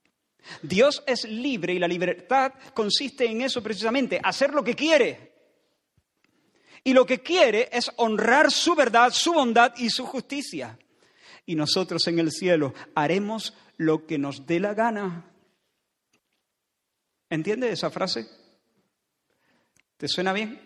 Dios 0.62 1.02
es 1.06 1.24
libre 1.24 1.74
y 1.74 1.78
la 1.78 1.88
libertad 1.88 2.52
consiste 2.74 3.26
en 3.26 3.42
eso 3.42 3.62
precisamente, 3.62 4.20
hacer 4.22 4.52
lo 4.52 4.62
que 4.62 4.74
quiere. 4.74 5.32
Y 6.84 6.92
lo 6.92 7.06
que 7.06 7.20
quiere 7.20 7.68
es 7.72 7.90
honrar 7.96 8.50
su 8.50 8.74
verdad, 8.74 9.12
su 9.12 9.32
bondad 9.32 9.72
y 9.76 9.90
su 9.90 10.04
justicia. 10.04 10.78
Y 11.46 11.54
nosotros 11.54 12.06
en 12.08 12.18
el 12.18 12.32
cielo 12.32 12.74
haremos 12.94 13.54
lo 13.76 14.06
que 14.06 14.18
nos 14.18 14.46
dé 14.46 14.60
la 14.60 14.74
gana. 14.74 15.24
¿Entiende 17.30 17.70
esa 17.70 17.90
frase? 17.90 18.26
¿Te 19.96 20.08
suena 20.08 20.32
bien? 20.32 20.60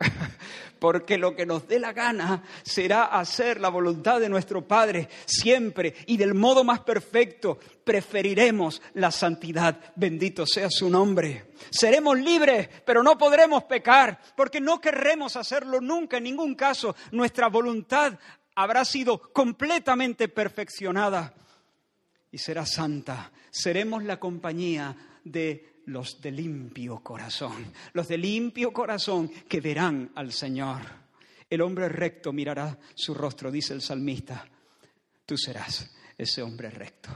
porque 0.82 1.16
lo 1.16 1.36
que 1.36 1.46
nos 1.46 1.68
dé 1.68 1.78
la 1.78 1.92
gana 1.92 2.42
será 2.64 3.04
hacer 3.04 3.60
la 3.60 3.68
voluntad 3.68 4.18
de 4.18 4.28
nuestro 4.28 4.66
Padre 4.66 5.08
siempre 5.26 5.94
y 6.06 6.16
del 6.16 6.34
modo 6.34 6.64
más 6.64 6.80
perfecto. 6.80 7.56
Preferiremos 7.84 8.82
la 8.94 9.12
santidad, 9.12 9.78
bendito 9.94 10.44
sea 10.44 10.68
su 10.68 10.90
nombre. 10.90 11.52
Seremos 11.70 12.18
libres, 12.18 12.68
pero 12.84 13.04
no 13.04 13.16
podremos 13.16 13.62
pecar, 13.62 14.20
porque 14.36 14.60
no 14.60 14.80
querremos 14.80 15.36
hacerlo 15.36 15.80
nunca, 15.80 16.16
en 16.16 16.24
ningún 16.24 16.56
caso. 16.56 16.96
Nuestra 17.12 17.46
voluntad 17.46 18.18
habrá 18.56 18.84
sido 18.84 19.32
completamente 19.32 20.26
perfeccionada 20.26 21.32
y 22.32 22.38
será 22.38 22.66
santa. 22.66 23.30
Seremos 23.52 24.02
la 24.02 24.18
compañía 24.18 24.96
de 25.22 25.71
los 25.86 26.20
de 26.20 26.30
limpio 26.30 27.00
corazón, 27.00 27.72
los 27.92 28.08
de 28.08 28.18
limpio 28.18 28.72
corazón 28.72 29.28
que 29.48 29.60
verán 29.60 30.12
al 30.14 30.32
Señor. 30.32 30.80
El 31.48 31.60
hombre 31.60 31.88
recto 31.88 32.32
mirará 32.32 32.78
su 32.94 33.14
rostro, 33.14 33.50
dice 33.50 33.74
el 33.74 33.82
salmista. 33.82 34.46
Tú 35.26 35.36
serás 35.36 35.94
ese 36.16 36.42
hombre 36.42 36.70
recto. 36.70 37.10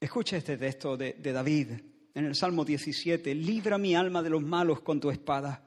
Escucha 0.00 0.36
este 0.36 0.56
texto 0.56 0.96
de, 0.96 1.14
de 1.14 1.32
David 1.32 1.70
en 2.14 2.24
el 2.24 2.34
Salmo 2.34 2.64
17. 2.64 3.34
Libra 3.34 3.78
mi 3.78 3.94
alma 3.94 4.22
de 4.22 4.30
los 4.30 4.42
malos 4.42 4.80
con 4.80 5.00
tu 5.00 5.10
espada, 5.10 5.64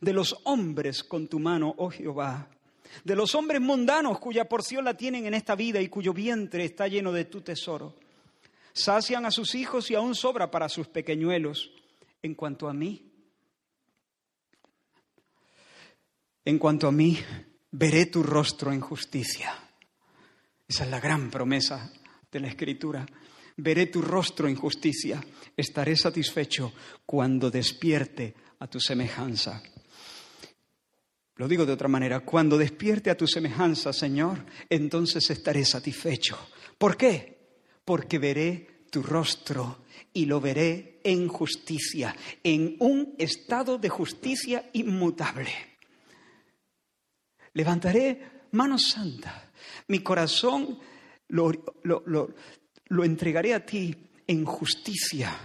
de 0.00 0.12
los 0.12 0.40
hombres 0.44 1.04
con 1.04 1.28
tu 1.28 1.38
mano, 1.38 1.74
oh 1.78 1.90
Jehová 1.90 2.48
de 3.02 3.16
los 3.16 3.34
hombres 3.34 3.60
mundanos 3.60 4.20
cuya 4.20 4.48
porción 4.48 4.84
la 4.84 4.94
tienen 4.94 5.26
en 5.26 5.34
esta 5.34 5.56
vida 5.56 5.80
y 5.80 5.88
cuyo 5.88 6.12
vientre 6.12 6.64
está 6.64 6.86
lleno 6.86 7.10
de 7.12 7.24
tu 7.24 7.40
tesoro 7.40 7.96
sacian 8.74 9.24
a 9.24 9.30
sus 9.30 9.54
hijos 9.54 9.90
y 9.90 9.94
aún 9.94 10.14
sobra 10.14 10.50
para 10.50 10.68
sus 10.68 10.88
pequeñuelos. 10.88 11.70
En 12.22 12.34
cuanto 12.34 12.68
a 12.68 12.74
mí, 12.74 13.10
en 16.44 16.58
cuanto 16.58 16.88
a 16.88 16.92
mí, 16.92 17.18
veré 17.70 18.06
tu 18.06 18.22
rostro 18.22 18.72
en 18.72 18.80
justicia. 18.80 19.54
Esa 20.66 20.84
es 20.84 20.90
la 20.90 21.00
gran 21.00 21.30
promesa 21.30 21.92
de 22.30 22.40
la 22.40 22.48
Escritura. 22.48 23.06
Veré 23.56 23.86
tu 23.86 24.02
rostro 24.02 24.48
en 24.48 24.56
justicia. 24.56 25.24
Estaré 25.56 25.96
satisfecho 25.96 26.72
cuando 27.06 27.50
despierte 27.50 28.34
a 28.58 28.66
tu 28.66 28.80
semejanza. 28.80 29.62
Lo 31.36 31.48
digo 31.48 31.66
de 31.66 31.72
otra 31.72 31.88
manera, 31.88 32.20
cuando 32.20 32.56
despierte 32.56 33.10
a 33.10 33.16
tu 33.16 33.26
semejanza, 33.26 33.92
Señor, 33.92 34.44
entonces 34.68 35.28
estaré 35.30 35.64
satisfecho. 35.64 36.38
¿Por 36.78 36.96
qué? 36.96 37.33
Porque 37.84 38.18
veré 38.18 38.84
tu 38.90 39.02
rostro 39.02 39.84
y 40.12 40.26
lo 40.26 40.40
veré 40.40 41.00
en 41.04 41.28
justicia, 41.28 42.14
en 42.42 42.76
un 42.78 43.14
estado 43.18 43.78
de 43.78 43.88
justicia 43.88 44.70
inmutable. 44.72 45.50
Levantaré 47.52 48.46
mano 48.52 48.78
santa, 48.78 49.50
mi 49.88 50.00
corazón 50.00 50.78
lo, 51.28 51.50
lo 51.82 53.04
entregaré 53.04 53.54
a 53.54 53.64
ti 53.64 53.94
en 54.26 54.44
justicia. 54.44 55.36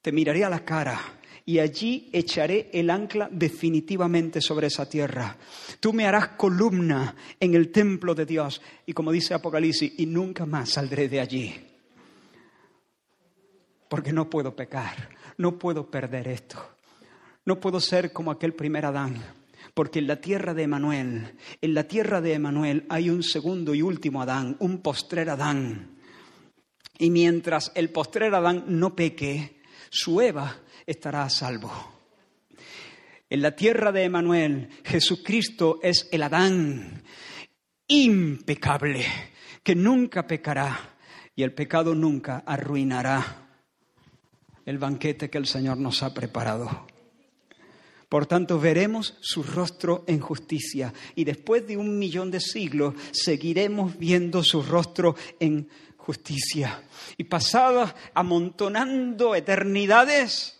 Te 0.00 0.12
miraré 0.12 0.44
a 0.44 0.50
la 0.50 0.64
cara 0.64 1.19
y 1.50 1.58
allí 1.58 2.08
echaré 2.12 2.70
el 2.72 2.88
ancla 2.90 3.28
definitivamente 3.28 4.40
sobre 4.40 4.68
esa 4.68 4.88
tierra. 4.88 5.36
Tú 5.80 5.92
me 5.92 6.06
harás 6.06 6.28
columna 6.36 7.16
en 7.40 7.56
el 7.56 7.72
templo 7.72 8.14
de 8.14 8.24
Dios 8.24 8.62
y 8.86 8.92
como 8.92 9.10
dice 9.10 9.34
Apocalipsis, 9.34 9.94
y 9.98 10.06
nunca 10.06 10.46
más 10.46 10.70
saldré 10.70 11.08
de 11.08 11.18
allí. 11.18 11.52
Porque 13.88 14.12
no 14.12 14.30
puedo 14.30 14.54
pecar, 14.54 15.08
no 15.38 15.58
puedo 15.58 15.90
perder 15.90 16.28
esto. 16.28 16.76
No 17.44 17.58
puedo 17.58 17.80
ser 17.80 18.12
como 18.12 18.30
aquel 18.30 18.54
primer 18.54 18.86
Adán, 18.86 19.20
porque 19.74 19.98
en 19.98 20.06
la 20.06 20.20
tierra 20.20 20.54
de 20.54 20.62
Emanuel, 20.62 21.34
en 21.60 21.74
la 21.74 21.82
tierra 21.82 22.20
de 22.20 22.34
Emanuel 22.34 22.86
hay 22.88 23.10
un 23.10 23.24
segundo 23.24 23.74
y 23.74 23.82
último 23.82 24.22
Adán, 24.22 24.54
un 24.60 24.82
postrer 24.82 25.28
Adán. 25.28 25.98
Y 26.96 27.10
mientras 27.10 27.72
el 27.74 27.90
postrer 27.90 28.36
Adán 28.36 28.66
no 28.68 28.94
peque, 28.94 29.60
su 29.90 30.20
Eva 30.20 30.60
estará 30.90 31.22
a 31.22 31.30
salvo. 31.30 31.70
En 33.28 33.42
la 33.42 33.54
tierra 33.54 33.92
de 33.92 34.04
Emanuel, 34.04 34.68
Jesucristo 34.84 35.78
es 35.82 36.08
el 36.10 36.22
Adán 36.24 37.02
impecable, 37.86 39.04
que 39.62 39.74
nunca 39.74 40.26
pecará 40.26 40.96
y 41.36 41.44
el 41.44 41.54
pecado 41.54 41.94
nunca 41.94 42.42
arruinará 42.44 43.48
el 44.66 44.78
banquete 44.78 45.30
que 45.30 45.38
el 45.38 45.46
Señor 45.46 45.78
nos 45.78 46.02
ha 46.02 46.12
preparado. 46.12 46.86
Por 48.08 48.26
tanto, 48.26 48.58
veremos 48.58 49.16
su 49.20 49.44
rostro 49.44 50.02
en 50.08 50.18
justicia 50.18 50.92
y 51.14 51.22
después 51.22 51.66
de 51.68 51.76
un 51.76 51.98
millón 52.00 52.32
de 52.32 52.40
siglos 52.40 52.94
seguiremos 53.12 53.96
viendo 53.96 54.42
su 54.42 54.62
rostro 54.62 55.14
en 55.38 55.68
justicia. 55.96 56.82
Y 57.16 57.24
pasadas 57.24 57.94
amontonando 58.12 59.36
eternidades, 59.36 60.59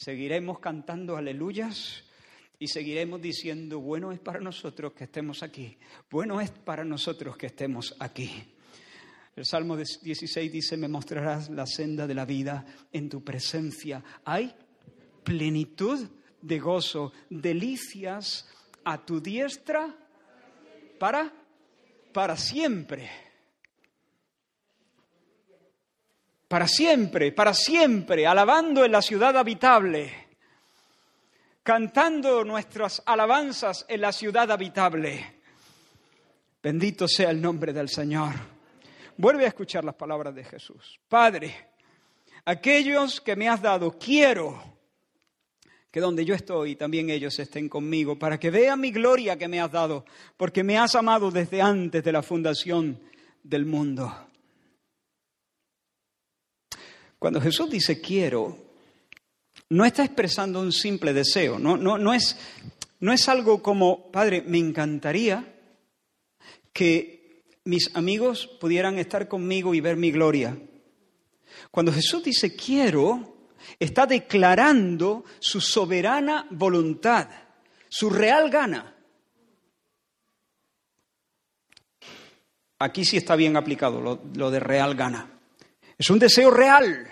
seguiremos 0.00 0.60
cantando 0.60 1.18
aleluyas 1.18 2.04
y 2.58 2.68
seguiremos 2.68 3.20
diciendo, 3.20 3.80
bueno 3.80 4.12
es 4.12 4.18
para 4.18 4.40
nosotros 4.40 4.94
que 4.94 5.04
estemos 5.04 5.42
aquí, 5.42 5.76
bueno 6.10 6.40
es 6.40 6.50
para 6.50 6.84
nosotros 6.84 7.36
que 7.36 7.46
estemos 7.46 7.94
aquí. 7.98 8.30
El 9.36 9.44
Salmo 9.44 9.76
16 9.76 10.50
dice, 10.50 10.78
me 10.78 10.88
mostrarás 10.88 11.50
la 11.50 11.66
senda 11.66 12.06
de 12.06 12.14
la 12.14 12.24
vida 12.24 12.64
en 12.90 13.10
tu 13.10 13.22
presencia. 13.22 14.02
Hay 14.24 14.54
plenitud 15.22 16.08
de 16.40 16.58
gozo, 16.58 17.12
delicias 17.28 18.48
a 18.84 19.04
tu 19.04 19.20
diestra 19.20 19.94
para, 20.98 21.30
para 22.12 22.36
siempre. 22.36 23.10
Para 26.50 26.66
siempre, 26.66 27.30
para 27.30 27.54
siempre, 27.54 28.26
alabando 28.26 28.84
en 28.84 28.90
la 28.90 29.00
ciudad 29.00 29.36
habitable, 29.36 30.12
cantando 31.62 32.42
nuestras 32.42 33.00
alabanzas 33.06 33.86
en 33.88 34.00
la 34.00 34.10
ciudad 34.10 34.50
habitable. 34.50 35.34
Bendito 36.60 37.06
sea 37.06 37.30
el 37.30 37.40
nombre 37.40 37.72
del 37.72 37.88
Señor. 37.88 38.34
Vuelve 39.16 39.44
a 39.44 39.48
escuchar 39.48 39.84
las 39.84 39.94
palabras 39.94 40.34
de 40.34 40.42
Jesús. 40.42 40.98
Padre, 41.08 41.54
aquellos 42.44 43.20
que 43.20 43.36
me 43.36 43.48
has 43.48 43.62
dado, 43.62 43.96
quiero 43.96 44.60
que 45.88 46.00
donde 46.00 46.24
yo 46.24 46.34
estoy 46.34 46.74
también 46.74 47.10
ellos 47.10 47.38
estén 47.38 47.68
conmigo, 47.68 48.18
para 48.18 48.40
que 48.40 48.50
vean 48.50 48.80
mi 48.80 48.90
gloria 48.90 49.38
que 49.38 49.46
me 49.46 49.60
has 49.60 49.70
dado, 49.70 50.04
porque 50.36 50.64
me 50.64 50.76
has 50.76 50.96
amado 50.96 51.30
desde 51.30 51.62
antes 51.62 52.02
de 52.02 52.10
la 52.10 52.24
fundación 52.24 53.00
del 53.44 53.66
mundo. 53.66 54.29
Cuando 57.20 57.38
Jesús 57.38 57.68
dice 57.68 58.00
quiero, 58.00 58.56
no 59.68 59.84
está 59.84 60.02
expresando 60.02 60.58
un 60.58 60.72
simple 60.72 61.12
deseo, 61.12 61.58
no, 61.58 61.76
no, 61.76 61.98
no, 61.98 62.14
es, 62.14 62.34
no 62.98 63.12
es 63.12 63.28
algo 63.28 63.62
como, 63.62 64.10
Padre, 64.10 64.40
me 64.40 64.56
encantaría 64.56 65.54
que 66.72 67.44
mis 67.64 67.94
amigos 67.94 68.46
pudieran 68.58 68.98
estar 68.98 69.28
conmigo 69.28 69.74
y 69.74 69.82
ver 69.82 69.98
mi 69.98 70.10
gloria. 70.10 70.56
Cuando 71.70 71.92
Jesús 71.92 72.24
dice 72.24 72.56
quiero, 72.56 73.48
está 73.78 74.06
declarando 74.06 75.26
su 75.40 75.60
soberana 75.60 76.46
voluntad, 76.48 77.28
su 77.90 78.08
real 78.08 78.48
gana. 78.48 78.96
Aquí 82.78 83.04
sí 83.04 83.18
está 83.18 83.36
bien 83.36 83.58
aplicado 83.58 84.00
lo, 84.00 84.22
lo 84.34 84.50
de 84.50 84.58
real 84.58 84.94
gana. 84.94 85.38
Es 85.98 86.08
un 86.08 86.18
deseo 86.18 86.50
real 86.50 87.09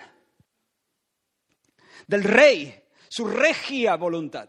del 2.09 2.25
rey, 2.25 2.83
su 3.09 3.27
regia 3.27 3.95
voluntad. 3.95 4.49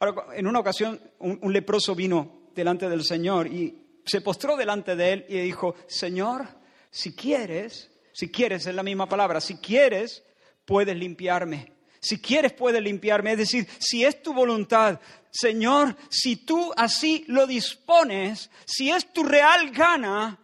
Ahora, 0.00 0.34
en 0.34 0.48
una 0.48 0.58
ocasión, 0.58 1.00
un, 1.20 1.52
leproso 1.52 1.94
vino 1.94 2.48
delante 2.54 2.88
del 2.88 3.04
Señor 3.04 3.46
y 3.46 4.00
se 4.04 4.20
postró 4.20 4.56
delante 4.56 4.96
de 4.96 5.12
él 5.12 5.26
y 5.28 5.38
dijo, 5.38 5.76
Señor, 5.86 6.48
si 6.90 7.14
quieres, 7.14 7.92
si 8.12 8.30
quieres, 8.30 8.66
es 8.66 8.74
la 8.74 8.82
misma 8.82 9.08
palabra, 9.08 9.40
si 9.40 9.58
quieres, 9.58 10.24
puedes 10.64 10.96
limpiarme. 10.96 11.72
Si 12.00 12.20
quieres, 12.20 12.52
puedes 12.52 12.82
limpiarme. 12.82 13.32
Es 13.32 13.38
decir, 13.38 13.68
si 13.78 14.04
es 14.04 14.20
tu 14.22 14.34
voluntad, 14.34 14.98
Señor, 15.30 15.94
si 16.10 16.36
tú 16.36 16.72
así 16.76 17.24
lo 17.28 17.46
dispones, 17.46 18.50
si 18.64 18.90
es 18.90 19.12
tu 19.12 19.22
real 19.22 19.70
gana, 19.70 20.40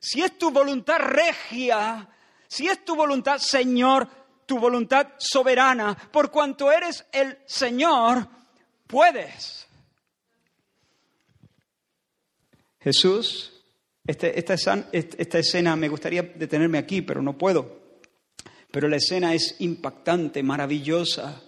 si 0.00 0.22
es 0.22 0.36
tu 0.36 0.50
voluntad 0.50 0.98
regia, 0.98 2.08
si 2.48 2.66
es 2.66 2.84
tu 2.84 2.96
voluntad, 2.96 3.38
Señor, 3.38 4.08
tu 4.52 4.58
voluntad 4.58 5.14
soberana, 5.16 5.96
por 6.12 6.30
cuanto 6.30 6.70
eres 6.70 7.06
el 7.10 7.38
Señor, 7.46 8.28
puedes. 8.86 9.66
Jesús, 12.78 13.50
este, 14.06 14.38
esta, 14.38 14.52
esta 14.92 15.38
escena, 15.38 15.74
me 15.74 15.88
gustaría 15.88 16.20
detenerme 16.20 16.76
aquí, 16.76 17.00
pero 17.00 17.22
no 17.22 17.38
puedo. 17.38 17.80
Pero 18.70 18.88
la 18.88 18.96
escena 18.96 19.32
es 19.32 19.56
impactante, 19.60 20.42
maravillosa. 20.42 21.42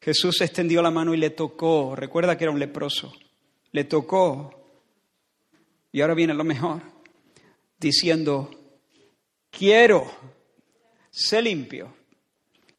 Jesús 0.00 0.40
extendió 0.40 0.80
la 0.80 0.90
mano 0.90 1.12
y 1.12 1.18
le 1.18 1.28
tocó. 1.28 1.94
Recuerda 1.94 2.38
que 2.38 2.44
era 2.44 2.50
un 2.50 2.58
leproso. 2.58 3.12
Le 3.72 3.84
tocó. 3.84 4.70
Y 5.92 6.00
ahora 6.00 6.14
viene 6.14 6.32
lo 6.32 6.44
mejor. 6.44 6.80
Diciendo, 7.78 8.48
quiero, 9.50 10.10
sé 11.10 11.42
limpio. 11.42 11.95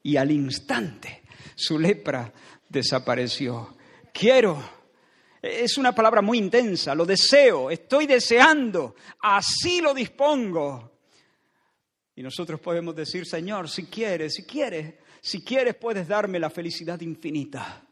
Y 0.03 0.17
al 0.17 0.31
instante 0.31 1.23
su 1.55 1.79
lepra 1.79 2.31
desapareció. 2.69 3.75
Quiero. 4.13 4.77
Es 5.41 5.77
una 5.77 5.93
palabra 5.93 6.21
muy 6.21 6.37
intensa. 6.37 6.95
Lo 6.95 7.05
deseo. 7.05 7.69
Estoy 7.71 8.05
deseando. 8.05 8.95
Así 9.19 9.81
lo 9.81 9.93
dispongo. 9.93 10.99
Y 12.15 12.23
nosotros 12.23 12.59
podemos 12.59 12.95
decir, 12.95 13.25
Señor, 13.25 13.69
si 13.69 13.85
quieres, 13.85 14.33
si 14.33 14.43
quieres, 14.45 14.95
si 15.21 15.43
quieres 15.43 15.75
puedes 15.75 16.07
darme 16.07 16.39
la 16.39 16.49
felicidad 16.49 16.99
infinita. 17.01 17.83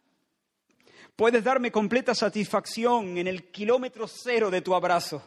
Puedes 1.16 1.44
darme 1.44 1.72
completa 1.72 2.14
satisfacción 2.14 3.18
en 3.18 3.28
el 3.28 3.52
kilómetro 3.52 4.08
cero 4.08 4.50
de 4.50 4.62
tu 4.62 4.74
abrazo. 4.76 5.24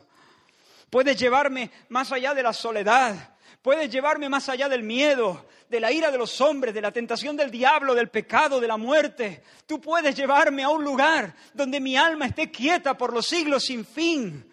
Puedes 0.90 1.18
llevarme 1.18 1.70
más 1.88 2.12
allá 2.12 2.34
de 2.34 2.42
la 2.42 2.52
soledad. 2.52 3.36
Puedes 3.62 3.90
llevarme 3.90 4.28
más 4.28 4.48
allá 4.48 4.68
del 4.68 4.82
miedo, 4.82 5.48
de 5.68 5.80
la 5.80 5.92
ira 5.92 6.10
de 6.10 6.18
los 6.18 6.40
hombres, 6.40 6.72
de 6.72 6.80
la 6.80 6.92
tentación 6.92 7.36
del 7.36 7.50
diablo, 7.50 7.94
del 7.94 8.08
pecado, 8.08 8.60
de 8.60 8.68
la 8.68 8.76
muerte. 8.76 9.42
Tú 9.66 9.80
puedes 9.80 10.14
llevarme 10.14 10.62
a 10.62 10.68
un 10.68 10.84
lugar 10.84 11.34
donde 11.52 11.80
mi 11.80 11.96
alma 11.96 12.26
esté 12.26 12.50
quieta 12.50 12.96
por 12.96 13.12
los 13.12 13.26
siglos 13.26 13.64
sin 13.64 13.84
fin. 13.84 14.50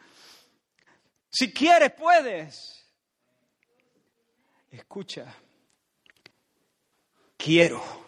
Si 1.30 1.54
quieres, 1.54 1.92
puedes. 1.94 2.86
Escucha, 4.72 5.34
quiero. 7.38 8.06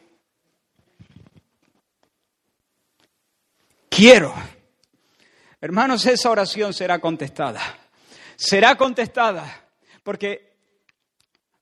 Quiero. 3.90 4.34
Hermanos, 5.60 6.06
esa 6.06 6.30
oración 6.30 6.74
será 6.74 7.00
contestada. 7.00 7.62
Será 8.36 8.76
contestada 8.76 9.66
porque, 10.04 10.47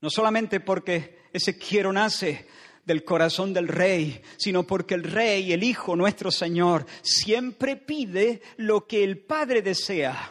no 0.06 0.10
solamente 0.10 0.60
porque 0.60 1.22
ese 1.32 1.58
quiero 1.58 1.92
nace 1.92 2.46
del 2.84 3.02
corazón 3.02 3.52
del 3.52 3.66
rey, 3.66 4.22
sino 4.36 4.64
porque 4.64 4.94
el 4.94 5.02
rey, 5.02 5.52
el 5.52 5.64
Hijo, 5.64 5.96
nuestro 5.96 6.30
Señor, 6.30 6.86
siempre 7.02 7.74
pide 7.74 8.40
lo 8.58 8.86
que 8.86 9.02
el 9.02 9.18
Padre 9.18 9.62
desea. 9.62 10.30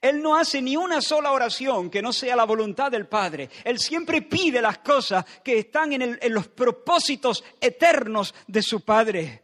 Él 0.00 0.20
no 0.20 0.34
hace 0.34 0.60
ni 0.60 0.76
una 0.76 1.00
sola 1.00 1.30
oración 1.30 1.88
que 1.88 2.02
no 2.02 2.12
sea 2.12 2.34
la 2.34 2.42
voluntad 2.42 2.90
del 2.90 3.06
Padre. 3.06 3.48
Él 3.62 3.78
siempre 3.78 4.22
pide 4.22 4.60
las 4.60 4.78
cosas 4.78 5.24
que 5.44 5.56
están 5.56 5.92
en, 5.92 6.18
en 6.20 6.34
los 6.34 6.48
propósitos 6.48 7.44
eternos 7.60 8.34
de 8.48 8.60
su 8.60 8.80
Padre. 8.80 9.40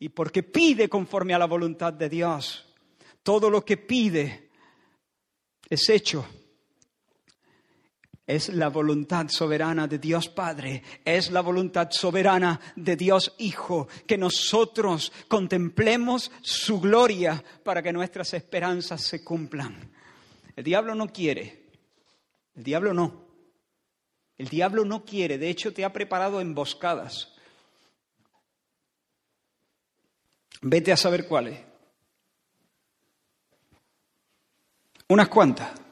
Y 0.00 0.08
porque 0.08 0.42
pide 0.42 0.88
conforme 0.88 1.32
a 1.32 1.38
la 1.38 1.46
voluntad 1.46 1.92
de 1.92 2.08
Dios, 2.08 2.74
todo 3.22 3.50
lo 3.50 3.64
que 3.64 3.76
pide 3.76 4.50
es 5.70 5.88
hecho 5.90 6.26
es 8.26 8.48
la 8.48 8.68
voluntad 8.68 9.28
soberana 9.28 9.86
de 9.86 9.98
Dios 9.98 10.28
Padre, 10.28 10.82
es 11.04 11.30
la 11.30 11.42
voluntad 11.42 11.90
soberana 11.92 12.60
de 12.74 12.96
Dios 12.96 13.34
Hijo, 13.38 13.86
que 14.06 14.18
nosotros 14.18 15.12
contemplemos 15.28 16.32
su 16.42 16.80
gloria 16.80 17.42
para 17.62 17.82
que 17.82 17.92
nuestras 17.92 18.34
esperanzas 18.34 19.02
se 19.02 19.22
cumplan. 19.22 19.92
El 20.56 20.64
diablo 20.64 20.94
no 20.94 21.06
quiere, 21.08 21.66
el 22.56 22.64
diablo 22.64 22.92
no, 22.92 23.26
el 24.38 24.48
diablo 24.48 24.84
no 24.84 25.04
quiere, 25.04 25.38
de 25.38 25.48
hecho 25.48 25.72
te 25.72 25.84
ha 25.84 25.92
preparado 25.92 26.40
emboscadas. 26.40 27.32
Vete 30.62 30.90
a 30.90 30.96
saber 30.96 31.28
cuáles. 31.28 31.60
Unas 35.08 35.28
cuantas. 35.28 35.85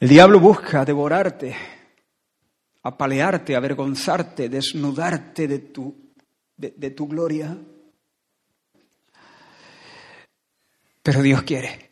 El 0.00 0.10
diablo 0.10 0.38
busca 0.38 0.84
devorarte, 0.84 1.56
apalearte, 2.84 3.56
avergonzarte, 3.56 4.48
desnudarte 4.48 5.48
de 5.48 5.58
tu, 5.58 6.12
de, 6.56 6.90
tu 6.92 7.08
gloria. 7.08 7.58
Pero 11.02 11.20
Dios 11.20 11.42
quiere. 11.42 11.90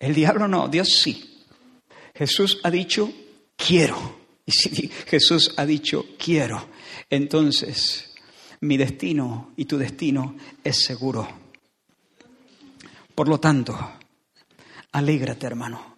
El 0.00 0.12
diablo 0.12 0.48
no, 0.48 0.66
Dios 0.66 0.88
sí. 0.88 1.44
Jesús 2.12 2.58
ha 2.64 2.70
dicho, 2.70 3.12
quiero. 3.56 4.24
Y 4.44 4.50
si 4.50 4.88
Jesús 4.88 5.54
ha 5.56 5.64
dicho, 5.64 6.04
quiero, 6.18 6.68
entonces 7.08 8.12
mi 8.60 8.76
destino 8.76 9.52
y 9.56 9.66
tu 9.66 9.78
destino 9.78 10.36
es 10.64 10.84
seguro. 10.84 11.28
Por 13.14 13.28
lo 13.28 13.38
tanto, 13.38 13.78
alégrate, 14.90 15.46
hermano 15.46 15.93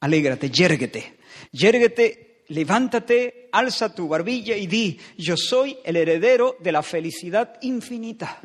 alégrate, 0.00 0.50
yérguete, 0.50 1.18
yérguete, 1.52 2.44
levántate, 2.48 3.48
alza 3.52 3.94
tu 3.94 4.08
barbilla 4.08 4.56
y 4.56 4.66
di, 4.66 4.98
yo 5.16 5.36
soy 5.36 5.78
el 5.84 5.96
heredero 5.96 6.56
de 6.60 6.72
la 6.72 6.82
felicidad 6.82 7.58
infinita. 7.62 8.40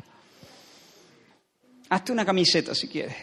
Hazte 1.88 2.12
una 2.12 2.24
camiseta 2.24 2.74
si 2.74 2.88
quieres. 2.88 3.16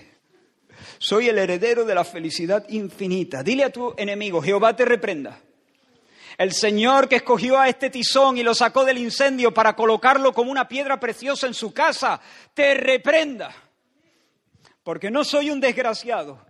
Soy 0.98 1.28
el 1.28 1.38
heredero 1.38 1.86
de 1.86 1.96
la 1.96 2.04
felicidad 2.04 2.66
infinita. 2.70 3.44
Dile 3.44 3.66
a 3.66 3.72
tu 3.72 3.94
enemigo, 3.98 4.42
Jehová 4.42 4.76
te 4.76 4.86
reprenda. 4.86 5.40
El 6.38 6.52
Señor 6.52 7.08
que 7.08 7.18
escogió 7.18 7.60
a 7.60 7.70
este 7.70 7.90
tizón 7.90 8.38
y 8.38 8.44
lo 8.44 8.56
sacó 8.56 8.86
del 8.86 8.98
incendio 8.98 9.54
para 9.54 9.76
colocarlo 9.76 10.34
como 10.34 10.52
una 10.52 10.68
piedra 10.68 11.00
preciosa 11.00 11.46
en 11.46 11.54
su 11.54 11.74
casa, 11.74 12.20
te 12.54 12.74
reprenda. 12.74 13.54
Porque 14.84 15.12
no 15.12 15.24
soy 15.24 15.52
un 15.52 15.60
desgraciado, 15.60 16.44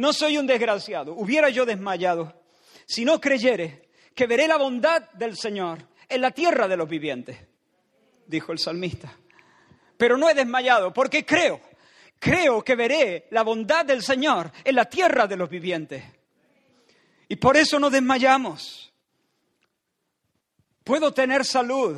no 0.00 0.12
soy 0.12 0.38
un 0.38 0.46
desgraciado, 0.46 1.12
hubiera 1.14 1.50
yo 1.50 1.66
desmayado 1.66 2.42
si 2.86 3.04
no 3.04 3.20
creyere 3.20 3.88
que 4.14 4.26
veré 4.26 4.48
la 4.48 4.56
bondad 4.56 5.10
del 5.12 5.36
Señor 5.36 5.86
en 6.08 6.20
la 6.20 6.30
tierra 6.30 6.66
de 6.66 6.76
los 6.76 6.88
vivientes, 6.88 7.38
dijo 8.26 8.52
el 8.52 8.58
salmista. 8.58 9.12
Pero 9.96 10.16
no 10.16 10.28
he 10.28 10.34
desmayado 10.34 10.92
porque 10.92 11.24
creo, 11.24 11.60
creo 12.18 12.64
que 12.64 12.74
veré 12.74 13.28
la 13.30 13.42
bondad 13.42 13.84
del 13.84 14.02
Señor 14.02 14.50
en 14.64 14.74
la 14.74 14.86
tierra 14.86 15.26
de 15.26 15.36
los 15.36 15.48
vivientes. 15.48 16.02
Y 17.28 17.36
por 17.36 17.56
eso 17.56 17.78
no 17.78 17.90
desmayamos. 17.90 18.92
Puedo 20.82 21.12
tener 21.12 21.44
salud, 21.44 21.96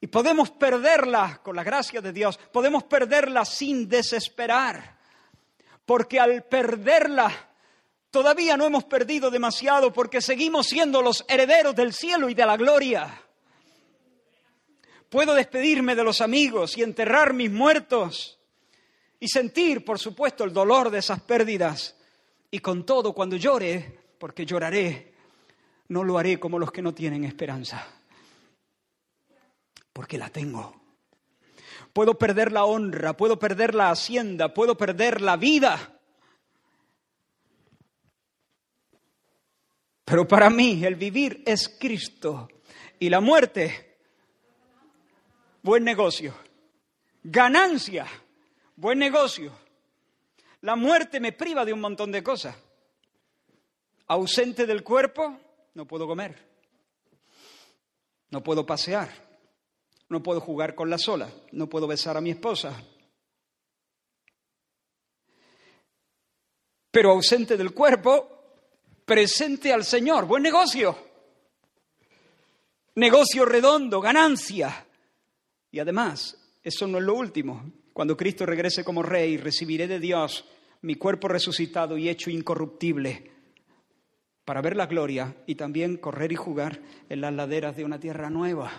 y 0.00 0.08
podemos 0.08 0.50
perderla 0.50 1.40
con 1.44 1.54
la 1.54 1.62
gracia 1.62 2.00
de 2.00 2.12
Dios, 2.12 2.36
podemos 2.50 2.82
perderla 2.82 3.44
sin 3.44 3.88
desesperar 3.88 5.01
porque 5.84 6.20
al 6.20 6.44
perderla 6.44 7.50
todavía 8.10 8.56
no 8.56 8.66
hemos 8.66 8.84
perdido 8.84 9.30
demasiado 9.30 9.92
porque 9.92 10.20
seguimos 10.20 10.66
siendo 10.66 11.02
los 11.02 11.24
herederos 11.28 11.74
del 11.74 11.92
cielo 11.92 12.28
y 12.28 12.34
de 12.34 12.46
la 12.46 12.56
gloria. 12.56 13.22
Puedo 15.08 15.34
despedirme 15.34 15.94
de 15.94 16.04
los 16.04 16.20
amigos 16.20 16.76
y 16.78 16.82
enterrar 16.82 17.34
mis 17.34 17.50
muertos 17.50 18.38
y 19.20 19.28
sentir, 19.28 19.84
por 19.84 19.98
supuesto, 19.98 20.44
el 20.44 20.52
dolor 20.52 20.90
de 20.90 20.98
esas 20.98 21.20
pérdidas. 21.20 21.96
Y 22.50 22.58
con 22.58 22.84
todo, 22.84 23.12
cuando 23.12 23.36
llore, 23.36 24.00
porque 24.18 24.44
lloraré, 24.44 25.14
no 25.88 26.02
lo 26.02 26.18
haré 26.18 26.40
como 26.40 26.58
los 26.58 26.72
que 26.72 26.82
no 26.82 26.92
tienen 26.92 27.24
esperanza, 27.24 27.86
porque 29.92 30.18
la 30.18 30.28
tengo. 30.28 30.81
Puedo 31.92 32.14
perder 32.14 32.52
la 32.52 32.64
honra, 32.64 33.16
puedo 33.16 33.38
perder 33.38 33.74
la 33.74 33.90
hacienda, 33.90 34.54
puedo 34.54 34.76
perder 34.76 35.20
la 35.20 35.36
vida. 35.36 36.00
Pero 40.04 40.26
para 40.26 40.48
mí 40.48 40.84
el 40.84 40.96
vivir 40.96 41.42
es 41.46 41.68
Cristo 41.78 42.48
y 42.98 43.10
la 43.10 43.20
muerte, 43.20 43.98
buen 45.62 45.84
negocio. 45.84 46.34
Ganancia, 47.22 48.06
buen 48.76 48.98
negocio. 48.98 49.52
La 50.62 50.76
muerte 50.76 51.20
me 51.20 51.32
priva 51.32 51.64
de 51.64 51.72
un 51.72 51.80
montón 51.80 52.10
de 52.10 52.22
cosas. 52.22 52.56
Ausente 54.06 54.66
del 54.66 54.82
cuerpo, 54.82 55.38
no 55.74 55.86
puedo 55.86 56.06
comer. 56.06 56.36
No 58.30 58.42
puedo 58.42 58.64
pasear 58.64 59.31
no 60.12 60.22
puedo 60.22 60.40
jugar 60.40 60.74
con 60.74 60.88
la 60.88 60.98
sola, 60.98 61.28
no 61.52 61.68
puedo 61.68 61.86
besar 61.88 62.16
a 62.16 62.20
mi 62.20 62.30
esposa. 62.30 62.80
Pero 66.90 67.10
ausente 67.12 67.56
del 67.56 67.72
cuerpo, 67.72 68.28
presente 69.04 69.72
al 69.72 69.84
Señor. 69.84 70.26
Buen 70.26 70.42
negocio. 70.42 70.96
Negocio 72.96 73.46
redondo, 73.46 74.00
ganancia. 74.00 74.86
Y 75.70 75.78
además, 75.78 76.36
eso 76.62 76.86
no 76.86 76.98
es 76.98 77.04
lo 77.04 77.14
último. 77.14 77.72
Cuando 77.94 78.16
Cristo 78.16 78.44
regrese 78.44 78.84
como 78.84 79.02
rey, 79.02 79.38
recibiré 79.38 79.88
de 79.88 79.98
Dios 79.98 80.44
mi 80.82 80.96
cuerpo 80.96 81.28
resucitado 81.28 81.96
y 81.96 82.08
hecho 82.10 82.30
incorruptible. 82.30 83.30
para 84.44 84.60
ver 84.60 84.76
la 84.76 84.86
gloria 84.86 85.36
y 85.46 85.54
también 85.54 85.96
correr 85.96 86.32
y 86.32 86.36
jugar 86.36 86.80
en 87.08 87.20
las 87.20 87.32
laderas 87.32 87.76
de 87.76 87.84
una 87.84 88.00
tierra 88.00 88.28
nueva. 88.28 88.72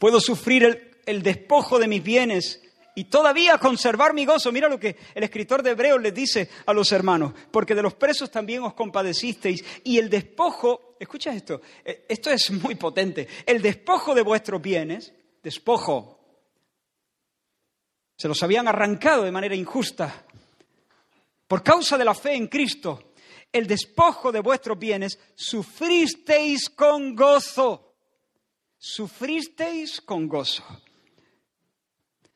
Puedo 0.00 0.18
sufrir 0.18 1.02
el, 1.04 1.22
despojo 1.22 1.78
de 1.78 1.86
mis 1.86 2.02
bienes 2.02 2.62
y 2.94 3.04
todavía 3.04 3.58
conservar 3.58 4.14
mi 4.14 4.24
gozo. 4.24 4.50
Mira 4.50 4.66
lo 4.66 4.80
que 4.80 4.96
el 5.14 5.22
escritor 5.22 5.62
de 5.62 5.72
Hebreos 5.72 6.00
les 6.00 6.14
dice 6.14 6.48
a 6.64 6.72
los 6.72 6.90
hermanos, 6.90 7.34
porque 7.50 7.74
de 7.74 7.82
los 7.82 7.92
presos 7.92 8.30
también 8.30 8.62
os 8.62 8.72
compadecisteis 8.72 9.62
y 9.84 9.98
el 9.98 10.08
despojo, 10.08 10.96
escucha 10.98 11.34
esto, 11.34 11.60
eh, 11.84 12.06
esto 12.08 12.30
es 12.30 12.50
muy 12.50 12.76
potente, 12.76 13.28
el 13.44 13.60
despojo 13.60 14.14
de 14.14 14.22
vuestros 14.22 14.62
bienes, 14.62 15.12
despojo, 15.42 16.18
se 18.16 18.26
los 18.26 18.42
habían 18.42 18.68
arrancado 18.68 19.24
de 19.24 19.32
manera 19.32 19.54
injusta 19.54 20.24
por 21.46 21.62
causa 21.62 21.98
de 21.98 22.06
la 22.06 22.14
fe 22.14 22.36
en 22.36 22.46
Cristo, 22.46 23.12
el 23.52 23.66
despojo 23.66 24.32
de 24.32 24.40
vuestros 24.40 24.78
bienes, 24.78 25.18
sufristeis 25.34 26.70
con 26.70 27.14
gozo, 27.14 27.89
sufristeis 28.80 30.00
con 30.00 30.26
gozo 30.26 30.64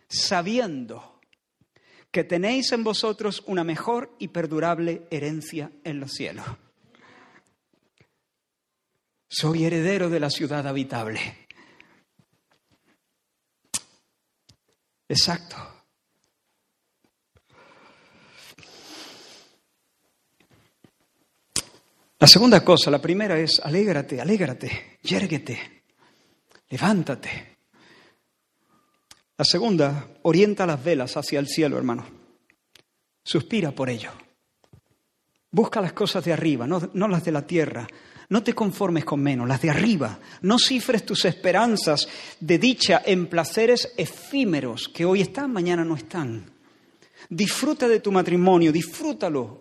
sabiendo 0.06 1.20
que 2.10 2.22
tenéis 2.22 2.70
en 2.72 2.84
vosotros 2.84 3.42
una 3.46 3.64
mejor 3.64 4.14
y 4.18 4.28
perdurable 4.28 5.08
herencia 5.10 5.72
en 5.82 5.98
los 5.98 6.12
cielos. 6.12 6.46
Soy 9.26 9.64
heredero 9.64 10.10
de 10.10 10.20
la 10.20 10.30
ciudad 10.30 10.66
habitable. 10.68 11.48
Exacto. 15.08 15.56
La 22.20 22.28
segunda 22.28 22.64
cosa, 22.64 22.90
la 22.90 23.02
primera 23.02 23.38
es 23.38 23.60
alégrate, 23.60 24.20
alégrate, 24.20 24.98
yérguete, 25.02 25.73
levántate. 26.68 27.56
La 29.36 29.44
segunda, 29.44 30.08
orienta 30.22 30.66
las 30.66 30.82
velas 30.82 31.16
hacia 31.16 31.40
el 31.40 31.48
cielo, 31.48 31.76
hermano. 31.76 32.06
Suspira 33.24 33.72
por 33.72 33.90
ello. 33.90 34.10
Busca 35.50 35.80
las 35.80 35.92
cosas 35.92 36.24
de 36.24 36.32
arriba, 36.32 36.66
no, 36.66 36.90
no, 36.94 37.08
las 37.08 37.24
de 37.24 37.32
la 37.32 37.46
tierra. 37.46 37.86
No 38.28 38.42
te 38.42 38.54
conformes 38.54 39.04
con 39.04 39.20
menos, 39.20 39.46
las 39.48 39.60
de 39.60 39.70
arriba. 39.70 40.18
No 40.42 40.58
cifres 40.58 41.04
tus 41.04 41.24
esperanzas 41.24 42.08
de 42.40 42.58
dicha 42.58 43.02
en 43.04 43.26
placeres 43.26 43.92
efímeros 43.96 44.88
que 44.88 45.04
hoy 45.04 45.20
están, 45.20 45.52
mañana 45.52 45.84
no 45.84 45.94
están. 45.96 46.50
Disfruta 47.28 47.88
de 47.88 48.00
tu 48.00 48.12
matrimonio, 48.12 48.72
disfrútalo, 48.72 49.60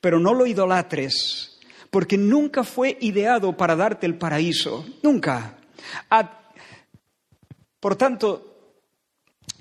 pero 0.00 0.18
no 0.18 0.34
lo 0.34 0.46
idolatres, 0.46 1.58
porque 1.90 2.16
nunca 2.16 2.64
fue 2.64 2.96
ideado 3.00 3.56
para 3.56 3.76
darte 3.76 4.06
el 4.06 4.16
paraíso, 4.16 4.86
nunca. 5.02 5.57
Por 7.80 7.96
tanto, 7.96 8.74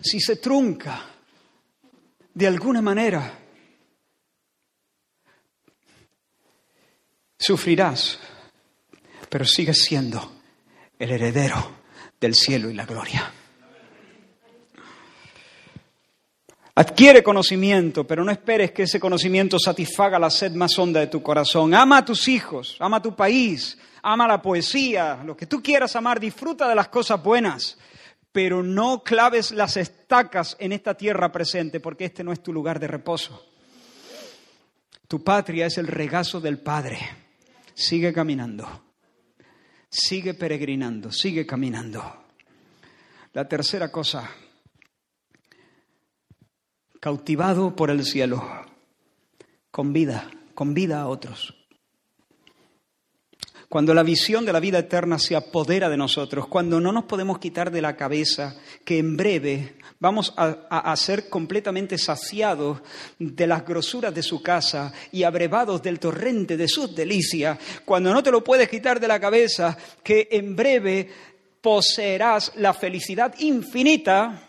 si 0.01 0.20
se 0.20 0.38
trunca 0.38 1.05
de 2.34 2.47
alguna 2.47 2.82
manera, 2.82 3.39
sufrirás, 7.38 8.20
pero 9.30 9.45
sigues 9.45 9.84
siendo 9.84 10.34
el 10.99 11.11
heredero 11.11 11.78
del 12.20 12.34
cielo 12.36 12.70
y 12.70 12.74
la 12.74 12.86
gloria. 12.86 13.32
Adquiere 16.76 17.24
conocimiento, 17.24 18.05
pero 18.05 18.24
no 18.24 18.32
esperes 18.32 18.72
que 18.72 18.84
ese 18.84 18.99
conocimiento 18.99 19.57
satisfaga 19.57 20.20
la 20.20 20.30
sed 20.30 20.51
más 20.51 20.78
honda 20.78 20.99
de 20.99 21.07
tu 21.07 21.24
corazón. 21.24 21.74
Ama 21.74 21.97
a 21.97 22.05
tus 22.05 22.28
hijos, 22.28 22.78
ama 22.80 22.97
a 22.97 23.01
tu 23.01 23.15
país, 23.15 23.80
ama 24.09 24.25
la 24.25 24.41
poesía, 24.41 25.21
lo 25.25 25.35
que 25.35 25.47
tú 25.47 25.61
quieras 25.61 25.97
amar, 25.97 26.17
disfruta 26.17 26.69
de 26.69 26.75
las 26.75 26.87
cosas 26.87 27.21
buenas, 27.21 27.77
pero 28.31 28.63
no 28.63 29.03
claves 29.03 29.51
las 29.51 29.75
estacas 29.75 30.55
en 30.59 30.71
esta 30.71 30.95
tierra 30.95 31.29
presente, 31.29 31.81
porque 31.81 32.05
este 32.05 32.23
no 32.23 32.31
es 32.31 32.41
tu 32.41 32.53
lugar 32.53 32.79
de 32.79 32.87
reposo. 32.87 33.45
Tu 35.09 35.21
patria 35.21 35.65
es 35.65 35.77
el 35.77 35.87
regazo 35.87 36.39
del 36.39 36.59
Padre. 36.59 36.97
Sigue 37.73 38.13
caminando, 38.13 38.85
sigue 39.89 40.33
peregrinando, 40.33 41.11
sigue 41.11 41.45
caminando. 41.45 42.01
La 43.33 43.45
tercera 43.45 43.91
cosa, 43.91 44.31
cautivado 47.01 47.75
por 47.75 47.91
el 47.91 48.05
cielo, 48.05 48.41
con 49.69 49.91
vida, 49.91 50.31
con 50.55 50.73
vida 50.73 51.01
a 51.01 51.07
otros. 51.07 51.56
Cuando 53.70 53.93
la 53.93 54.03
visión 54.03 54.45
de 54.45 54.53
la 54.53 54.61
vida 54.61 54.80
eterna 54.80 55.20
se 55.20 55.36
apodera 55.36 55.89
de 55.89 55.97
nosotros, 55.97 56.47
cuando 56.47 56.80
no 56.80 56.93
nos 56.93 57.03
podemos 57.03 57.38
quitar 57.38 57.70
de 57.70 57.82
la 57.82 57.97
cabeza 57.97 58.55
que 58.86 58.97
en 58.97 59.18
breve 59.18 59.76
vamos 59.99 60.34
a, 60.38 60.95
ser 60.95 61.28
completamente 61.28 61.97
saciados 61.97 62.80
de 63.20 63.45
las 63.45 63.65
grosuras 63.65 64.15
de 64.15 64.24
su 64.24 64.41
casa 64.41 64.93
y 65.11 65.24
abrevados 65.24 65.82
del 65.82 65.99
torrente 65.99 66.55
de 66.55 66.70
sus 66.70 66.95
delicias, 66.95 67.59
cuando 67.84 68.13
no 68.13 68.24
te 68.24 68.32
lo 68.32 68.41
puedes 68.41 68.70
quitar 68.70 69.01
de 69.01 69.07
la 69.09 69.20
cabeza 69.20 69.78
que 70.01 70.30
en 70.32 70.55
breve 70.55 71.09
poseerás 71.61 72.53
la 72.55 72.74
felicidad 72.74 73.36
infinita, 73.39 74.43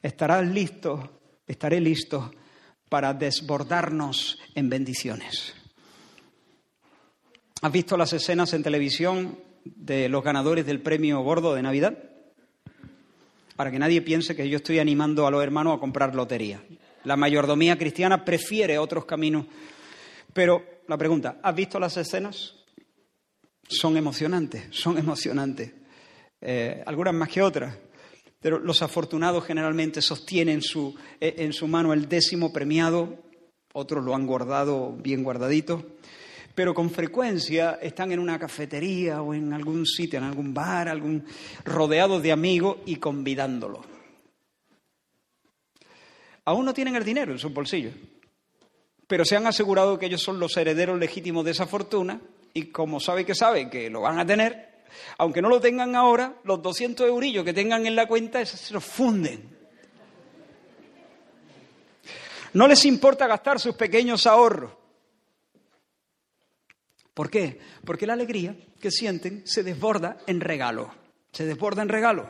estarás 0.00 0.46
listo, 0.46 1.22
estaré 1.44 1.80
listo 1.80 2.30
para 2.88 3.14
desbordarnos 3.14 4.38
en 4.54 4.68
bendiciones. 4.68 5.59
¿Has 7.62 7.72
visto 7.72 7.98
las 7.98 8.14
escenas 8.14 8.54
en 8.54 8.62
televisión 8.62 9.38
de 9.64 10.08
los 10.08 10.24
ganadores 10.24 10.64
del 10.64 10.80
premio 10.80 11.20
gordo 11.20 11.54
de 11.54 11.60
Navidad? 11.60 11.98
Para 13.54 13.70
que 13.70 13.78
nadie 13.78 14.00
piense 14.00 14.34
que 14.34 14.48
yo 14.48 14.56
estoy 14.56 14.78
animando 14.78 15.26
a 15.26 15.30
los 15.30 15.42
hermanos 15.42 15.76
a 15.76 15.80
comprar 15.80 16.14
lotería. 16.14 16.64
La 17.04 17.16
mayordomía 17.16 17.76
cristiana 17.76 18.24
prefiere 18.24 18.78
otros 18.78 19.04
caminos. 19.04 19.44
Pero 20.32 20.64
la 20.88 20.96
pregunta, 20.96 21.38
¿has 21.42 21.54
visto 21.54 21.78
las 21.78 21.98
escenas? 21.98 22.54
Son 23.68 23.94
emocionantes, 23.98 24.68
son 24.70 24.96
emocionantes. 24.96 25.70
Eh, 26.40 26.82
algunas 26.86 27.12
más 27.12 27.28
que 27.28 27.42
otras. 27.42 27.76
Pero 28.40 28.58
los 28.58 28.80
afortunados 28.80 29.44
generalmente 29.44 30.00
sostienen 30.00 30.62
su, 30.62 30.94
eh, 31.20 31.34
en 31.36 31.52
su 31.52 31.68
mano 31.68 31.92
el 31.92 32.08
décimo 32.08 32.54
premiado, 32.54 33.18
otros 33.74 34.02
lo 34.02 34.14
han 34.14 34.26
guardado 34.26 34.96
bien 34.96 35.22
guardadito 35.22 35.99
pero 36.54 36.74
con 36.74 36.90
frecuencia 36.90 37.78
están 37.80 38.12
en 38.12 38.18
una 38.18 38.38
cafetería 38.38 39.22
o 39.22 39.34
en 39.34 39.52
algún 39.52 39.86
sitio, 39.86 40.18
en 40.18 40.24
algún 40.24 40.52
bar, 40.52 40.88
algún 40.88 41.24
rodeados 41.64 42.22
de 42.22 42.32
amigos 42.32 42.78
y 42.86 42.96
convidándolos. 42.96 43.86
Aún 46.44 46.64
no 46.64 46.74
tienen 46.74 46.96
el 46.96 47.04
dinero 47.04 47.32
en 47.32 47.38
sus 47.38 47.52
bolsillos, 47.52 47.94
pero 49.06 49.24
se 49.24 49.36
han 49.36 49.46
asegurado 49.46 49.98
que 49.98 50.06
ellos 50.06 50.22
son 50.22 50.40
los 50.40 50.56
herederos 50.56 50.98
legítimos 50.98 51.44
de 51.44 51.52
esa 51.52 51.66
fortuna 51.66 52.20
y 52.52 52.66
como 52.66 52.98
sabe 52.98 53.24
que 53.24 53.34
sabe 53.34 53.70
que 53.70 53.88
lo 53.90 54.00
van 54.00 54.18
a 54.18 54.26
tener, 54.26 54.84
aunque 55.18 55.42
no 55.42 55.48
lo 55.48 55.60
tengan 55.60 55.94
ahora, 55.94 56.34
los 56.44 56.60
200 56.62 57.06
eurillos 57.06 57.44
que 57.44 57.52
tengan 57.52 57.86
en 57.86 57.94
la 57.94 58.06
cuenta 58.06 58.44
se 58.44 58.74
los 58.74 58.84
funden. 58.84 59.58
No 62.52 62.66
les 62.66 62.84
importa 62.84 63.28
gastar 63.28 63.60
sus 63.60 63.76
pequeños 63.76 64.26
ahorros. 64.26 64.79
¿Por 67.20 67.28
qué? 67.28 67.60
Porque 67.84 68.06
la 68.06 68.14
alegría 68.14 68.56
que 68.80 68.90
sienten 68.90 69.46
se 69.46 69.62
desborda 69.62 70.16
en 70.26 70.40
regalo, 70.40 70.90
se 71.30 71.44
desborda 71.44 71.82
en 71.82 71.90
regalo. 71.90 72.26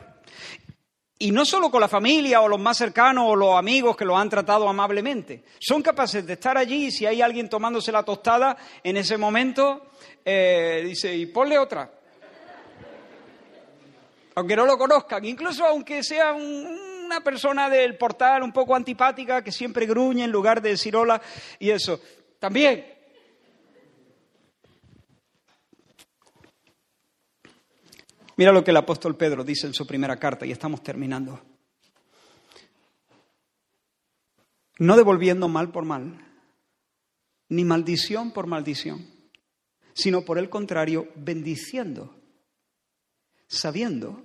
Y 1.17 1.31
no 1.31 1.45
solo 1.45 1.71
con 1.71 1.79
la 1.79 1.87
familia 1.87 2.41
o 2.41 2.49
los 2.49 2.59
más 2.59 2.75
cercanos 2.75 3.23
o 3.25 3.37
los 3.37 3.57
amigos 3.57 3.95
que 3.95 4.03
lo 4.03 4.17
han 4.17 4.29
tratado 4.29 4.67
amablemente. 4.67 5.45
Son 5.61 5.81
capaces 5.81 6.27
de 6.27 6.33
estar 6.33 6.57
allí 6.57 6.87
y 6.87 6.91
si 6.91 7.05
hay 7.05 7.21
alguien 7.21 7.47
tomándose 7.47 7.89
la 7.89 8.03
tostada, 8.03 8.57
en 8.83 8.97
ese 8.97 9.15
momento 9.15 9.91
eh, 10.25 10.81
dice, 10.83 11.15
y 11.15 11.27
ponle 11.27 11.57
otra. 11.57 11.89
Aunque 14.35 14.57
no 14.57 14.65
lo 14.65 14.77
conozcan, 14.77 15.23
incluso 15.23 15.65
aunque 15.65 16.03
sea 16.03 16.33
una 16.33 17.21
persona 17.23 17.69
del 17.69 17.97
portal 17.97 18.43
un 18.43 18.51
poco 18.51 18.75
antipática 18.75 19.41
que 19.41 19.53
siempre 19.53 19.85
gruñe 19.85 20.25
en 20.25 20.31
lugar 20.31 20.61
de 20.61 20.71
decir 20.71 20.97
hola 20.97 21.21
y 21.59 21.69
eso. 21.69 22.01
También 22.37 22.99
Mira 28.41 28.51
lo 28.51 28.63
que 28.63 28.71
el 28.71 28.77
apóstol 28.77 29.15
Pedro 29.15 29.43
dice 29.43 29.67
en 29.67 29.75
su 29.75 29.85
primera 29.85 30.17
carta 30.17 30.47
y 30.47 30.51
estamos 30.51 30.81
terminando. 30.81 31.39
No 34.79 34.97
devolviendo 34.97 35.47
mal 35.47 35.71
por 35.71 35.85
mal, 35.85 36.25
ni 37.49 37.63
maldición 37.63 38.31
por 38.31 38.47
maldición, 38.47 39.05
sino 39.93 40.25
por 40.25 40.39
el 40.39 40.49
contrario, 40.49 41.07
bendiciendo, 41.13 42.15
sabiendo. 43.45 44.23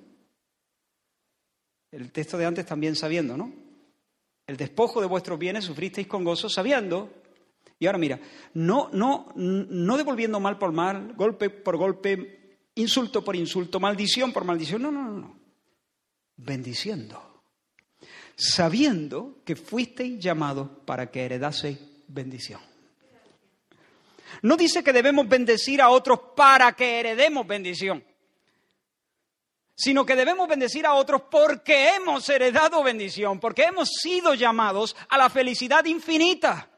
El 1.90 2.10
texto 2.10 2.38
de 2.38 2.46
antes 2.46 2.64
también 2.64 2.96
sabiendo, 2.96 3.36
¿no? 3.36 3.52
El 4.46 4.56
despojo 4.56 5.02
de 5.02 5.08
vuestros 5.08 5.38
bienes 5.38 5.66
sufristeis 5.66 6.06
con 6.06 6.24
gozo, 6.24 6.48
sabiendo 6.48 7.12
Y 7.78 7.84
ahora 7.84 7.98
mira, 7.98 8.18
no, 8.54 8.88
no, 8.94 9.30
no 9.36 9.96
devolviendo 9.98 10.40
mal 10.40 10.56
por 10.56 10.72
mal, 10.72 11.12
golpe 11.18 11.50
por 11.50 11.76
golpe, 11.76 12.45
insulto 12.76 13.22
por 13.24 13.36
insulto, 13.36 13.80
maldición 13.80 14.32
por 14.32 14.44
maldición, 14.44 14.82
no, 14.82 14.90
no, 14.90 15.02
no, 15.02 15.18
no. 15.18 15.40
Bendiciendo. 16.36 17.42
Sabiendo 18.36 19.42
que 19.44 19.56
fuisteis 19.56 20.18
llamados 20.18 20.68
para 20.84 21.10
que 21.10 21.24
heredaseis 21.24 21.78
bendición. 22.08 22.60
No 24.42 24.56
dice 24.56 24.84
que 24.84 24.92
debemos 24.92 25.28
bendecir 25.28 25.80
a 25.80 25.88
otros 25.88 26.20
para 26.36 26.72
que 26.72 27.00
heredemos 27.00 27.46
bendición, 27.46 28.04
sino 29.74 30.04
que 30.04 30.16
debemos 30.16 30.48
bendecir 30.48 30.86
a 30.86 30.94
otros 30.94 31.22
porque 31.30 31.94
hemos 31.94 32.28
heredado 32.28 32.82
bendición, 32.82 33.40
porque 33.40 33.64
hemos 33.64 33.88
sido 33.88 34.34
llamados 34.34 34.96
a 35.08 35.16
la 35.16 35.30
felicidad 35.30 35.84
infinita. 35.86 36.70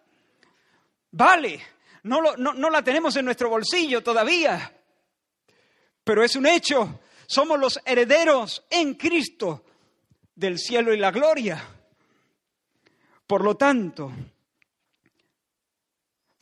Vale, 1.10 1.60
no, 2.02 2.36
no, 2.36 2.70
la 2.70 2.82
tenemos 2.82 3.16
en 3.16 3.24
nuestro 3.24 3.48
bolsillo 3.48 4.02
todavía, 4.02 4.77
pero 6.08 6.24
es 6.24 6.36
un 6.36 6.46
hecho. 6.46 7.00
Somos 7.26 7.60
los 7.60 7.78
herederos 7.84 8.64
en 8.70 8.94
Cristo 8.94 9.62
del 10.34 10.58
cielo 10.58 10.94
y 10.94 10.96
la 10.96 11.10
gloria. 11.10 11.62
Por 13.26 13.44
lo 13.44 13.58
tanto, 13.58 14.10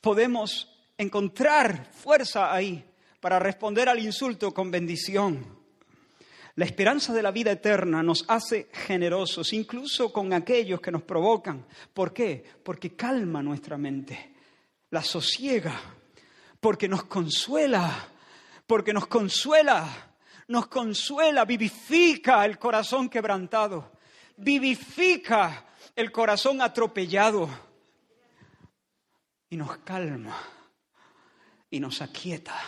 podemos 0.00 0.72
encontrar 0.96 1.84
fuerza 1.92 2.54
ahí 2.54 2.88
para 3.18 3.40
responder 3.40 3.88
al 3.88 3.98
insulto 3.98 4.54
con 4.54 4.70
bendición. 4.70 5.44
La 6.54 6.64
esperanza 6.64 7.12
de 7.12 7.24
la 7.24 7.32
vida 7.32 7.50
eterna 7.50 8.04
nos 8.04 8.24
hace 8.28 8.68
generosos, 8.72 9.52
incluso 9.52 10.12
con 10.12 10.32
aquellos 10.32 10.80
que 10.80 10.92
nos 10.92 11.02
provocan. 11.02 11.66
¿Por 11.92 12.12
qué? 12.12 12.44
Porque 12.62 12.94
calma 12.94 13.42
nuestra 13.42 13.76
mente, 13.76 14.32
la 14.90 15.02
sosiega, 15.02 15.74
porque 16.60 16.86
nos 16.86 17.02
consuela, 17.06 18.12
porque 18.66 18.92
nos 18.92 19.06
consuela, 19.06 20.14
nos 20.48 20.66
consuela, 20.66 21.44
vivifica 21.44 22.44
el 22.44 22.58
corazón 22.58 23.08
quebrantado, 23.08 23.92
vivifica 24.36 25.66
el 25.94 26.10
corazón 26.10 26.60
atropellado 26.60 27.48
y 29.48 29.56
nos 29.56 29.78
calma 29.78 30.36
y 31.70 31.80
nos 31.80 32.02
aquieta. 32.02 32.58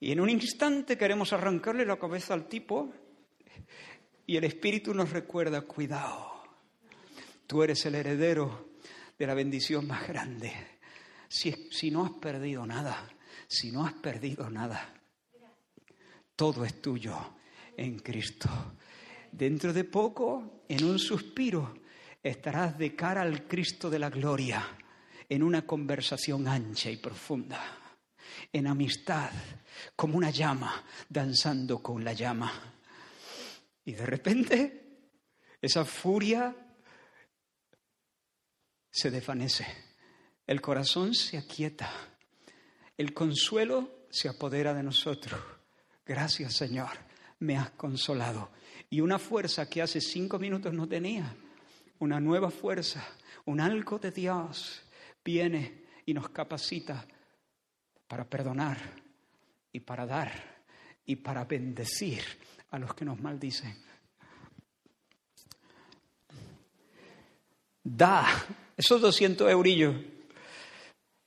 Y 0.00 0.12
en 0.12 0.20
un 0.20 0.30
instante 0.30 0.96
queremos 0.96 1.32
arrancarle 1.32 1.84
la 1.84 1.98
cabeza 1.98 2.34
al 2.34 2.46
tipo 2.46 2.92
y 4.26 4.36
el 4.36 4.44
Espíritu 4.44 4.94
nos 4.94 5.10
recuerda, 5.10 5.62
cuidado, 5.62 6.42
tú 7.46 7.62
eres 7.62 7.84
el 7.86 7.94
heredero 7.94 8.68
de 9.18 9.26
la 9.26 9.34
bendición 9.34 9.86
más 9.86 10.06
grande. 10.06 10.52
Si, 11.28 11.68
si 11.70 11.90
no 11.90 12.04
has 12.04 12.12
perdido 12.12 12.64
nada, 12.64 13.08
si 13.48 13.72
no 13.72 13.84
has 13.84 13.94
perdido 13.94 14.48
nada, 14.50 14.94
todo 16.36 16.64
es 16.64 16.80
tuyo 16.80 17.16
en 17.76 17.98
Cristo. 17.98 18.48
Dentro 19.32 19.72
de 19.72 19.84
poco, 19.84 20.62
en 20.68 20.84
un 20.84 20.98
suspiro, 20.98 21.74
estarás 22.22 22.78
de 22.78 22.94
cara 22.94 23.22
al 23.22 23.48
Cristo 23.48 23.88
de 23.88 23.98
la 23.98 24.10
gloria 24.10 24.64
en 25.28 25.42
una 25.42 25.66
conversación 25.66 26.46
ancha 26.46 26.90
y 26.90 26.96
profunda, 26.96 27.60
en 28.52 28.66
amistad, 28.66 29.30
como 29.96 30.16
una 30.16 30.30
llama 30.30 30.84
danzando 31.08 31.82
con 31.82 32.04
la 32.04 32.12
llama. 32.12 32.52
Y 33.84 33.92
de 33.92 34.06
repente 34.06 34.88
esa 35.60 35.84
furia 35.84 36.54
se 38.90 39.10
desvanece, 39.10 39.66
el 40.46 40.60
corazón 40.60 41.14
se 41.14 41.38
aquieta, 41.38 41.90
el 42.98 43.14
consuelo 43.14 44.04
se 44.10 44.28
apodera 44.28 44.74
de 44.74 44.82
nosotros. 44.82 45.40
Gracias 46.04 46.54
Señor, 46.54 46.90
me 47.38 47.56
has 47.56 47.70
consolado. 47.70 48.50
Y 48.90 49.00
una 49.00 49.18
fuerza 49.18 49.68
que 49.68 49.80
hace 49.80 50.00
cinco 50.00 50.38
minutos 50.38 50.74
no 50.74 50.88
tenía, 50.88 51.34
una 52.00 52.20
nueva 52.20 52.50
fuerza, 52.50 53.06
un 53.46 53.60
algo 53.60 53.98
de 53.98 54.10
Dios 54.10 54.82
viene 55.24 55.84
y 56.06 56.12
nos 56.12 56.30
capacita 56.30 57.06
para 58.08 58.28
perdonar 58.28 58.78
y 59.72 59.80
para 59.80 60.04
dar 60.06 60.58
y 61.04 61.16
para 61.16 61.44
bendecir 61.44 62.22
a 62.70 62.78
los 62.78 62.94
que 62.94 63.04
nos 63.04 63.20
maldicen. 63.20 63.76
Da 67.84 68.26
esos 68.76 69.00
200 69.00 69.50
eurillos, 69.50 69.94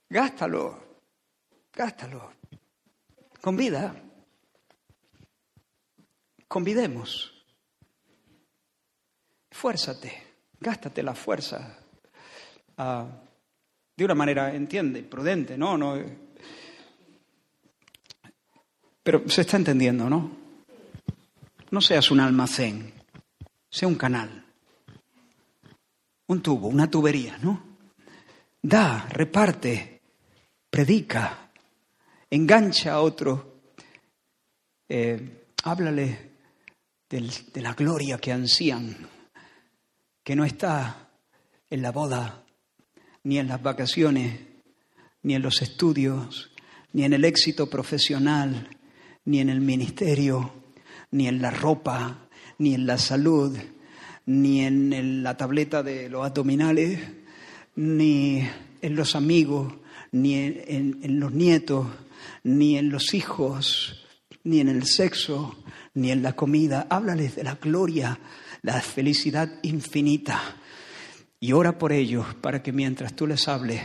gástalo, 0.08 0.91
gástalo, 1.72 2.32
convida, 3.40 3.94
convidemos, 6.48 7.44
fuérzate, 9.50 10.22
gástate 10.60 11.02
la 11.02 11.14
fuerza. 11.14 11.78
a 12.76 13.06
de 13.94 14.04
una 14.06 14.14
manera, 14.14 14.54
entiende, 14.54 15.02
prudente, 15.02 15.58
¿no? 15.58 15.76
no 15.76 15.96
pero 19.02 19.28
se 19.28 19.40
está 19.40 19.56
entendiendo, 19.56 20.08
¿no? 20.08 20.30
No 21.70 21.80
seas 21.80 22.10
un 22.10 22.20
almacén, 22.20 22.92
sea 23.68 23.88
un 23.88 23.96
canal, 23.96 24.44
un 26.28 26.40
tubo, 26.40 26.68
una 26.68 26.88
tubería, 26.88 27.36
¿no? 27.38 27.62
Da, 28.62 29.08
reparte, 29.10 30.02
predica, 30.70 31.41
engancha 32.32 32.94
a 32.94 33.02
otro, 33.02 33.60
eh, 34.88 35.44
háblale 35.64 36.32
de 37.10 37.60
la 37.60 37.74
gloria 37.74 38.16
que 38.16 38.32
ansían, 38.32 38.96
que 40.24 40.34
no 40.34 40.42
está 40.46 41.10
en 41.68 41.82
la 41.82 41.92
boda 41.92 42.42
ni 43.24 43.38
en 43.38 43.48
las 43.48 43.62
vacaciones, 43.62 44.40
ni 45.22 45.34
en 45.34 45.42
los 45.42 45.60
estudios, 45.60 46.50
ni 46.94 47.04
en 47.04 47.12
el 47.12 47.26
éxito 47.26 47.68
profesional, 47.68 48.78
ni 49.26 49.40
en 49.40 49.50
el 49.50 49.60
ministerio, 49.60 50.54
ni 51.10 51.28
en 51.28 51.42
la 51.42 51.50
ropa, 51.50 52.28
ni 52.56 52.72
en 52.72 52.86
la 52.86 52.96
salud, 52.96 53.58
ni 54.24 54.62
en 54.62 55.22
la 55.22 55.36
tableta 55.36 55.82
de 55.82 56.08
los 56.08 56.24
abdominales, 56.24 56.98
ni 57.76 58.48
en 58.80 58.96
los 58.96 59.16
amigos, 59.16 59.81
ni 60.12 60.36
en, 60.36 61.20
los 61.20 61.32
nietos, 61.32 61.86
ni 62.44 62.78
en 62.78 62.90
los 62.90 63.14
hijos, 63.14 64.06
ni 64.44 64.60
en 64.60 64.68
el 64.68 64.86
sexo, 64.86 65.56
ni 65.94 66.10
en 66.10 66.22
la 66.22 66.34
comida. 66.34 66.86
Háblales 66.88 67.36
de 67.36 67.44
la 67.44 67.56
gloria, 67.56 68.18
la 68.62 68.80
felicidad 68.80 69.58
infinita 69.62 70.40
y 71.40 71.52
ora 71.52 71.76
por 71.76 71.92
ellos 71.92 72.26
para 72.40 72.62
que 72.62 72.72
mientras 72.72 73.14
tú 73.14 73.26
les 73.26 73.48
hables, 73.48 73.82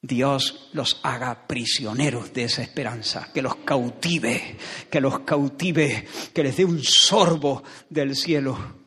Dios 0.00 0.70
los 0.72 1.00
haga 1.02 1.46
prisioneros 1.46 2.32
de 2.32 2.44
esa 2.44 2.62
esperanza, 2.62 3.30
que 3.32 3.42
los 3.42 3.56
cautive, 3.56 4.56
que 4.90 5.00
los 5.00 5.20
cautive, 5.20 6.06
que 6.32 6.42
les 6.42 6.56
dé 6.56 6.64
un 6.64 6.82
sorbo 6.82 7.62
del 7.88 8.16
cielo. 8.16 8.81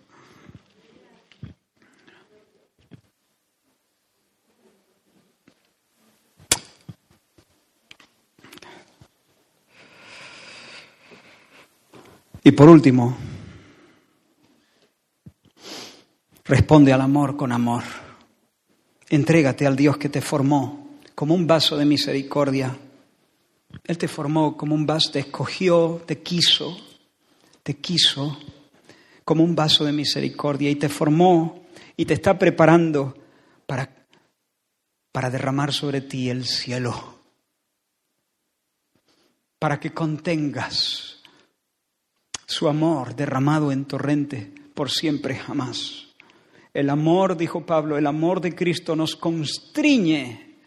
Y 12.48 12.52
por 12.52 12.70
último, 12.70 13.18
responde 16.44 16.94
al 16.94 17.02
amor 17.02 17.36
con 17.36 17.52
amor. 17.52 17.82
Entrégate 19.10 19.66
al 19.66 19.76
Dios 19.76 19.98
que 19.98 20.10
te 20.10 20.22
formó 20.22 21.00
como 21.16 21.34
un 21.34 21.48
vaso 21.48 21.76
de 21.76 21.86
misericordia. 21.86 22.78
Él 23.84 23.98
te 23.98 24.08
formó 24.08 24.56
como 24.56 24.76
un 24.76 24.86
vaso, 24.86 25.10
te 25.10 25.22
escogió, 25.22 26.04
te 26.06 26.22
quiso, 26.22 26.78
te 27.64 27.78
quiso 27.78 28.38
como 29.24 29.44
un 29.44 29.56
vaso 29.56 29.84
de 29.84 29.94
misericordia 29.94 30.70
y 30.70 30.76
te 30.76 30.88
formó 30.88 31.66
y 31.98 32.06
te 32.06 32.14
está 32.14 32.38
preparando 32.38 33.18
para, 33.66 33.90
para 35.12 35.32
derramar 35.32 35.74
sobre 35.74 36.02
ti 36.02 36.30
el 36.30 36.46
cielo, 36.46 37.22
para 39.58 39.80
que 39.80 39.96
contengas 39.96 41.15
su 42.46 42.68
amor 42.68 43.16
derramado 43.16 43.72
en 43.72 43.86
torrente 43.86 44.54
por 44.74 44.92
siempre 44.92 45.36
jamás. 45.36 46.08
El 46.74 46.90
amor, 46.90 47.38
dijo 47.38 47.66
Pablo, 47.66 47.98
el 47.98 48.08
amor 48.08 48.42
de 48.42 48.54
Cristo 48.54 48.96
nos 48.96 49.16
constriñe, 49.16 50.60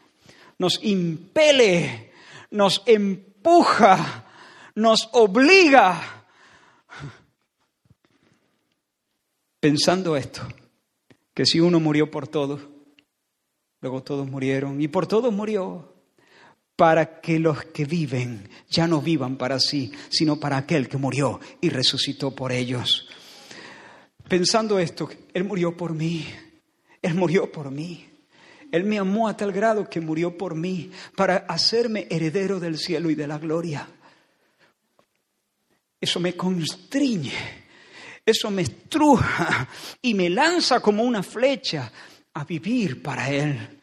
nos 0.59 0.83
impele, 0.83 2.13
nos 2.51 2.83
empuja, 2.87 4.27
nos 4.75 5.09
obliga. 5.13 6.27
Pensando 9.61 10.17
esto, 10.17 10.43
que 11.35 11.45
si 11.45 11.61
uno 11.61 11.79
murió 11.81 12.11
por 12.11 12.29
todos, 12.29 12.61
Luego 13.81 14.03
todos 14.03 14.29
murieron 14.29 14.81
y 14.81 14.89
por 14.89 15.07
todos 15.07 15.33
murió, 15.33 15.95
para 16.79 17.21
que 17.21 17.41
los 17.41 17.65
que 17.65 17.85
viven 17.85 18.49
ya 18.71 18.87
no 18.87 19.03
vivan 19.03 19.37
para 19.37 19.59
sí, 19.59 19.91
sino 20.11 20.39
para 20.39 20.59
aquel 20.59 20.89
que 20.89 20.97
murió 20.97 21.41
y 21.61 21.71
resucitó 21.71 22.37
por 22.37 22.53
ellos. 22.53 23.09
Pensando 24.29 24.79
esto, 24.79 25.11
Él 25.35 25.43
murió 25.43 25.77
por 25.77 25.93
mí, 25.93 26.25
Él 27.03 27.17
murió 27.17 27.51
por 27.51 27.73
mí. 27.73 28.07
Él 28.71 28.85
me 28.85 28.97
amó 28.97 29.27
a 29.27 29.37
tal 29.37 29.51
grado 29.51 29.91
que 29.91 30.01
murió 30.01 30.39
por 30.39 30.55
mí 30.55 30.93
para 31.17 31.39
hacerme 31.49 32.07
heredero 32.11 32.61
del 32.61 32.79
cielo 32.79 33.11
y 33.11 33.17
de 33.17 33.27
la 33.27 33.39
gloria. 33.39 33.89
Eso 36.01 36.21
me 36.21 36.37
constriñe, 36.37 37.33
eso 38.25 38.53
me 38.53 38.63
estruja 38.63 39.69
y 40.01 40.15
me 40.15 40.31
lanza 40.31 40.79
como 40.79 41.03
una 41.03 41.25
flecha 41.25 41.91
a 42.35 42.45
vivir 42.45 43.03
para 43.03 43.31
Él, 43.31 43.78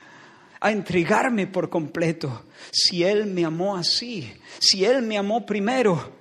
a 0.59 0.71
entregarme 0.71 1.47
por 1.47 1.69
completo. 1.69 2.45
Si 2.71 3.03
Él 3.03 3.25
me 3.27 3.45
amó 3.45 3.75
así, 3.75 4.31
si 4.59 4.85
Él 4.85 5.01
me 5.01 5.17
amó 5.17 5.45
primero, 5.45 6.13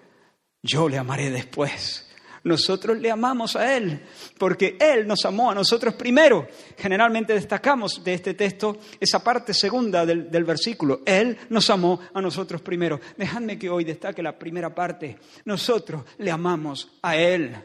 yo 0.62 0.88
le 0.88 0.98
amaré 0.98 1.30
después. 1.30 2.04
Nosotros 2.44 2.98
le 2.98 3.10
amamos 3.10 3.56
a 3.56 3.74
Él 3.74 4.02
porque 4.38 4.76
Él 4.78 5.06
nos 5.06 5.24
amó 5.24 5.50
a 5.50 5.54
nosotros 5.54 5.94
primero. 5.94 6.46
Generalmente 6.76 7.32
destacamos 7.32 8.04
de 8.04 8.12
este 8.12 8.34
texto 8.34 8.78
esa 9.00 9.24
parte 9.24 9.54
segunda 9.54 10.04
del, 10.04 10.44
versículo. 10.44 11.00
Él 11.06 11.38
nos 11.48 11.70
amó 11.70 12.00
a 12.12 12.20
nosotros 12.20 12.60
primero. 12.60 13.00
Dejadme 13.16 13.58
que 13.58 13.70
hoy 13.70 13.84
destaque 13.84 14.22
la 14.22 14.38
primera 14.38 14.74
parte. 14.74 15.18
Nosotros 15.46 16.04
le 16.18 16.30
amamos 16.30 16.98
a 17.00 17.16
Él. 17.16 17.56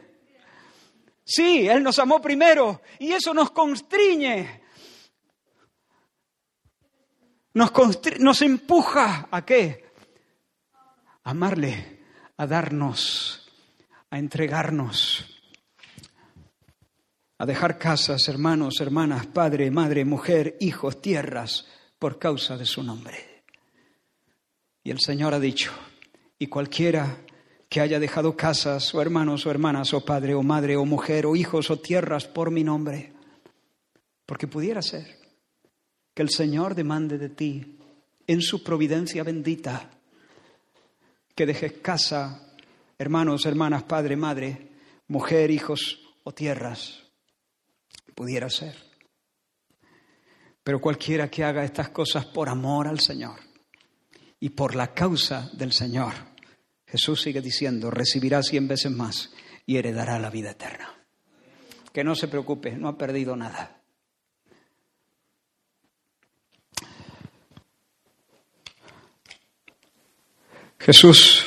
Sí, 1.22 1.68
Él 1.68 1.82
nos 1.82 1.98
amó 1.98 2.20
primero 2.22 2.80
y 2.98 3.12
eso 3.12 3.34
nos 3.34 3.50
constriñe. 3.50 4.59
Nos, 7.54 7.72
nos 8.18 8.42
empuja 8.42 9.28
a 9.30 9.44
qué? 9.44 9.90
amarle, 11.24 12.00
a 12.36 12.46
darnos 12.46 13.40
a 14.10 14.18
entregarnos, 14.18 15.24
a 17.38 17.46
dejar 17.46 17.78
casas, 17.78 18.28
hermanos, 18.28 18.80
hermanas, 18.80 19.26
padre, 19.26 19.70
madre, 19.70 20.04
mujer, 20.04 20.56
hijos, 20.60 21.00
tierras, 21.00 21.66
por 21.98 22.18
causa 22.18 22.56
de 22.56 22.66
su 22.66 22.82
nombre. 22.82 23.44
Y 24.82 24.90
el 24.90 24.98
Señor 24.98 25.32
ha 25.32 25.40
dicho, 25.40 25.72
y 26.38 26.48
cualquiera 26.48 27.18
que 27.68 27.80
haya 27.80 28.00
dejado 28.00 28.36
casas, 28.36 28.92
o 28.94 29.00
hermanos, 29.00 29.46
o 29.46 29.50
hermanas, 29.50 29.94
o 29.94 30.04
padre, 30.04 30.34
o 30.34 30.42
madre, 30.42 30.76
o 30.76 30.84
mujer, 30.84 31.26
o 31.26 31.36
hijos, 31.36 31.70
o 31.70 31.78
tierras 31.78 32.26
por 32.26 32.50
mi 32.50 32.64
nombre, 32.64 33.12
porque 34.26 34.48
pudiera 34.48 34.82
ser 34.82 35.19
que 36.20 36.24
el 36.24 36.28
Señor 36.28 36.74
demande 36.74 37.16
de 37.16 37.30
ti, 37.30 37.78
en 38.26 38.42
su 38.42 38.62
providencia 38.62 39.24
bendita, 39.24 39.88
que 41.34 41.46
dejes 41.46 41.72
casa, 41.80 42.52
hermanos, 42.98 43.46
hermanas, 43.46 43.84
padre, 43.84 44.16
madre, 44.16 44.68
mujer, 45.08 45.50
hijos 45.50 45.98
o 46.22 46.34
tierras, 46.34 47.04
pudiera 48.14 48.50
ser. 48.50 48.76
Pero 50.62 50.78
cualquiera 50.78 51.30
que 51.30 51.42
haga 51.42 51.64
estas 51.64 51.88
cosas 51.88 52.26
por 52.26 52.50
amor 52.50 52.86
al 52.86 53.00
Señor 53.00 53.40
y 54.40 54.50
por 54.50 54.74
la 54.74 54.92
causa 54.92 55.48
del 55.54 55.72
Señor, 55.72 56.12
Jesús 56.86 57.22
sigue 57.22 57.40
diciendo, 57.40 57.90
recibirá 57.90 58.42
cien 58.42 58.68
veces 58.68 58.92
más 58.92 59.32
y 59.64 59.78
heredará 59.78 60.18
la 60.18 60.28
vida 60.28 60.50
eterna. 60.50 61.02
Que 61.94 62.04
no 62.04 62.14
se 62.14 62.28
preocupe, 62.28 62.76
no 62.76 62.88
ha 62.88 62.98
perdido 62.98 63.34
nada. 63.36 63.79
Jesús 70.80 71.44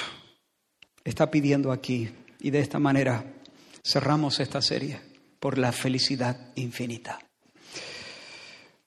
está 1.04 1.30
pidiendo 1.32 1.72
aquí. 1.72 2.10
Y 2.40 2.52
de 2.52 2.60
esta 2.60 2.78
manera 2.78 3.34
cerramos 3.84 4.40
esta 4.40 4.62
serie 4.62 5.02
por 5.40 5.58
la 5.58 5.72
felicidad 5.72 6.52
infinita. 6.56 7.20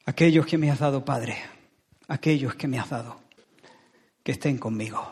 Aquellos 0.05 0.47
que 0.47 0.57
me 0.57 0.71
has 0.71 0.79
dado, 0.79 1.05
Padre, 1.05 1.37
aquellos 2.07 2.55
que 2.55 2.69
me 2.69 2.79
has 2.79 2.91
dado, 2.91 3.21
que 4.23 4.33
estén 4.33 4.59
conmigo. 4.59 5.11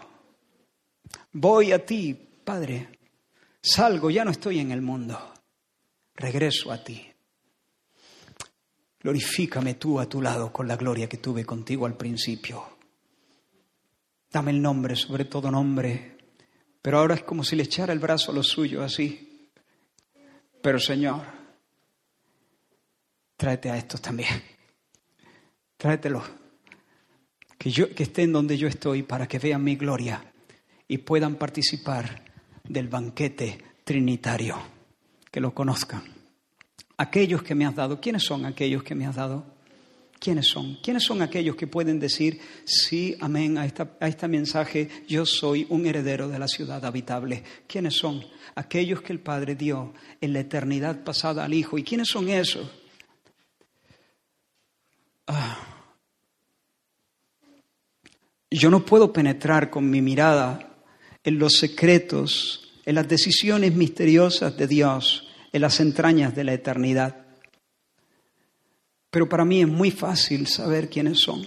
Voy 1.33 1.73
a 1.73 1.85
ti, 1.85 2.15
Padre, 2.15 2.89
salgo, 3.61 4.11
ya 4.11 4.25
no 4.25 4.31
estoy 4.31 4.61
en 4.61 4.71
el 4.71 4.83
mundo, 4.83 5.19
regreso 6.15 6.71
a 6.71 6.85
ti. 6.85 7.11
Glorifícame 9.01 9.75
tú 9.75 9.99
a 9.99 10.09
tu 10.09 10.23
lado 10.23 10.53
con 10.53 10.69
la 10.69 10.77
gloria 10.77 11.09
que 11.09 11.17
tuve 11.17 11.45
contigo 11.45 11.87
al 11.87 11.97
principio. 11.97 12.74
Dame 14.35 14.51
el 14.51 14.61
nombre, 14.61 14.97
sobre 14.97 15.27
todo 15.27 15.49
nombre, 15.49 16.17
pero 16.83 16.99
ahora 16.99 17.15
es 17.15 17.23
como 17.23 17.45
si 17.45 17.55
le 17.55 17.63
echara 17.63 17.93
el 17.93 18.01
brazo 18.01 18.33
a 18.33 18.35
lo 18.35 18.43
suyo 18.43 18.83
así. 18.83 19.49
Pero 20.61 20.81
Señor, 20.81 21.23
tráete 23.37 23.71
a 23.71 23.77
estos 23.77 24.03
también. 24.03 24.43
Tráetelos. 25.77 26.25
Que, 27.57 27.71
yo, 27.71 27.95
que 27.95 28.03
estén 28.03 28.33
donde 28.33 28.59
yo 28.59 28.67
estoy 28.67 29.05
para 29.05 29.29
que 29.29 29.39
vean 29.39 29.63
mi 29.63 29.77
gloria 29.77 30.33
y 30.89 30.99
puedan 30.99 31.37
participar 31.37 32.25
del 32.65 32.89
banquete 32.89 33.63
trinitario. 33.85 34.61
Que 35.31 35.41
lo 35.41 35.55
conozcan. 35.55 36.03
Aquellos 36.97 37.45
que 37.45 37.55
me 37.55 37.67
has 37.67 37.77
dado, 37.77 38.01
¿quiénes 38.01 38.25
son 38.25 38.47
aquellos 38.47 38.83
que 38.83 38.97
me 38.97 39.07
has 39.07 39.15
dado? 39.15 39.54
¿Quiénes 40.25 40.47
son? 40.47 40.79
¿Quiénes 40.83 41.03
son 41.03 41.21
aquellos 41.21 41.55
que 41.55 41.67
pueden 41.67 42.01
decir, 42.01 42.41
sí, 42.65 43.15
amén, 43.21 43.59
a, 43.59 43.67
esta, 43.67 43.95
a 44.01 44.09
este 44.09 44.27
mensaje, 44.27 44.89
yo 45.07 45.27
soy 45.27 45.67
un 45.69 45.85
heredero 45.85 46.29
de 46.29 46.39
la 46.39 46.49
ciudad 46.49 46.83
habitable? 46.83 47.43
¿Quiénes 47.67 47.99
son? 47.99 48.25
Aquellos 48.55 49.03
que 49.03 49.13
el 49.13 49.21
Padre 49.21 49.55
dio 49.55 49.93
en 50.23 50.33
la 50.33 50.41
eternidad 50.41 51.05
pasada 51.05 51.45
al 51.45 51.53
Hijo. 51.53 51.77
¿Y 51.77 51.85
quiénes 51.85 52.09
son 52.09 52.31
esos? 52.31 52.71
Ah. 55.27 55.59
Yo 58.51 58.71
no 58.71 58.83
puedo 58.83 59.13
penetrar 59.13 59.69
con 59.69 59.91
mi 59.91 60.01
mirada 60.01 60.75
en 61.23 61.39
los 61.39 61.53
secretos, 61.59 62.73
en 62.87 62.95
las 62.95 63.07
decisiones 63.07 63.75
misteriosas 63.75 64.57
de 64.57 64.69
Dios, 64.69 65.29
en 65.53 65.61
las 65.61 65.81
entrañas 65.81 66.35
de 66.35 66.45
la 66.45 66.55
eternidad. 66.55 67.24
Pero 69.15 69.29
para 69.29 69.45
mí 69.45 69.61
es 69.61 69.69
muy 69.69 69.93
fácil 69.93 70.49
saber 70.49 70.91
quiénes 70.91 71.21
son. 71.21 71.47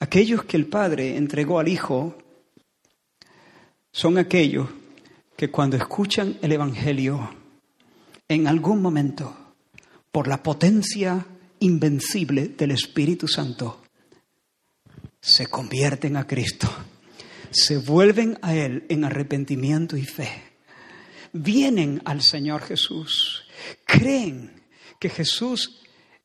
Aquellos 0.00 0.44
que 0.44 0.56
el 0.56 0.68
Padre 0.68 1.18
entregó 1.18 1.58
al 1.58 1.68
Hijo 1.68 2.16
son 3.92 4.16
aquellos 4.16 4.70
que 5.36 5.50
cuando 5.50 5.76
escuchan 5.76 6.38
el 6.40 6.52
Evangelio, 6.52 7.30
en 8.26 8.46
algún 8.46 8.80
momento, 8.80 9.36
por 10.10 10.28
la 10.28 10.42
potencia 10.42 11.26
invencible 11.58 12.48
del 12.48 12.70
Espíritu 12.70 13.28
Santo, 13.28 13.82
se 15.20 15.46
convierten 15.46 16.16
a 16.16 16.26
Cristo, 16.26 16.70
se 17.50 17.76
vuelven 17.76 18.38
a 18.40 18.54
Él 18.54 18.86
en 18.88 19.04
arrepentimiento 19.04 19.98
y 19.98 20.06
fe, 20.06 20.42
vienen 21.34 22.00
al 22.06 22.22
Señor 22.22 22.62
Jesús, 22.62 23.44
creen 23.84 24.64
que 24.98 25.08
Jesús 25.08 25.80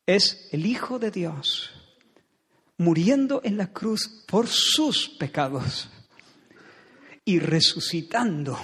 es 0.06 0.50
el 0.52 0.66
Hijo 0.66 1.00
de 1.00 1.12
Dios, 1.12 1.72
muriendo 2.78 3.42
en 3.44 3.58
la 3.58 3.72
cruz 3.72 4.24
por 4.28 4.48
sus 4.48 5.10
pecados 5.10 5.90
y 7.24 7.40
resucitando 7.40 8.58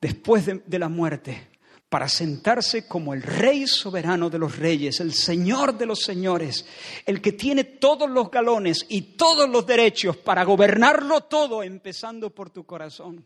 después 0.00 0.46
de, 0.46 0.78
la 0.78 0.88
muerte 0.88 1.48
para 1.88 2.08
sentarse 2.08 2.86
como 2.86 3.14
el 3.14 3.22
Rey 3.22 3.66
soberano 3.66 4.28
de 4.28 4.38
los 4.38 4.56
reyes, 4.58 5.00
el 5.00 5.12
Señor 5.12 5.78
de 5.78 5.86
los 5.86 6.02
señores, 6.02 6.66
el 7.06 7.20
que 7.20 7.32
tiene 7.32 7.64
todos 7.64 8.10
los 8.10 8.30
galones 8.30 8.84
y 8.88 9.16
todos 9.16 9.48
los 9.48 9.64
derechos 9.66 10.16
para 10.16 10.44
gobernarlo 10.44 11.22
todo, 11.22 11.62
empezando 11.62 12.34
por 12.34 12.50
tu 12.50 12.64
corazón. 12.64 13.24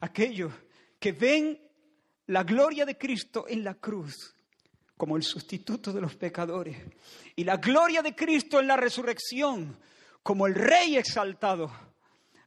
Aquellos 0.00 0.52
que 0.98 1.12
ven 1.12 1.65
la 2.26 2.42
gloria 2.42 2.84
de 2.84 2.98
Cristo 2.98 3.46
en 3.48 3.64
la 3.64 3.74
cruz 3.74 4.34
como 4.96 5.16
el 5.16 5.22
sustituto 5.22 5.92
de 5.92 6.00
los 6.00 6.16
pecadores 6.16 6.76
y 7.34 7.44
la 7.44 7.58
gloria 7.58 8.02
de 8.02 8.14
Cristo 8.14 8.60
en 8.60 8.66
la 8.66 8.76
resurrección 8.76 9.78
como 10.22 10.46
el 10.46 10.54
Rey 10.54 10.96
exaltado. 10.96 11.70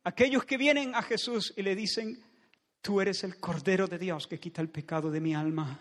Aquellos 0.03 0.45
que 0.45 0.57
vienen 0.57 0.95
a 0.95 1.01
Jesús 1.01 1.53
y 1.55 1.61
le 1.61 1.75
dicen, 1.75 2.19
tú 2.81 2.99
eres 2.99 3.23
el 3.23 3.39
Cordero 3.39 3.87
de 3.87 3.99
Dios 3.99 4.27
que 4.27 4.39
quita 4.39 4.61
el 4.61 4.69
pecado 4.69 5.11
de 5.11 5.21
mi 5.21 5.35
alma. 5.35 5.79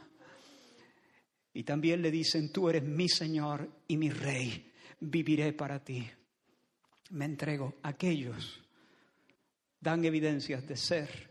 Y 1.55 1.65
también 1.65 2.03
le 2.03 2.11
dicen, 2.11 2.53
tú 2.53 2.69
eres 2.69 2.85
mi 2.85 3.09
Señor 3.09 3.69
y 3.89 3.97
mi 3.97 4.11
Rey, 4.11 4.71
viviré 5.01 5.53
para 5.53 5.83
ti. 5.83 6.09
Me 7.11 7.25
entrego. 7.25 7.79
Aquellos 7.83 8.63
dan 9.81 10.05
evidencias 10.05 10.67
de 10.67 10.77
ser 10.77 11.28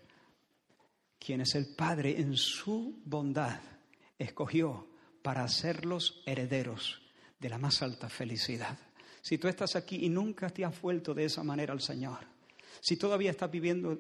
quienes 1.28 1.56
el 1.56 1.66
Padre 1.76 2.22
en 2.22 2.38
su 2.38 3.02
bondad 3.04 3.60
escogió 4.18 4.88
para 5.22 5.44
hacerlos 5.44 6.24
herederos 6.26 7.02
de 7.38 7.50
la 7.50 7.58
más 7.58 7.82
alta 7.82 8.08
felicidad. 8.08 8.80
Si 9.22 9.38
tú 9.38 9.50
estás 9.50 9.76
aquí 9.76 10.06
y 10.06 10.08
nunca 10.08 10.50
te 10.50 10.64
has 10.64 10.82
vuelto 10.82 11.14
de 11.14 11.26
esa 11.26 11.44
manera 11.44 11.74
al 11.74 11.82
Señor, 11.82 12.20
si 12.80 12.96
todavía 12.96 13.32
estás 13.32 13.52
viviendo 13.52 14.00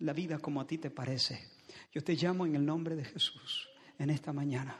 la 0.00 0.12
vida 0.12 0.38
como 0.38 0.60
a 0.60 0.66
ti 0.66 0.76
te 0.76 0.90
parece, 0.90 1.48
yo 1.94 2.04
te 2.04 2.12
llamo 2.14 2.44
en 2.44 2.54
el 2.54 2.66
nombre 2.66 2.94
de 2.94 3.06
Jesús 3.06 3.70
en 3.98 4.10
esta 4.10 4.34
mañana 4.34 4.78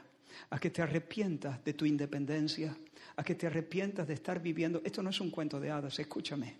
a 0.51 0.59
que 0.59 0.69
te 0.69 0.83
arrepientas 0.83 1.63
de 1.63 1.73
tu 1.73 1.87
independencia, 1.87 2.77
a 3.15 3.23
que 3.23 3.33
te 3.33 3.47
arrepientas 3.47 4.07
de 4.07 4.13
estar 4.13 4.39
viviendo. 4.39 4.83
Esto 4.85 5.01
no 5.01 5.09
es 5.09 5.19
un 5.19 5.31
cuento 5.31 5.59
de 5.59 5.71
hadas, 5.71 5.97
escúchame. 5.97 6.59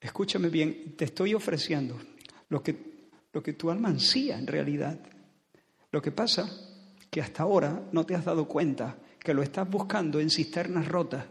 Escúchame 0.00 0.48
bien, 0.48 0.96
te 0.96 1.04
estoy 1.04 1.34
ofreciendo 1.34 2.00
lo 2.48 2.62
que, 2.62 2.91
lo 3.32 3.42
que 3.42 3.54
tu 3.54 3.70
alma 3.70 3.88
ansía 3.88 4.38
en 4.38 4.46
realidad. 4.46 4.98
Lo 5.90 6.00
que 6.00 6.12
pasa 6.12 6.48
que 7.10 7.20
hasta 7.20 7.42
ahora 7.42 7.88
no 7.92 8.04
te 8.06 8.14
has 8.14 8.24
dado 8.24 8.46
cuenta 8.46 8.96
que 9.18 9.34
lo 9.34 9.42
estás 9.42 9.68
buscando 9.68 10.20
en 10.20 10.30
cisternas 10.30 10.88
rotas. 10.88 11.26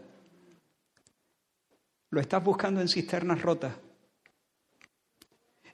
Lo 2.10 2.20
estás 2.20 2.42
buscando 2.42 2.80
en 2.80 2.88
cisternas 2.88 3.40
rotas. 3.40 3.74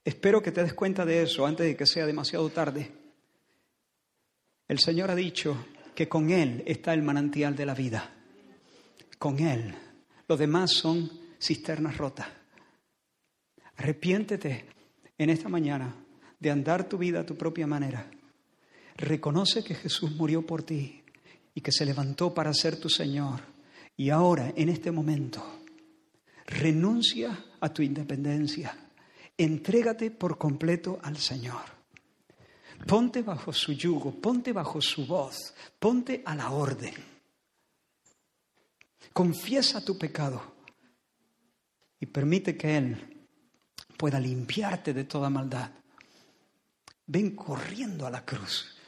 Espero 0.05 0.43
que 0.43 0.53
te 0.53 0.62
des 0.62 0.74
cuenta 0.74 1.05
de 1.05 1.22
eso 1.22 1.45
antes 1.45 1.66
de 1.66 1.76
que 1.76 1.87
sea 1.87 2.07
demasiado 2.07 2.49
tarde. 2.51 2.91
El 4.66 4.79
Señor 4.79 5.11
ha 5.11 5.14
dicho 5.14 5.66
que 5.95 6.09
con 6.09 6.31
Él 6.31 6.62
está 6.66 6.95
el 6.95 7.03
manantial 7.03 7.55
de 7.57 7.66
la 7.66 7.74
vida. 7.74 8.14
Con 9.18 9.41
Él. 9.41 9.74
Los 10.26 10.39
demás 10.39 10.72
son 10.72 11.11
cisternas 11.41 11.97
rotas. 11.97 12.29
Arrepiéntete 13.76 14.66
en 15.16 15.31
esta 15.31 15.49
mañana 15.49 15.95
de 16.39 16.51
andar 16.51 16.89
tu 16.89 16.99
vida 16.99 17.20
a 17.20 17.26
tu 17.26 17.36
propia 17.36 17.66
manera 17.66 18.11
Reconoce 18.99 19.62
que 19.62 19.76
Jesús 19.76 20.11
murió 20.16 20.45
por 20.45 20.64
ti 20.64 21.05
y 21.55 21.61
que 21.61 21.70
se 21.70 21.86
levantó 21.86 22.34
para 22.34 22.53
ser 22.53 22.80
tu 22.80 22.89
Señor. 22.89 23.41
Y 23.97 24.11
ahora, 24.11 24.53
en 24.57 24.68
este 24.68 24.91
momento, 24.91 25.61
renuncia 26.47 27.45
a 27.61 27.72
tu 27.72 27.82
independencia. 27.82 28.76
Entrégate 29.36 30.11
por 30.11 30.36
completo 30.36 30.99
al 31.01 31.16
Señor. 31.16 31.62
Ponte 32.89 33.22
bajo 33.22 33.53
su 33.53 33.72
yugo, 33.72 34.20
ponte 34.20 34.53
bajo 34.53 34.80
su 34.80 35.07
voz, 35.07 35.55
ponte 35.78 36.22
a 36.24 36.34
la 36.34 36.51
orden. 36.51 36.95
Confiesa 39.12 39.84
tu 39.84 39.97
pecado 39.97 40.43
y 42.01 42.07
permite 42.07 42.57
que 42.57 42.76
Él 42.76 43.26
pueda 43.97 44.18
limpiarte 44.18 44.93
de 44.93 45.05
toda 45.05 45.30
maldad. 45.30 45.70
Ven 47.09 47.34
corriendo 47.34 48.06
a 48.06 48.11
la 48.11 48.24
cruz 48.24 48.78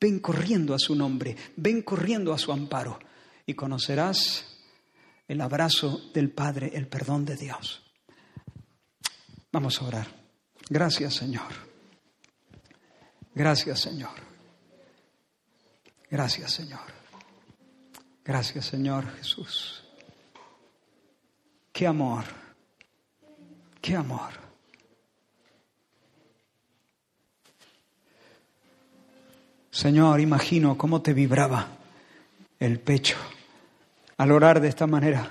Ven 0.00 0.20
corriendo 0.20 0.74
a 0.74 0.78
su 0.78 0.94
nombre, 0.94 1.36
ven 1.56 1.82
corriendo 1.82 2.32
a 2.32 2.38
su 2.38 2.52
amparo 2.52 2.98
y 3.44 3.54
conocerás 3.54 4.44
el 5.26 5.40
abrazo 5.40 6.10
del 6.14 6.30
Padre, 6.30 6.70
el 6.74 6.86
perdón 6.86 7.24
de 7.24 7.36
Dios. 7.36 7.82
Vamos 9.50 9.80
a 9.82 9.86
orar. 9.86 10.06
Gracias 10.70 11.14
Señor. 11.14 11.52
Gracias 13.34 13.80
Señor. 13.80 14.14
Gracias 16.08 16.52
Señor. 16.52 16.92
Gracias 18.24 18.66
Señor 18.66 19.10
Jesús. 19.16 19.84
Qué 21.72 21.86
amor. 21.86 22.24
Qué 23.80 23.96
amor. 23.96 24.47
Señor, 29.78 30.18
imagino 30.18 30.76
cómo 30.76 31.02
te 31.02 31.12
vibraba 31.12 31.68
el 32.58 32.80
pecho 32.80 33.16
al 34.16 34.32
orar 34.32 34.60
de 34.60 34.66
esta 34.66 34.88
manera. 34.88 35.30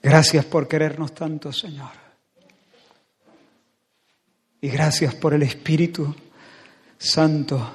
Gracias 0.00 0.44
por 0.44 0.68
querernos 0.68 1.12
tanto, 1.12 1.52
Señor. 1.52 1.90
Y 4.60 4.68
gracias 4.68 5.16
por 5.16 5.34
el 5.34 5.42
Espíritu 5.42 6.14
Santo 6.96 7.72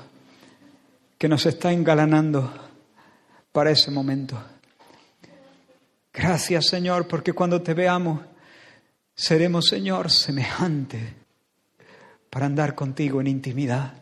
que 1.17 1.27
nos 1.27 1.45
está 1.45 1.73
engalanando 1.73 2.53
para 3.51 3.71
ese 3.71 3.91
momento. 3.91 4.41
Gracias, 6.13 6.67
Señor, 6.67 7.05
porque 7.05 7.33
cuando 7.33 7.61
te 7.61 7.73
veamos, 7.73 8.21
seremos, 9.13 9.65
Señor, 9.65 10.09
semejante 10.09 11.24
para 12.35 12.47
andar 12.47 12.75
contigo 12.75 13.21
en 13.21 13.27
intimidad 13.27 13.93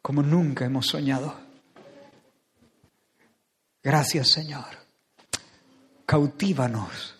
como 0.00 0.22
nunca 0.22 0.64
hemos 0.64 0.86
soñado. 0.86 1.34
Gracias 3.82 4.28
Señor. 4.28 4.66
Cautívanos 6.06 7.16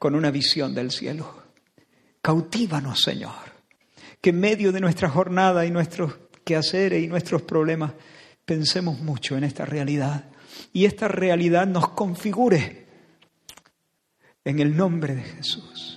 con 0.00 0.16
una 0.16 0.32
visión 0.32 0.74
del 0.74 0.90
cielo. 0.90 1.44
Cautívanos 2.20 3.00
Señor. 3.00 3.54
Que 4.20 4.30
en 4.30 4.40
medio 4.40 4.72
de 4.72 4.80
nuestra 4.80 5.08
jornada 5.08 5.64
y 5.64 5.70
nuestros 5.70 6.18
quehaceres 6.44 7.04
y 7.04 7.06
nuestros 7.06 7.42
problemas 7.42 7.92
pensemos 8.44 8.98
mucho 8.98 9.36
en 9.36 9.44
esta 9.44 9.64
realidad 9.64 10.24
y 10.72 10.86
esta 10.86 11.06
realidad 11.06 11.68
nos 11.68 11.90
configure 11.90 12.88
en 14.44 14.58
el 14.58 14.76
nombre 14.76 15.14
de 15.14 15.22
Jesús 15.22 15.96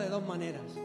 de 0.00 0.08
dos 0.08 0.26
maneras. 0.26 0.83